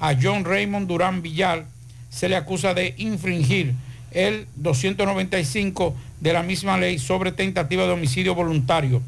[0.00, 1.66] a John Raymond Durán Villar
[2.10, 3.76] se le acusa de infringir
[4.14, 9.02] el 295 de la misma ley sobre tentativa de homicidio voluntario.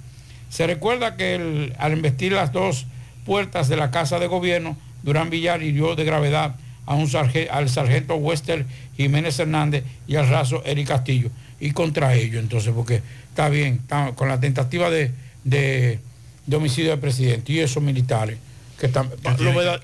[0.50, 2.86] Se recuerda que al investir las dos
[3.24, 6.56] puertas de la Casa de Gobierno, Durán Villar hirió de gravedad
[6.86, 7.08] a un
[7.50, 8.66] al sargento Wester
[8.96, 11.30] Jiménez Hernández y al raso Eric Castillo.
[11.60, 13.80] Y contra ellos, entonces, porque está bien,
[14.16, 15.10] con la tentativa de,
[15.44, 15.98] de-
[16.46, 18.36] de homicidio del presidente y esos militares.
[18.78, 18.88] Que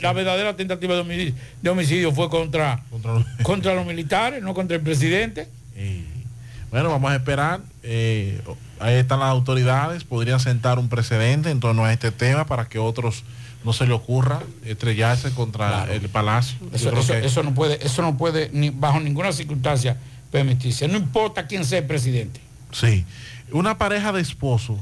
[0.01, 2.83] la verdadera tentativa de homicidio, de homicidio fue contra,
[3.43, 5.49] contra los militares, no contra el presidente.
[6.71, 7.61] Bueno, vamos a esperar.
[7.83, 8.41] eh,
[8.79, 10.05] ahí están las autoridades.
[10.05, 13.25] Podrían sentar un precedente en torno a este tema para que otros
[13.65, 16.57] no se le ocurra estrellarse contra el palacio.
[16.73, 19.97] Eso, creo eso- que- eso no puede, eso no puede ni bajo ninguna circunstancia
[20.31, 20.87] permitirse.
[20.89, 22.41] No importa quién sea el presidente.
[22.73, 23.05] Sí.
[23.51, 24.79] Una pareja de esposos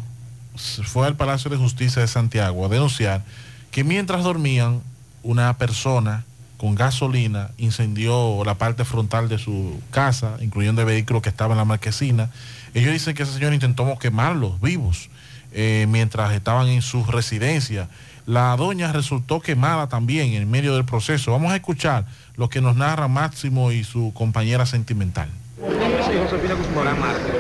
[0.85, 3.25] fue al Palacio de Justicia de Santiago a denunciar
[3.71, 4.83] que mientras dormían,
[5.23, 6.25] una persona
[6.57, 11.59] con gasolina incendió la parte frontal de su casa, incluyendo el vehículo que estaba en
[11.59, 12.31] la marquesina.
[12.75, 15.09] Ellos dicen que ese señor intentó quemarlos vivos
[15.53, 17.89] eh, mientras estaban en su residencia.
[18.27, 21.33] La doña resultó quemada también en medio del proceso.
[21.33, 25.31] Vamos a escuchar lo que nos narra Máximo y su compañera sentimental.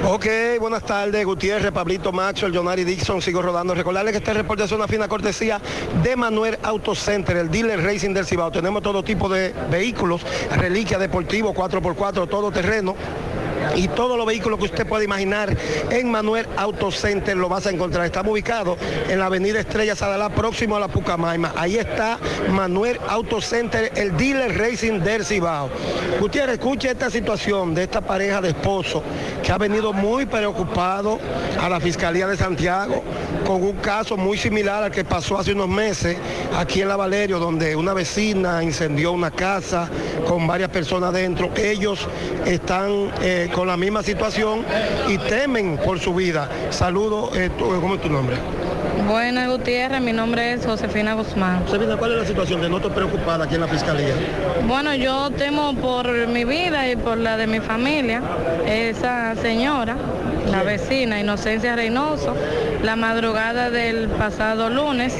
[0.04, 0.26] Ok,
[0.58, 3.74] buenas tardes, Gutiérrez, Pablito Maxwell, Jonari Dixon, sigo rodando.
[3.74, 5.60] Recordarles que este reporte es una fina cortesía
[6.02, 8.50] de Manuel Auto Center, el dealer racing del Cibao.
[8.50, 10.22] Tenemos todo tipo de vehículos,
[10.56, 12.96] reliquia deportivo, 4x4, todo terreno.
[13.74, 15.56] Y todos los vehículos que usted pueda imaginar
[15.90, 18.06] en Manuel Auto Center lo vas a encontrar.
[18.06, 18.78] Estamos ubicados
[19.08, 21.52] en la avenida Estrella Sadalá, próximo a la Pucamaima.
[21.56, 22.18] Ahí está
[22.50, 25.70] Manuel Auto Center, el dealer racing del Cibao.
[26.20, 29.02] Gutiérrez, escuche esta situación de esta pareja de esposos
[29.42, 31.18] que ha venido muy preocupado
[31.60, 33.02] a la Fiscalía de Santiago
[33.46, 36.16] con un caso muy similar al que pasó hace unos meses
[36.56, 39.88] aquí en La Valerio, donde una vecina incendió una casa
[40.26, 41.50] con varias personas dentro.
[41.56, 42.06] Ellos
[42.44, 44.64] están eh, con la misma situación
[45.08, 46.48] y temen por su vida.
[46.70, 48.36] Saludos, eh, tú- ¿cómo es tu nombre?
[49.08, 51.64] Bueno, Gutiérrez, mi nombre es Josefina Guzmán.
[51.66, 54.14] Josefina, ¿cuál es la situación de no estar preocupada aquí en la Fiscalía?
[54.64, 58.22] Bueno, yo temo por mi vida y por la de mi familia.
[58.64, 59.96] Esa señora,
[60.50, 62.34] la vecina Inocencia Reynoso,
[62.82, 65.14] la madrugada del pasado lunes,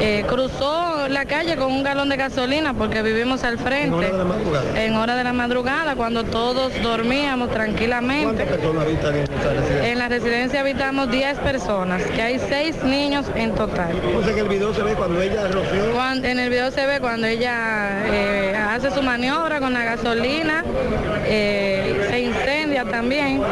[0.00, 3.86] eh, cruzó la calle con un galón de gasolina porque vivimos al frente.
[3.86, 4.82] ¿En hora de la madrugada?
[4.82, 8.44] En hora de la madrugada, cuando todos dormíamos tranquilamente.
[8.44, 9.92] ¿Cuántas personas habitan en esta residencia?
[9.92, 13.92] En la residencia habitamos 10 personas, que hay 6 niños en total.
[14.16, 15.82] O sea que el video se ve cuando ella roció.
[16.24, 20.64] En el video se ve cuando ella eh, hace su maniobra con la gasolina,
[21.26, 23.42] eh, se incendia también.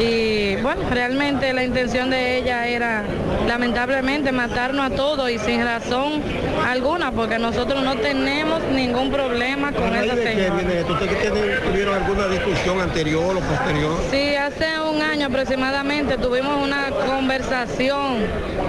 [0.00, 3.04] Y bueno, realmente la intención de ella era
[3.46, 6.22] lamentablemente matarnos a todos y sin razón
[6.66, 10.54] alguna, porque nosotros no tenemos ningún problema con ¿A raíz esa señora.
[11.70, 13.98] tuvieron alguna discusión anterior o posterior?
[14.10, 18.18] Sí, hace un año aproximadamente tuvimos una conversación,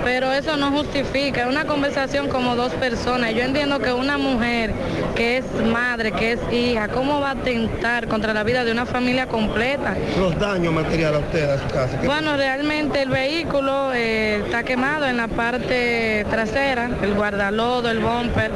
[0.04, 3.34] pero eso no justifica, una conversación como dos personas.
[3.34, 4.72] Yo entiendo que una mujer
[5.16, 8.86] que es madre, que es hija, ¿cómo va a atentar contra la vida de una
[8.86, 9.96] familia completa?
[10.18, 12.00] Los daños materiales a usted, a su casa.
[12.00, 18.00] ¿Qué- Bueno, realmente el vehículo eh, está quemado en la parte trasera, el guardalodo, el
[18.00, 18.52] bumper,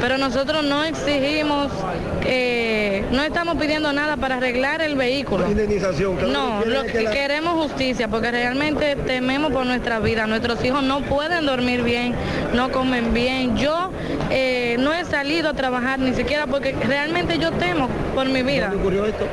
[0.00, 1.70] pero nosotros no exigimos,
[2.24, 5.46] eh, no estamos pidiendo nada para arreglar el vehículo.
[5.48, 6.16] Indemnización.
[6.18, 10.26] que No, lo que queremos justicia, porque realmente tememos por nuestra vida.
[10.26, 12.14] Nuestros hijos no pueden dormir bien,
[12.54, 13.56] no comen bien.
[13.56, 13.90] Yo
[14.30, 18.66] eh, no he salido a trabajar ni siquiera porque realmente yo temo por mi vida.
[18.66, 19.26] ¿Cuándo ocurrió esto?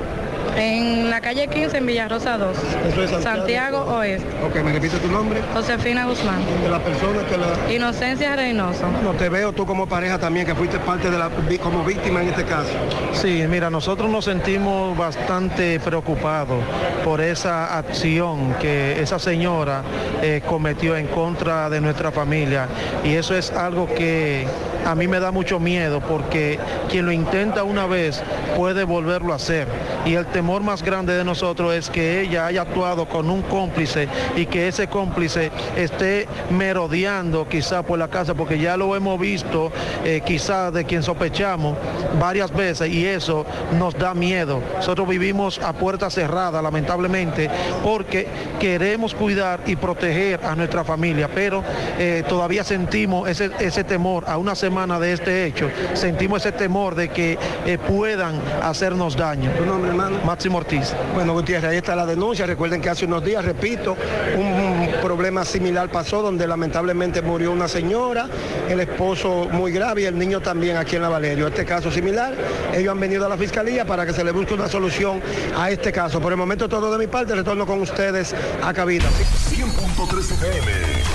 [0.55, 2.57] En la calle 15 en Villarrosa 2.
[2.57, 3.23] Eso es Santiago.
[3.23, 4.27] Santiago Oeste.
[4.45, 5.41] Ok, ¿me repite tu nombre?
[5.53, 6.39] Josefina Guzmán.
[6.61, 7.73] De la persona que la...
[7.73, 8.87] Inocencia Reynoso.
[9.03, 11.29] No, te veo tú como pareja también, que fuiste parte de la...
[11.61, 12.71] como víctima en este caso.
[13.13, 16.63] Sí, mira, nosotros nos sentimos bastante preocupados
[17.03, 19.83] por esa acción que esa señora
[20.21, 22.67] eh, cometió en contra de nuestra familia
[23.03, 24.47] y eso es algo que
[24.85, 26.59] a mí me da mucho miedo porque
[26.89, 28.23] quien lo intenta una vez
[28.55, 29.67] puede volverlo a hacer
[30.05, 34.07] y el temor más grande de nosotros es que ella haya actuado con un cómplice
[34.35, 39.71] y que ese cómplice esté merodeando quizá por la casa porque ya lo hemos visto
[40.03, 41.75] eh, quizá de quien sospechamos
[42.19, 43.45] varias veces y eso
[43.79, 44.61] nos da miedo.
[44.75, 47.49] Nosotros vivimos a puerta cerrada lamentablemente
[47.83, 48.27] porque
[48.59, 51.63] queremos cuidar y proteger a nuestra familia, pero
[51.97, 56.95] eh, todavía sentimos ese, ese temor a una semana de este hecho, sentimos ese temor
[56.95, 59.49] de que eh, puedan hacernos daño.
[59.51, 60.19] ¿Tu nombre, hermano?
[60.25, 60.93] Máximo Ortiz.
[61.13, 62.45] Bueno, Gutiérrez, ahí está la denuncia.
[62.45, 63.95] Recuerden que hace unos días, repito,
[64.37, 68.27] un, un problema similar pasó donde lamentablemente murió una señora,
[68.67, 71.47] el esposo muy grave y el niño también aquí en la Valerio.
[71.47, 72.35] Este caso similar,
[72.73, 75.21] ellos han venido a la fiscalía para que se le busque una solución
[75.57, 76.19] a este caso.
[76.19, 79.05] Por el momento todo de mi parte, retorno con ustedes a cabina.
[79.49, 81.14] 100.3 FM.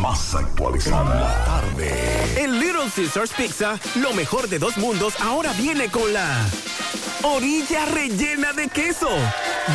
[0.00, 1.44] Más actualizada.
[1.44, 2.42] tarde.
[2.42, 6.46] En Little Caesars Pizza, lo mejor de dos mundos ahora viene con la
[7.22, 9.10] orilla rellena de queso.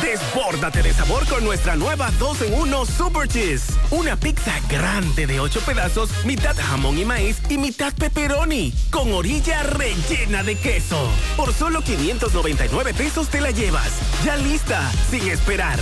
[0.02, 3.72] Desbórdate de sabor con nuestra nueva 2 en 1 Super Cheese.
[3.90, 9.62] Una pizza grande de 8 pedazos, mitad jamón y maíz y mitad pepperoni, con orilla
[9.62, 11.08] rellena de queso.
[11.36, 13.92] Por solo 599 pesos te la llevas.
[14.24, 15.78] Ya lista, sin esperar.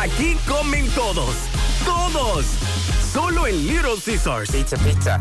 [0.00, 1.36] Aquí comen todos.
[1.84, 2.46] ¡Todos!
[3.12, 4.50] Solo en Little Caesars.
[4.50, 5.20] Pizza, pizza.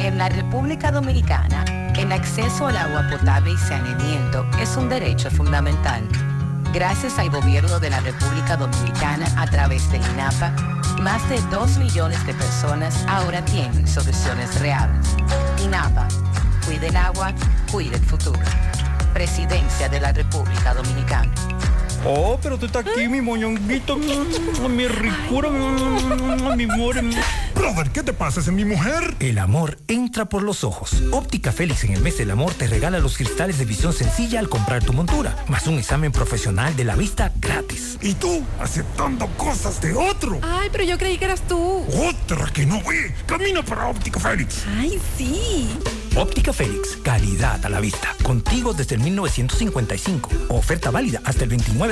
[0.00, 1.64] En la República Dominicana,
[1.96, 6.02] el acceso al agua potable y saneamiento es un derecho fundamental.
[6.72, 10.50] Gracias al gobierno de la República Dominicana a través del INAPA,
[11.02, 15.06] más de 2 millones de personas ahora tienen soluciones reales.
[15.62, 16.08] INAPA,
[16.64, 17.32] cuide el agua,
[17.70, 18.40] cuide el futuro.
[19.12, 21.30] Presidencia de la República Dominicana.
[22.04, 26.96] Oh, pero tú estás aquí, mi moñonguito, mi ricura, mi amor.
[27.54, 28.40] Brother, ¿qué te pasa?
[28.40, 29.14] ¿Es mi mujer?
[29.20, 31.00] El amor entra por los ojos.
[31.12, 34.48] Óptica Félix en el mes del amor te regala los cristales de visión sencilla al
[34.48, 37.98] comprar tu montura, más un examen profesional de la vista gratis.
[38.02, 38.42] ¿Y tú?
[38.60, 40.40] Aceptando cosas de otro.
[40.42, 41.84] Ay, pero yo creí que eras tú.
[42.08, 43.14] Otra que no ve.
[43.26, 44.64] Camina para Óptica Félix.
[44.76, 45.68] Ay, sí.
[46.16, 48.14] Óptica Félix, calidad a la vista.
[48.22, 50.30] Contigo desde el 1955.
[50.48, 51.91] Oferta válida hasta el 29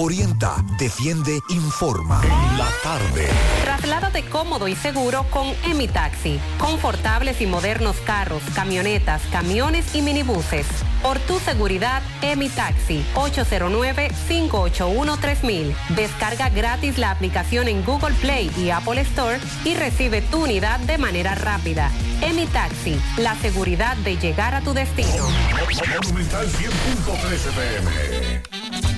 [0.00, 2.22] Orienta, defiende, informa.
[2.56, 3.26] La tarde.
[3.64, 6.38] Trasládate cómodo y seguro con Emi Taxi.
[6.56, 10.68] Confortables y modernos carros, camionetas, camiones y minibuses.
[11.02, 13.04] Por tu seguridad, Emi Taxi.
[13.16, 15.74] 809-581-3000.
[15.96, 20.98] Descarga gratis la aplicación en Google Play y Apple Store y recibe tu unidad de
[20.98, 21.90] manera rápida.
[22.20, 23.00] Emi Taxi.
[23.16, 25.26] La seguridad de llegar a tu destino.
[26.04, 28.97] Monumental 100.13 FM.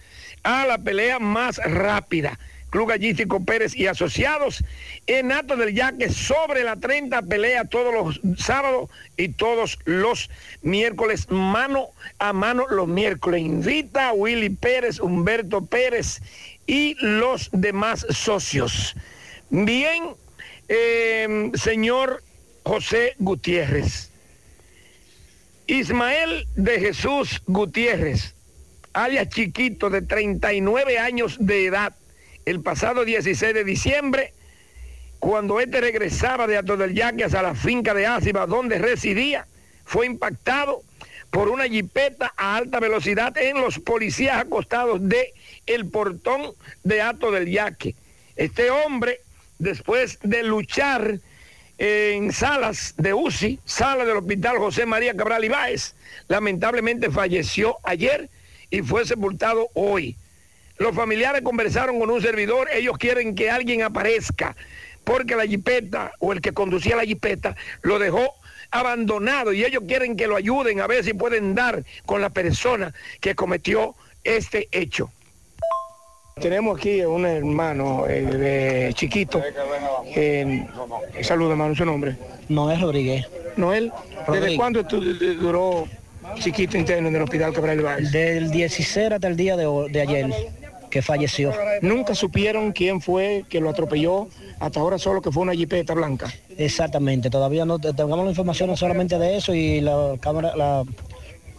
[0.43, 2.39] a la pelea más rápida.
[2.73, 4.63] Club Gallístico Pérez y Asociados
[5.05, 10.31] en Ato del Yaque sobre la 30 pelea todos los sábados y todos los
[10.63, 13.41] miércoles, mano a mano los miércoles.
[13.41, 16.19] Invita a Willy Pérez, Humberto Pérez
[16.65, 18.95] y los demás socios.
[19.51, 20.05] Bien,
[20.67, 22.23] eh, señor
[22.63, 24.09] José Gutiérrez.
[25.67, 28.33] Ismael de Jesús Gutiérrez,
[28.93, 31.93] alias Chiquito, de 39 años de edad,
[32.45, 34.33] el pasado 16 de diciembre,
[35.19, 39.47] cuando este regresaba de Ato del Yaque hacia la finca de Áciba, donde residía,
[39.85, 40.81] fue impactado
[41.29, 45.33] por una jipeta a alta velocidad en los policías acostados de
[45.65, 46.53] el portón
[46.83, 47.95] de Ato del Yaque.
[48.35, 49.21] Este hombre,
[49.59, 51.19] después de luchar
[51.77, 55.95] en salas de UCI, sala del Hospital José María Cabral Ibáez,
[56.27, 58.29] lamentablemente falleció ayer
[58.69, 60.15] y fue sepultado hoy.
[60.77, 64.55] Los familiares conversaron con un servidor, ellos quieren que alguien aparezca,
[65.03, 68.33] porque la jipeta o el que conducía la jipeta lo dejó
[68.71, 72.93] abandonado y ellos quieren que lo ayuden a ver si pueden dar con la persona
[73.21, 75.11] que cometió este hecho.
[76.41, 79.39] Tenemos aquí un hermano eh, de chiquito.
[80.15, 80.65] Eh,
[81.21, 82.15] saludos, hermano, su nombre.
[82.49, 83.27] Noel Rodríguez.
[83.55, 84.57] Noel, ¿desde Rodríguez.
[84.57, 85.87] cuándo tú- duró
[86.39, 88.11] chiquito interno en el hospital Cabral Ibáez?
[88.11, 90.25] Del 16 hasta el día de, de ayer,
[90.93, 91.51] que falleció.
[91.81, 94.27] Nunca supieron quién fue que lo atropelló,
[94.59, 96.31] hasta ahora solo que fue una jipeta blanca.
[96.55, 100.83] Exactamente, todavía no te- tengamos la información solamente de eso y la cámara, la,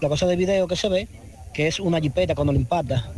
[0.00, 1.08] la cosa de video que se ve,
[1.52, 3.10] que es una jipeta cuando lo impacta.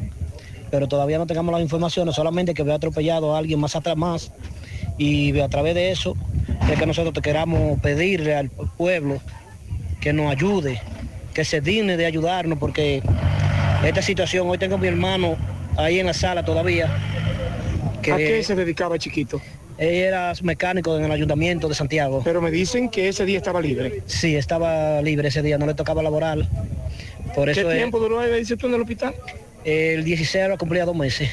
[0.70, 4.32] Pero todavía no tengamos las informaciones, solamente que había atropellado a alguien más atrás más.
[4.96, 6.16] Y a través de eso
[6.72, 9.18] es que nosotros te queramos pedirle al pueblo
[10.00, 10.80] que nos ayude,
[11.34, 13.02] que se digne de ayudarnos, porque
[13.84, 15.36] esta situación, hoy tengo a mi hermano
[15.76, 16.86] ahí en la sala todavía.
[18.12, 19.40] ¿A qué se dedicaba chiquito?
[19.78, 22.22] Él era mecánico en el ayuntamiento de Santiago.
[22.24, 24.02] Pero me dicen que ese día estaba libre.
[24.06, 26.48] Sí, estaba libre ese día, no le tocaba laboral.
[27.34, 29.14] Por eso ¿Qué tiempo duró, dices tú, en el hospital?
[29.64, 31.28] El 16 lo cumplía dos meses.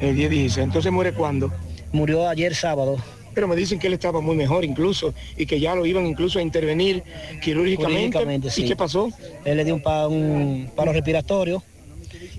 [0.00, 0.64] El día 16.
[0.66, 1.50] Entonces muere cuándo?
[1.92, 2.96] Murió ayer sábado.
[3.32, 6.38] Pero me dicen que él estaba muy mejor incluso y que ya lo iban incluso
[6.38, 7.02] a intervenir
[7.40, 8.00] quirúrgicamente.
[8.10, 8.64] Quirúrgicamente, sí.
[8.64, 9.08] ¿Y qué pasó?
[9.46, 11.62] Él le dio un, pa- un paro respiratorio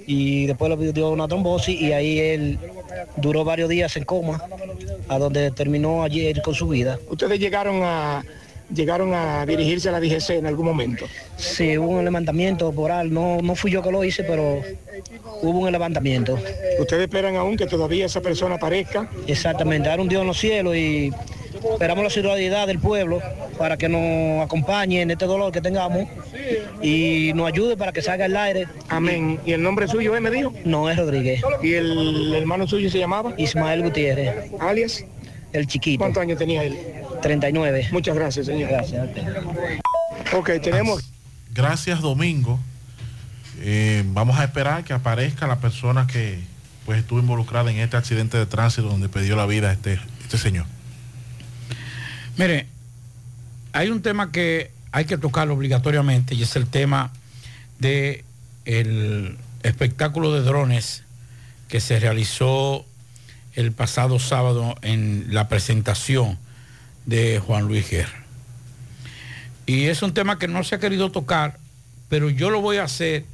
[0.07, 2.59] y después le dio una trombosis y ahí él
[3.17, 4.43] duró varios días en coma,
[5.07, 6.99] a donde terminó ayer con su vida.
[7.09, 8.23] ¿Ustedes llegaron a
[8.73, 11.06] llegaron a dirigirse a la DGC en algún momento?
[11.38, 14.61] Sí, hubo un levantamiento oral, no, no fui yo que lo hice, pero
[15.41, 16.38] hubo un levantamiento.
[16.80, 19.10] ¿Ustedes esperan aún que todavía esa persona aparezca?
[19.27, 21.11] Exactamente, dar un Dios en los cielos y
[21.72, 23.22] esperamos la solidaridad del pueblo
[23.57, 26.07] para que nos acompañe en este dolor que tengamos
[26.81, 28.68] y nos ayude para que salga el aire.
[28.90, 29.40] Amén.
[29.45, 30.53] ¿Y el nombre suyo, eh, me dijo?
[30.65, 31.41] No, es Rodríguez.
[31.61, 33.34] ¿Y el hermano suyo se llamaba?
[33.38, 34.52] Ismael Gutiérrez.
[34.60, 35.06] Alias.
[35.53, 35.99] El chiquito.
[35.99, 36.76] ¿Cuántos años tenía él?
[37.23, 37.87] 39.
[37.91, 38.69] Muchas gracias, señor.
[38.69, 39.07] Gracias.
[40.33, 41.09] Ok, tenemos...
[41.53, 42.59] Gracias, Domingo.
[43.59, 46.39] Eh, vamos a esperar que aparezca la persona que
[46.85, 50.65] pues estuvo involucrada en este accidente de tránsito donde perdió la vida este, este señor.
[52.37, 52.67] Mire,
[53.71, 57.11] hay un tema que hay que tocarlo obligatoriamente y es el tema
[57.79, 58.25] de
[58.65, 61.03] el espectáculo de drones
[61.69, 62.85] que se realizó
[63.53, 66.37] el pasado sábado en la presentación
[67.05, 68.23] de Juan Luis Guerra.
[69.65, 71.57] Y es un tema que no se ha querido tocar,
[72.09, 73.25] pero yo lo voy a hacer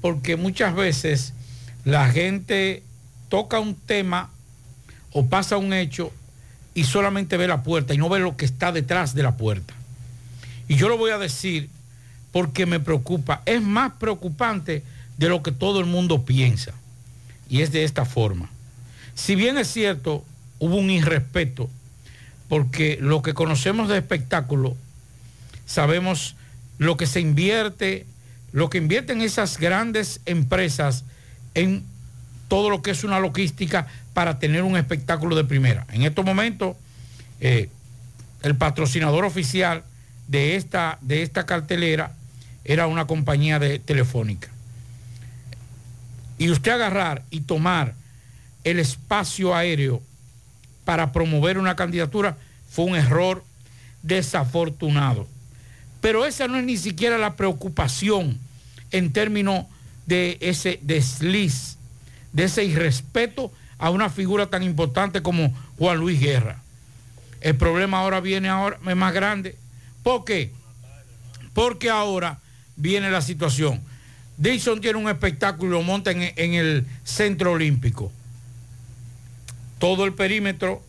[0.00, 1.32] porque muchas veces
[1.84, 2.82] la gente
[3.28, 4.30] toca un tema
[5.12, 6.12] o pasa un hecho
[6.74, 9.74] y solamente ve la puerta y no ve lo que está detrás de la puerta.
[10.68, 11.70] Y yo lo voy a decir
[12.32, 13.42] porque me preocupa.
[13.46, 14.82] Es más preocupante
[15.16, 16.72] de lo que todo el mundo piensa.
[17.48, 18.50] Y es de esta forma.
[19.14, 20.24] Si bien es cierto,
[20.58, 21.70] hubo un irrespeto,
[22.48, 24.76] porque lo que conocemos de espectáculo,
[25.66, 26.36] sabemos
[26.78, 28.06] lo que se invierte,
[28.52, 31.04] lo que invierten esas grandes empresas
[31.54, 31.84] en
[32.48, 35.86] todo lo que es una logística para tener un espectáculo de primera.
[35.92, 36.76] En estos momentos,
[37.40, 37.68] eh,
[38.42, 39.82] el patrocinador oficial
[40.28, 42.12] de esta, de esta cartelera
[42.64, 44.48] era una compañía de telefónica.
[46.38, 47.94] Y usted agarrar y tomar
[48.64, 50.02] el espacio aéreo
[50.86, 52.38] para promover una candidatura
[52.70, 53.44] fue un error
[54.02, 55.26] desafortunado.
[56.00, 58.38] Pero esa no es ni siquiera la preocupación
[58.92, 59.66] en términos
[60.06, 61.76] de ese desliz,
[62.32, 66.62] de ese irrespeto a una figura tan importante como Juan Luis Guerra.
[67.40, 69.56] El problema ahora viene ahora, es más grande.
[70.04, 70.52] ¿Por qué?
[71.52, 72.38] Porque ahora
[72.76, 73.80] viene la situación.
[74.36, 78.12] Dixon tiene un espectáculo y lo monta en, en el Centro Olímpico.
[79.78, 80.82] Todo el perímetro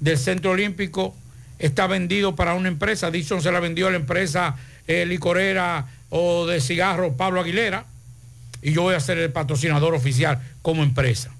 [0.00, 1.14] del Centro Olímpico
[1.58, 3.10] está vendido para una empresa.
[3.10, 4.56] Dixon se la vendió a la empresa
[4.86, 7.86] eh, licorera o de cigarro Pablo Aguilera.
[8.62, 11.30] Y yo voy a ser el patrocinador oficial como empresa.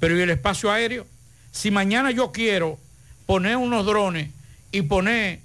[0.00, 1.06] Pero ¿y el espacio aéreo?
[1.52, 2.78] Si mañana yo quiero
[3.26, 4.30] poner unos drones
[4.72, 5.40] y poner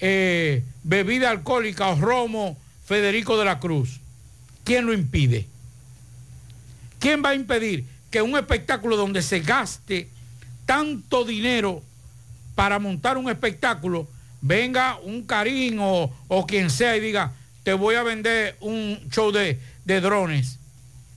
[0.00, 2.56] eh, bebida alcohólica o romo
[2.86, 4.00] Federico de la Cruz,
[4.64, 5.46] ¿quién lo impide?
[7.00, 10.08] ¿Quién va a impedir que un espectáculo donde se gaste
[10.68, 11.82] tanto dinero
[12.54, 14.06] para montar un espectáculo,
[14.42, 17.32] venga un Karim o, quien sea y diga,
[17.62, 20.58] te voy a vender un show de, de drones,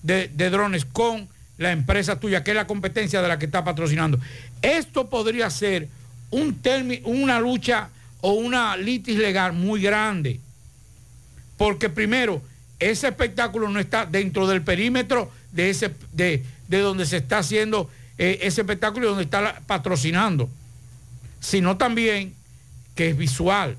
[0.04, 3.62] de, de, drones con la empresa tuya, que es la competencia de la que está
[3.66, 4.18] patrocinando.
[4.62, 5.90] Esto podría ser
[6.30, 6.58] un
[7.04, 7.90] una lucha
[8.22, 10.40] o una litis legal muy grande.
[11.58, 12.42] Porque primero,
[12.80, 17.90] ese espectáculo no está dentro del perímetro de, ese, de, de donde se está haciendo
[18.22, 20.48] eh, ese espectáculo donde está patrocinando,
[21.40, 22.36] sino también
[22.94, 23.76] que es visual.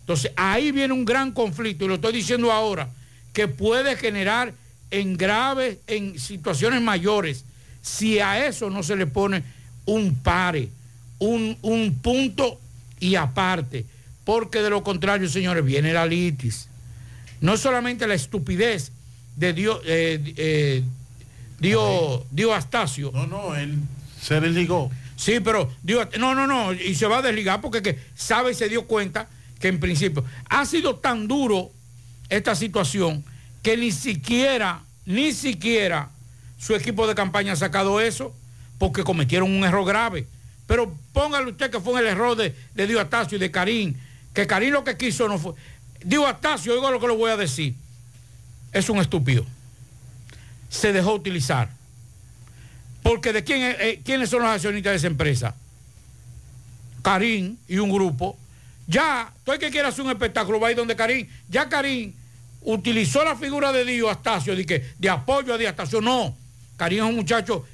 [0.00, 2.88] Entonces, ahí viene un gran conflicto, y lo estoy diciendo ahora,
[3.32, 4.52] que puede generar
[4.90, 7.44] en graves, en situaciones mayores,
[7.82, 9.44] si a eso no se le pone
[9.86, 10.70] un pare,
[11.20, 12.58] un, un punto
[12.98, 13.86] y aparte,
[14.24, 16.66] porque de lo contrario, señores, viene la litis.
[17.40, 18.90] No solamente la estupidez
[19.36, 20.82] de Dios, eh, eh,
[21.58, 23.10] Dios, Dios Astacio.
[23.12, 23.78] No, no, él
[24.20, 24.90] se desligó.
[25.16, 28.54] Sí, pero Dios, no, no, no, y se va a desligar porque que sabe y
[28.54, 29.28] se dio cuenta
[29.60, 31.70] que en principio ha sido tan duro
[32.28, 33.24] esta situación
[33.62, 36.10] que ni siquiera, ni siquiera
[36.58, 38.34] su equipo de campaña ha sacado eso
[38.78, 40.26] porque cometieron un error grave.
[40.66, 43.94] Pero póngale usted que fue el error de, de Dios Astacio y de Karim,
[44.32, 45.54] que Karim lo que quiso no fue.
[46.04, 47.74] Dios Astacio, oiga lo que le voy a decir,
[48.72, 49.44] es un estúpido.
[50.74, 51.70] Se dejó utilizar.
[53.02, 55.54] Porque de quién, eh, quiénes son los accionistas de esa empresa.
[57.02, 58.36] Karim y un grupo.
[58.86, 61.28] Ya, todo el que quiera hacer un espectáculo va a ir donde Karim.
[61.48, 62.12] Ya Karim
[62.62, 66.00] utilizó la figura de Dios Astacio, de, que, de apoyo a Astacio.
[66.00, 66.34] No,
[66.76, 67.64] Karim es un muchacho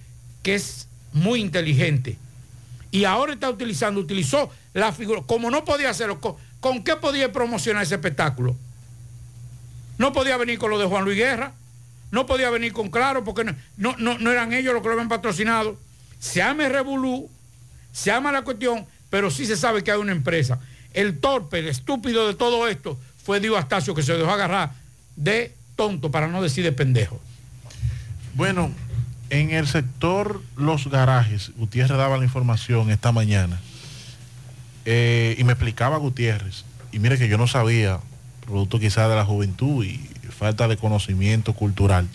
[0.43, 2.19] que es muy inteligente.
[2.91, 7.33] Y ahora está utilizando, utilizó la figura, como no podía hacerlo, ¿con, ¿con qué podía
[7.33, 8.57] promocionar ese espectáculo?
[9.97, 11.53] No podía venir con lo de Juan Luis Guerra,
[12.11, 14.95] no podía venir con Claro, porque no, no, no, no eran ellos los que lo
[14.95, 15.79] habían patrocinado.
[16.19, 17.31] Se llama Revolú,
[17.93, 20.61] se llama la cuestión, pero sí se sabe que hay una empresa.
[20.93, 24.73] El torpe, el estúpido de todo esto fue Dios Astacio que se dejó agarrar
[25.17, 27.21] de tonto, para no decir de pendejo.
[28.35, 28.71] Bueno,
[29.31, 33.61] en el sector Los Garajes, Gutiérrez daba la información esta mañana
[34.85, 38.01] eh, y me explicaba Gutiérrez y mire que yo no sabía,
[38.45, 40.11] producto quizás de la juventud y
[40.41, 42.09] falta de conocimiento cultural,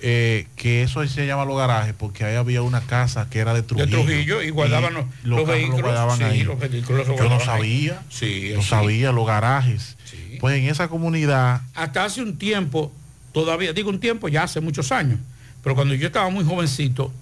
[0.00, 3.60] eh, que eso se llama los garajes porque ahí había una casa que era de
[3.62, 4.42] De Trujillo.
[4.42, 5.82] Y guardaban los, los vehículos.
[5.82, 6.42] guardaban sí, ahí.
[6.44, 8.68] los vehículos los Yo no sabía, Sí, no sí.
[8.68, 9.96] sabía los garajes.
[10.40, 12.90] Pues en esa comunidad Hasta hace un tiempo,
[13.32, 15.20] todavía, digo un tiempo, ya hace muchos años,
[15.62, 17.12] pero cuando yo estaba muy jovencito,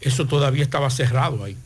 [0.00, 1.56] eso todavía estaba cerrado ahí.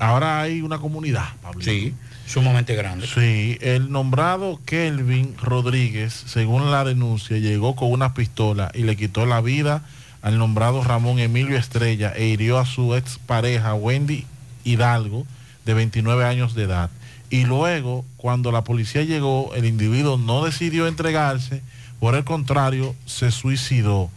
[0.00, 1.60] ahora hay una comunidad, Pablo.
[1.62, 1.94] Sí,
[2.26, 3.06] sumamente grande.
[3.06, 9.26] Sí, el nombrado Kelvin Rodríguez, según la denuncia, llegó con una pistola y le quitó
[9.26, 9.82] la vida
[10.22, 14.24] al nombrado Ramón Emilio Estrella e hirió a su expareja Wendy
[14.64, 15.26] Hidalgo,
[15.66, 16.90] de 29 años de edad.
[17.30, 21.62] Y luego, cuando la policía llegó, el individuo no decidió entregarse,
[22.00, 24.10] por el contrario, se suicidó.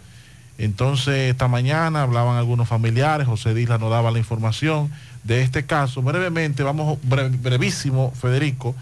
[0.58, 4.92] Entonces, esta mañana hablaban algunos familiares, José Disla nos daba la información
[5.28, 6.02] de este caso.
[6.02, 8.76] Brevemente, vamos, bre- brevísimo, Federico,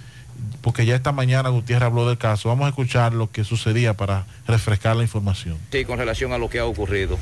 [0.61, 2.49] porque ya esta mañana Gutiérrez habló del caso.
[2.49, 5.57] Vamos a escuchar lo que sucedía para refrescar la información.
[5.71, 7.17] Sí, con relación a lo que ha ocurrido.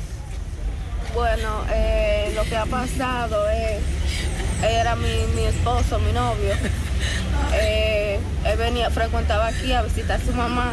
[1.14, 3.80] Bueno, eh, lo que ha pasado es,
[4.68, 6.52] era mi, mi esposo, mi novio.
[7.56, 10.72] Eh, él venía, frecuentaba aquí a visitar a su mamá.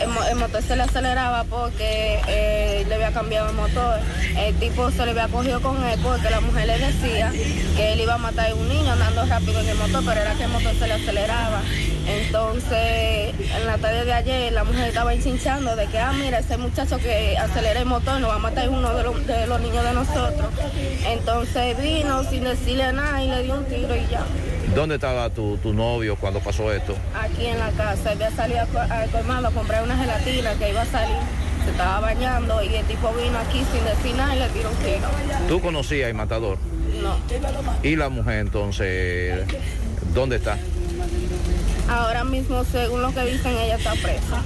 [0.00, 3.98] El, mo- el motor se le aceleraba porque eh, le había cambiado el motor.
[4.36, 7.32] El tipo se le había cogido con él porque la mujer le decía
[7.76, 10.34] que él iba a matar a un niño andando rápido en el motor, pero era
[10.34, 11.60] que el motor se le aceleraba.
[12.06, 16.56] Entonces, en la tarde de ayer, la mujer estaba enchinchando de que, ah, mira, ese
[16.56, 19.60] muchacho que acelera el motor nos va a matar a uno de los, de los
[19.60, 20.48] niños de nosotros.
[21.06, 24.22] Entonces vino sin decirle nada y le dio un tiro y ya.
[24.74, 26.94] ¿Dónde estaba tu, tu novio cuando pasó esto?
[27.14, 30.82] Aquí en la casa, él había salido al colmado a comprar una gelatina que iba
[30.82, 31.16] a salir.
[31.64, 34.76] Se estaba bañando y el tipo vino aquí sin decir nada y le tiró un
[34.76, 35.08] tiro.
[35.48, 36.58] ¿Tú conocías al matador?
[37.02, 37.18] No.
[37.82, 39.44] ¿Y la mujer entonces?
[40.14, 40.58] ¿Dónde está?
[41.88, 44.42] Ahora mismo, según lo que dicen, ella está presa.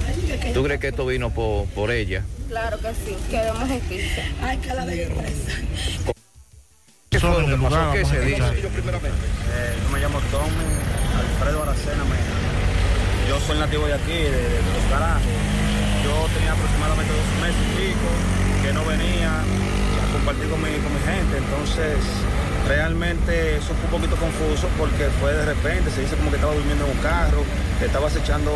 [0.55, 2.23] ¿Tú crees que esto vino por, por ella?
[2.49, 4.25] Claro que sí, queremos justicia.
[4.43, 6.13] Ay, que la de presa.
[7.13, 7.93] ¿Qué fue lo que pasó?
[7.93, 8.41] ¿Qué se dice?
[8.41, 10.65] Eh, yo me llamo Tommy
[11.13, 13.29] Alfredo Aracena Mena.
[13.29, 15.29] Yo soy nativo de aquí, de, de los garajes.
[16.03, 18.09] Yo tenía aproximadamente dos meses y pico
[18.65, 21.37] que no venía a compartir con mi, con mi gente.
[21.37, 22.01] Entonces,
[22.67, 26.55] realmente eso fue un poquito confuso porque fue de repente, se dice como que estaba
[26.55, 27.45] durmiendo en un carro,
[27.79, 28.51] que estaba acechando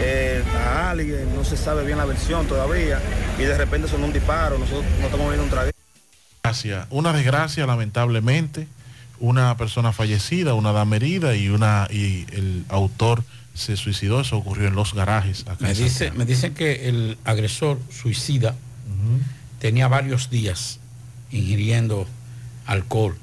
[0.00, 2.98] eh, a alguien, no se sabe bien la versión todavía,
[3.38, 5.77] y de repente sonó un disparo, nosotros no estamos viendo un traguito.
[6.48, 8.66] Desgracia, Una desgracia, lamentablemente,
[9.20, 13.22] una persona fallecida, una dama herida y, una, y el autor
[13.54, 14.20] se suicidó.
[14.20, 15.42] Eso ocurrió en los garajes.
[15.42, 18.54] Acá Me, dice, me dicen que el agresor suicida
[19.58, 20.78] tenía varios días
[21.30, 22.06] ingiriendo
[22.66, 23.16] alcohol.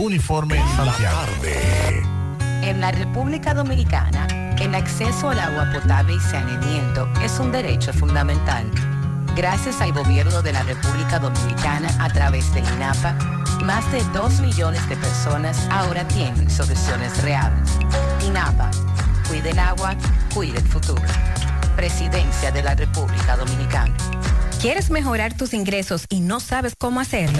[0.00, 1.26] Uniforme Santiago.
[2.62, 4.28] En la República Dominicana,
[4.60, 8.70] el acceso al agua potable y saneamiento es un derecho fundamental.
[9.34, 13.14] Gracias al gobierno de la República Dominicana a través del INAPA,
[13.64, 17.68] más de 2 millones de personas ahora tienen soluciones reales.
[18.24, 18.70] INAPA,
[19.28, 19.96] cuide el agua,
[20.32, 21.02] cuide el futuro.
[21.74, 23.96] Presidencia de la República Dominicana.
[24.60, 27.38] ¿Quieres mejorar tus ingresos y no sabes cómo hacerlo?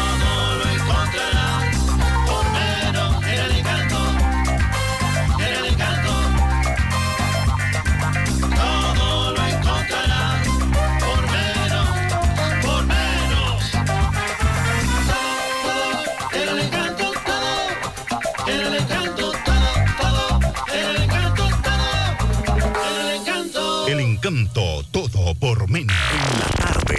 [24.31, 25.95] Encanto todo por menos.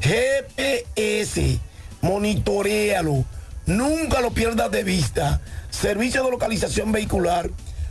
[0.00, 1.58] GPS,
[2.00, 3.24] monitorealo,
[3.66, 5.40] nunca lo pierdas de vista.
[5.70, 7.50] Servicio de localización vehicular,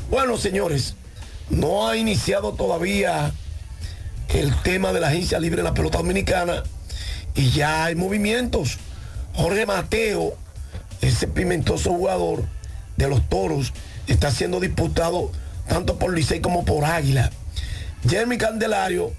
[0.10, 0.96] Bueno, señores,
[1.52, 3.34] no ha iniciado todavía
[4.30, 6.64] el tema de la agencia libre de la pelota dominicana
[7.36, 8.80] y ya hay movimientos.
[9.36, 10.36] Jorge Mateo,
[11.02, 12.55] ese pimentoso jugador
[12.98, 13.74] de los toros,
[14.08, 15.32] está siendo disputado
[15.68, 17.32] tanto por Licey como por Águila.
[18.08, 19.14] Jeremy Candelario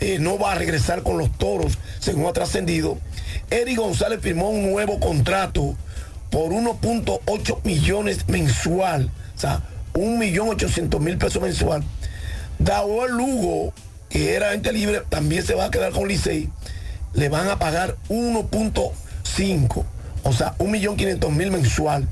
[0.00, 2.98] eh, no va a regresar con los toros, según ha trascendido.
[3.50, 5.76] Eric González firmó un nuevo contrato
[6.30, 9.62] por 1.8 millones mensual, o sea,
[9.94, 11.82] 1.800.000 pesos mensual.
[12.58, 13.72] Daúl Lugo,
[14.08, 16.50] que era agente libre, también se va a quedar con Licey.
[17.14, 19.84] Le van a pagar 1.5,
[20.22, 22.08] o sea, 1.500.000 mensual.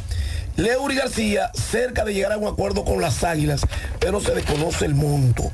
[0.57, 3.61] Leury García, cerca de llegar a un acuerdo con las Águilas,
[4.01, 5.53] pero se desconoce el monto.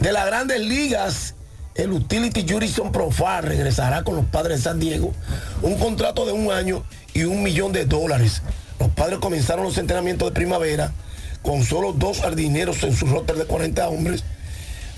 [0.00, 1.34] De las grandes ligas,
[1.76, 5.14] el Utility Jurison Profar regresará con los padres de San Diego.
[5.62, 6.82] Un contrato de un año
[7.14, 8.42] y un millón de dólares.
[8.80, 10.92] Los padres comenzaron los entrenamientos de primavera
[11.42, 14.24] con solo dos jardineros en su roster de 40 hombres.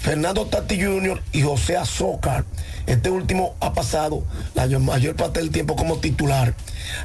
[0.03, 1.23] Fernando Tati Jr.
[1.31, 2.45] y José Azócar.
[2.87, 4.24] Este último ha pasado
[4.57, 6.57] la mayor parte del tiempo como titular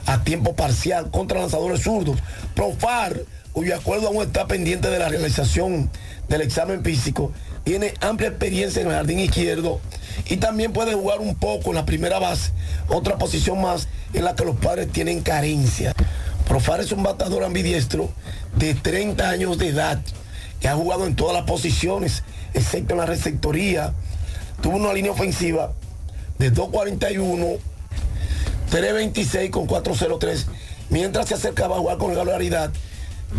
[0.08, 2.18] a tiempo parcial contra lanzadores zurdos.
[2.56, 3.22] Profar,
[3.54, 5.92] cuyo acuerdo aún está pendiente de la realización
[6.28, 7.32] del examen físico,
[7.64, 9.80] tiene amplia experiencia en el jardín izquierdo
[10.26, 12.52] y también puede jugar un poco en la primera base,
[12.90, 15.94] otra posición más en la que los padres tienen carencia.
[16.48, 18.10] Profar es un batador ambidiestro
[18.56, 20.00] de 30 años de edad
[20.60, 23.94] que ha jugado en todas las posiciones, excepto en la receptoría.
[24.62, 25.74] Tuvo una línea ofensiva
[26.40, 27.60] de 241,
[28.70, 30.48] 326 con 403,
[30.90, 32.72] mientras se acercaba a jugar con regularidad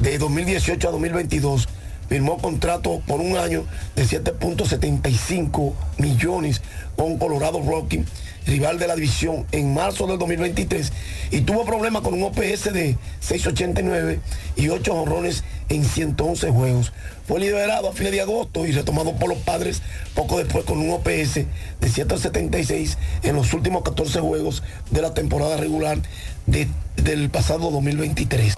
[0.00, 1.68] de 2018 a 2022
[2.08, 3.64] firmó contrato por un año
[3.94, 6.62] de 7.75 millones
[6.96, 8.04] con Colorado Rocky,
[8.48, 10.92] rival de la división, en marzo del 2023
[11.30, 14.18] y tuvo problemas con un OPS de 6.89
[14.56, 16.92] y 8 honrones en 111 juegos.
[17.26, 19.82] Fue liberado a fines de agosto y retomado por los padres
[20.14, 21.34] poco después con un OPS
[21.80, 25.98] de 176 en los últimos 14 juegos de la temporada regular
[26.46, 28.54] de- del pasado 2023.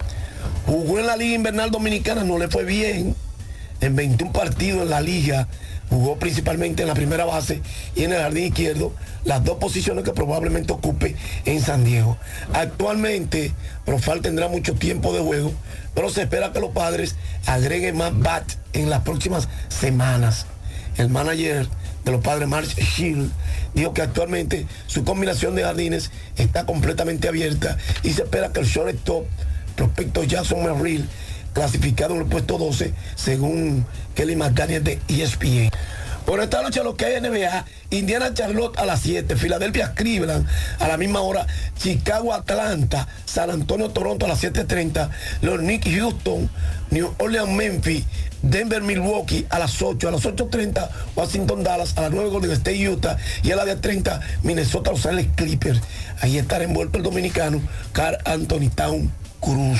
[0.65, 3.15] Jugó en la Liga Invernal Dominicana, no le fue bien.
[3.81, 5.47] En 21 partidos en la liga,
[5.91, 7.61] jugó principalmente en la primera base
[7.95, 8.93] y en el jardín izquierdo,
[9.25, 11.15] las dos posiciones que probablemente ocupe
[11.45, 12.17] en San Diego.
[12.53, 13.53] Actualmente,
[13.85, 15.51] Profal tendrá mucho tiempo de juego,
[15.93, 17.15] pero se espera que los padres
[17.45, 20.47] agreguen más bat en las próximas semanas.
[20.97, 21.67] El manager
[22.05, 23.29] de los padres, March Shield,
[23.73, 28.65] dijo que actualmente su combinación de jardines está completamente abierta y se espera que el
[28.65, 29.25] shortstop
[29.75, 31.07] prospecto Jackson Merrill,
[31.53, 33.85] clasificado en el puesto 12, según
[34.15, 35.69] Kelly McDaniel de ESPN.
[36.25, 40.47] Por esta noche lo que hay NBA, Indiana Charlotte a las 7, Filadelfia Cleveland
[40.79, 41.47] a la misma hora,
[41.77, 45.09] Chicago Atlanta, San Antonio Toronto a las 7.30,
[45.41, 46.49] los Knicks Houston,
[46.91, 48.05] New Orleans Memphis,
[48.43, 52.87] Denver Milwaukee a las 8, a las 8.30 Washington Dallas, a las 9 Golden State
[52.87, 55.81] Utah y a las 10.30 Minnesota Los Ángeles Clippers.
[56.21, 57.61] Ahí estará envuelto el dominicano
[57.93, 59.79] Carl Anthony Town Cruz.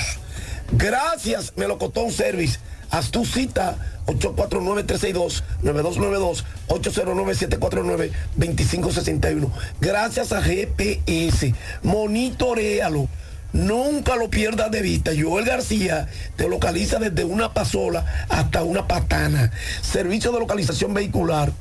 [0.72, 2.60] Gracias, Melocotón Service.
[2.90, 9.50] Haz tu cita 849-362-9292, 809-749-2561.
[9.80, 11.54] Gracias a GPS.
[11.84, 13.08] Monitorealo.
[13.54, 15.12] Nunca lo pierdas de vista.
[15.18, 16.08] Joel García
[16.38, 19.52] te localiza desde una pasola hasta una patana.
[19.82, 21.52] Servicio de localización vehicular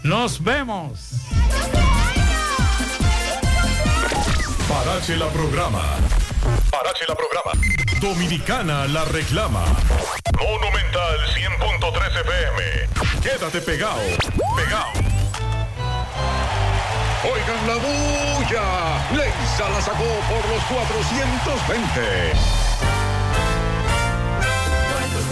[0.04, 1.12] Nos vemos.
[4.68, 5.84] Parache la programa.
[6.70, 7.54] Parache la programa.
[8.02, 9.64] Dominicana la reclama.
[10.38, 12.90] Monumental 100.13 FM.
[13.24, 14.02] Quédate pegado.
[14.58, 14.92] Pegado.
[17.24, 18.66] Oigan la bulla.
[19.16, 22.34] Leisa la sacó por los 420.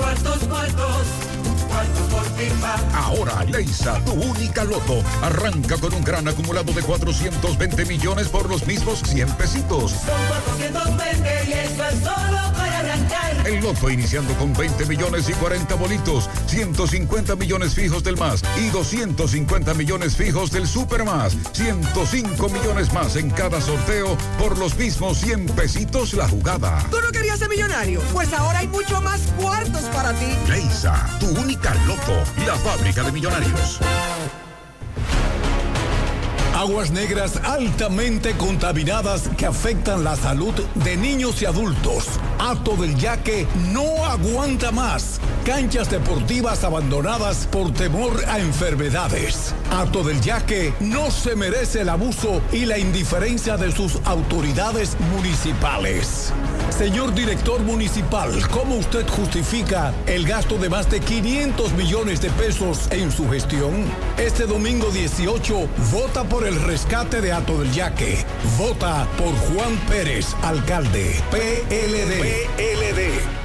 [0.06, 1.35] ¿Cuántos, cuántos,
[2.94, 8.66] Ahora, Leisa, tu única loto, arranca con un gran acumulado de 420 millones por los
[8.66, 9.92] mismos 100 pesitos.
[9.92, 13.48] Son 420 y eso es solo para arrancar.
[13.48, 18.70] El loto iniciando con 20 millones y 40 bolitos, 150 millones fijos del más y
[18.70, 25.20] 250 millones fijos del super más, 105 millones más en cada sorteo por los mismos
[25.20, 26.84] 100 pesitos la jugada.
[26.90, 28.02] ¿Tú no querías ser millonario?
[28.14, 30.36] Pues ahora hay mucho más cuartos para ti.
[30.48, 33.80] Leisa, tu única loto, la fábrica de millonarios.
[36.56, 42.06] Aguas negras altamente contaminadas que afectan la salud de niños y adultos.
[42.40, 45.20] Ato del Yaque no aguanta más.
[45.44, 49.54] Canchas deportivas abandonadas por temor a enfermedades.
[49.70, 56.32] Ato del Yaque no se merece el abuso y la indiferencia de sus autoridades municipales.
[56.70, 62.88] Señor director municipal, ¿cómo usted justifica el gasto de más de 500 millones de pesos
[62.92, 63.86] en su gestión?
[64.18, 68.24] Este domingo 18, vota por el rescate de Ato del Yaque.
[68.58, 71.22] Vota por Juan Pérez, alcalde.
[71.32, 72.48] PLD.
[72.58, 73.45] PLD.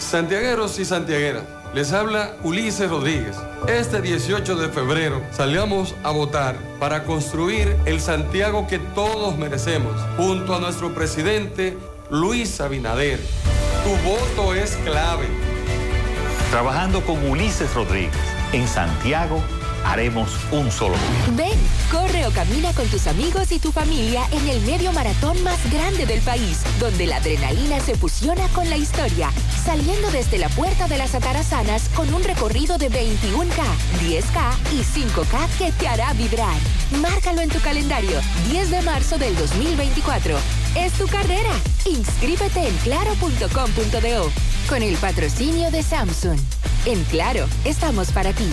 [0.00, 1.44] Santiagueros y santiagueras,
[1.74, 3.36] les habla Ulises Rodríguez.
[3.68, 10.54] Este 18 de febrero salgamos a votar para construir el Santiago que todos merecemos, junto
[10.54, 11.76] a nuestro presidente
[12.10, 13.20] Luis Abinader.
[13.84, 15.26] Tu voto es clave.
[16.50, 18.16] Trabajando con Ulises Rodríguez
[18.52, 19.40] en Santiago,
[19.84, 21.42] haremos un solo mundo.
[21.42, 21.58] Ven,
[21.90, 26.06] corre o camina con tus amigos y tu familia en el medio maratón más grande
[26.06, 29.30] del país, donde la adrenalina se fusiona con la historia,
[29.64, 33.62] saliendo desde la puerta de las Atarazanas con un recorrido de 21K,
[34.00, 36.56] 10K y 5K que te hará vibrar.
[37.00, 38.20] Márcalo en tu calendario,
[38.50, 40.36] 10 de marzo del 2024.
[40.76, 41.50] Es tu carrera.
[41.86, 44.30] Inscríbete en claro.com.do
[44.68, 46.38] con el patrocinio de Samsung.
[46.86, 48.50] En Claro, estamos para ti.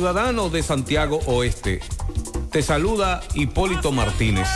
[0.00, 1.80] Ciudadano de Santiago Oeste,
[2.50, 4.48] te saluda Hipólito Martínez.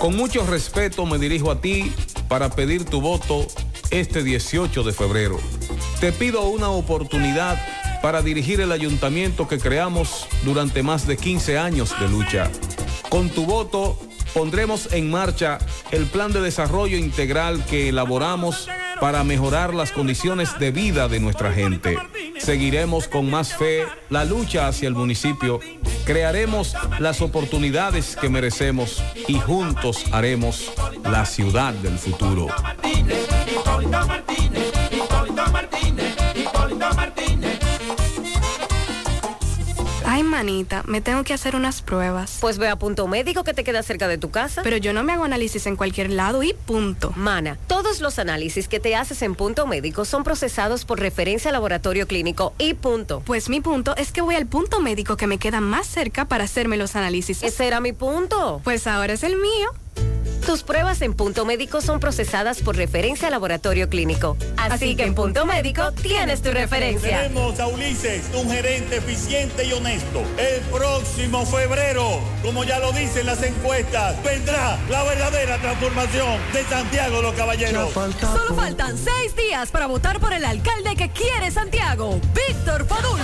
[0.00, 1.92] Con mucho respeto me dirijo a ti
[2.26, 3.46] para pedir tu voto
[3.92, 5.38] este 18 de febrero.
[6.00, 7.56] Te pido una oportunidad
[8.02, 12.50] para dirigir el ayuntamiento que creamos durante más de 15 años de lucha.
[13.08, 13.96] Con tu voto
[14.34, 15.58] pondremos en marcha
[15.92, 18.68] el plan de desarrollo integral que elaboramos
[19.00, 21.96] para mejorar las condiciones de vida de nuestra gente.
[22.40, 25.60] Seguiremos con más fe la lucha hacia el municipio,
[26.06, 30.72] crearemos las oportunidades que merecemos y juntos haremos
[31.04, 32.46] la ciudad del futuro.
[40.20, 42.36] Ay, manita, me tengo que hacer unas pruebas.
[42.42, 44.60] Pues ve a Punto Médico que te queda cerca de tu casa.
[44.62, 47.14] Pero yo no me hago análisis en cualquier lado y punto.
[47.16, 52.06] Mana, todos los análisis que te haces en Punto Médico son procesados por referencia laboratorio
[52.06, 53.22] clínico y punto.
[53.24, 56.44] Pues mi punto es que voy al punto médico que me queda más cerca para
[56.44, 57.42] hacerme los análisis.
[57.42, 58.60] Ese era mi punto.
[58.62, 59.70] Pues ahora es el mío.
[60.46, 64.36] Tus pruebas en Punto Médico son procesadas por referencia laboratorio clínico.
[64.56, 67.22] Así, que en Punto Médico tienes tu referencia.
[67.22, 70.22] Tenemos a Ulises, un gerente eficiente y honesto.
[70.38, 77.16] El próximo febrero, como ya lo dicen las encuestas, vendrá la verdadera transformación de Santiago
[77.16, 77.92] de los Caballeros.
[77.92, 83.20] Solo faltan seis días para votar por el alcalde que quiere Santiago, Víctor Fadul.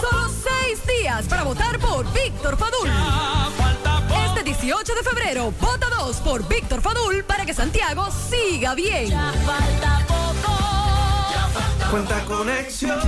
[0.00, 2.88] Solo seis días para votar por Víctor Fadul.
[4.48, 9.10] Este 18 de febrero, vota dos por Víctor Fadul para que Santiago siga bien.
[11.90, 12.98] Cuenta conexión,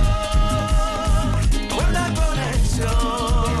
[1.73, 3.60] cuenta conexión.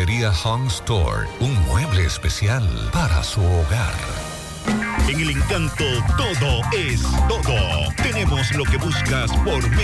[0.01, 3.93] Mueblería Home Store, un mueble especial para su hogar.
[5.07, 5.83] En el encanto
[6.17, 7.93] todo es todo.
[8.01, 9.79] Tenemos lo que buscas por menos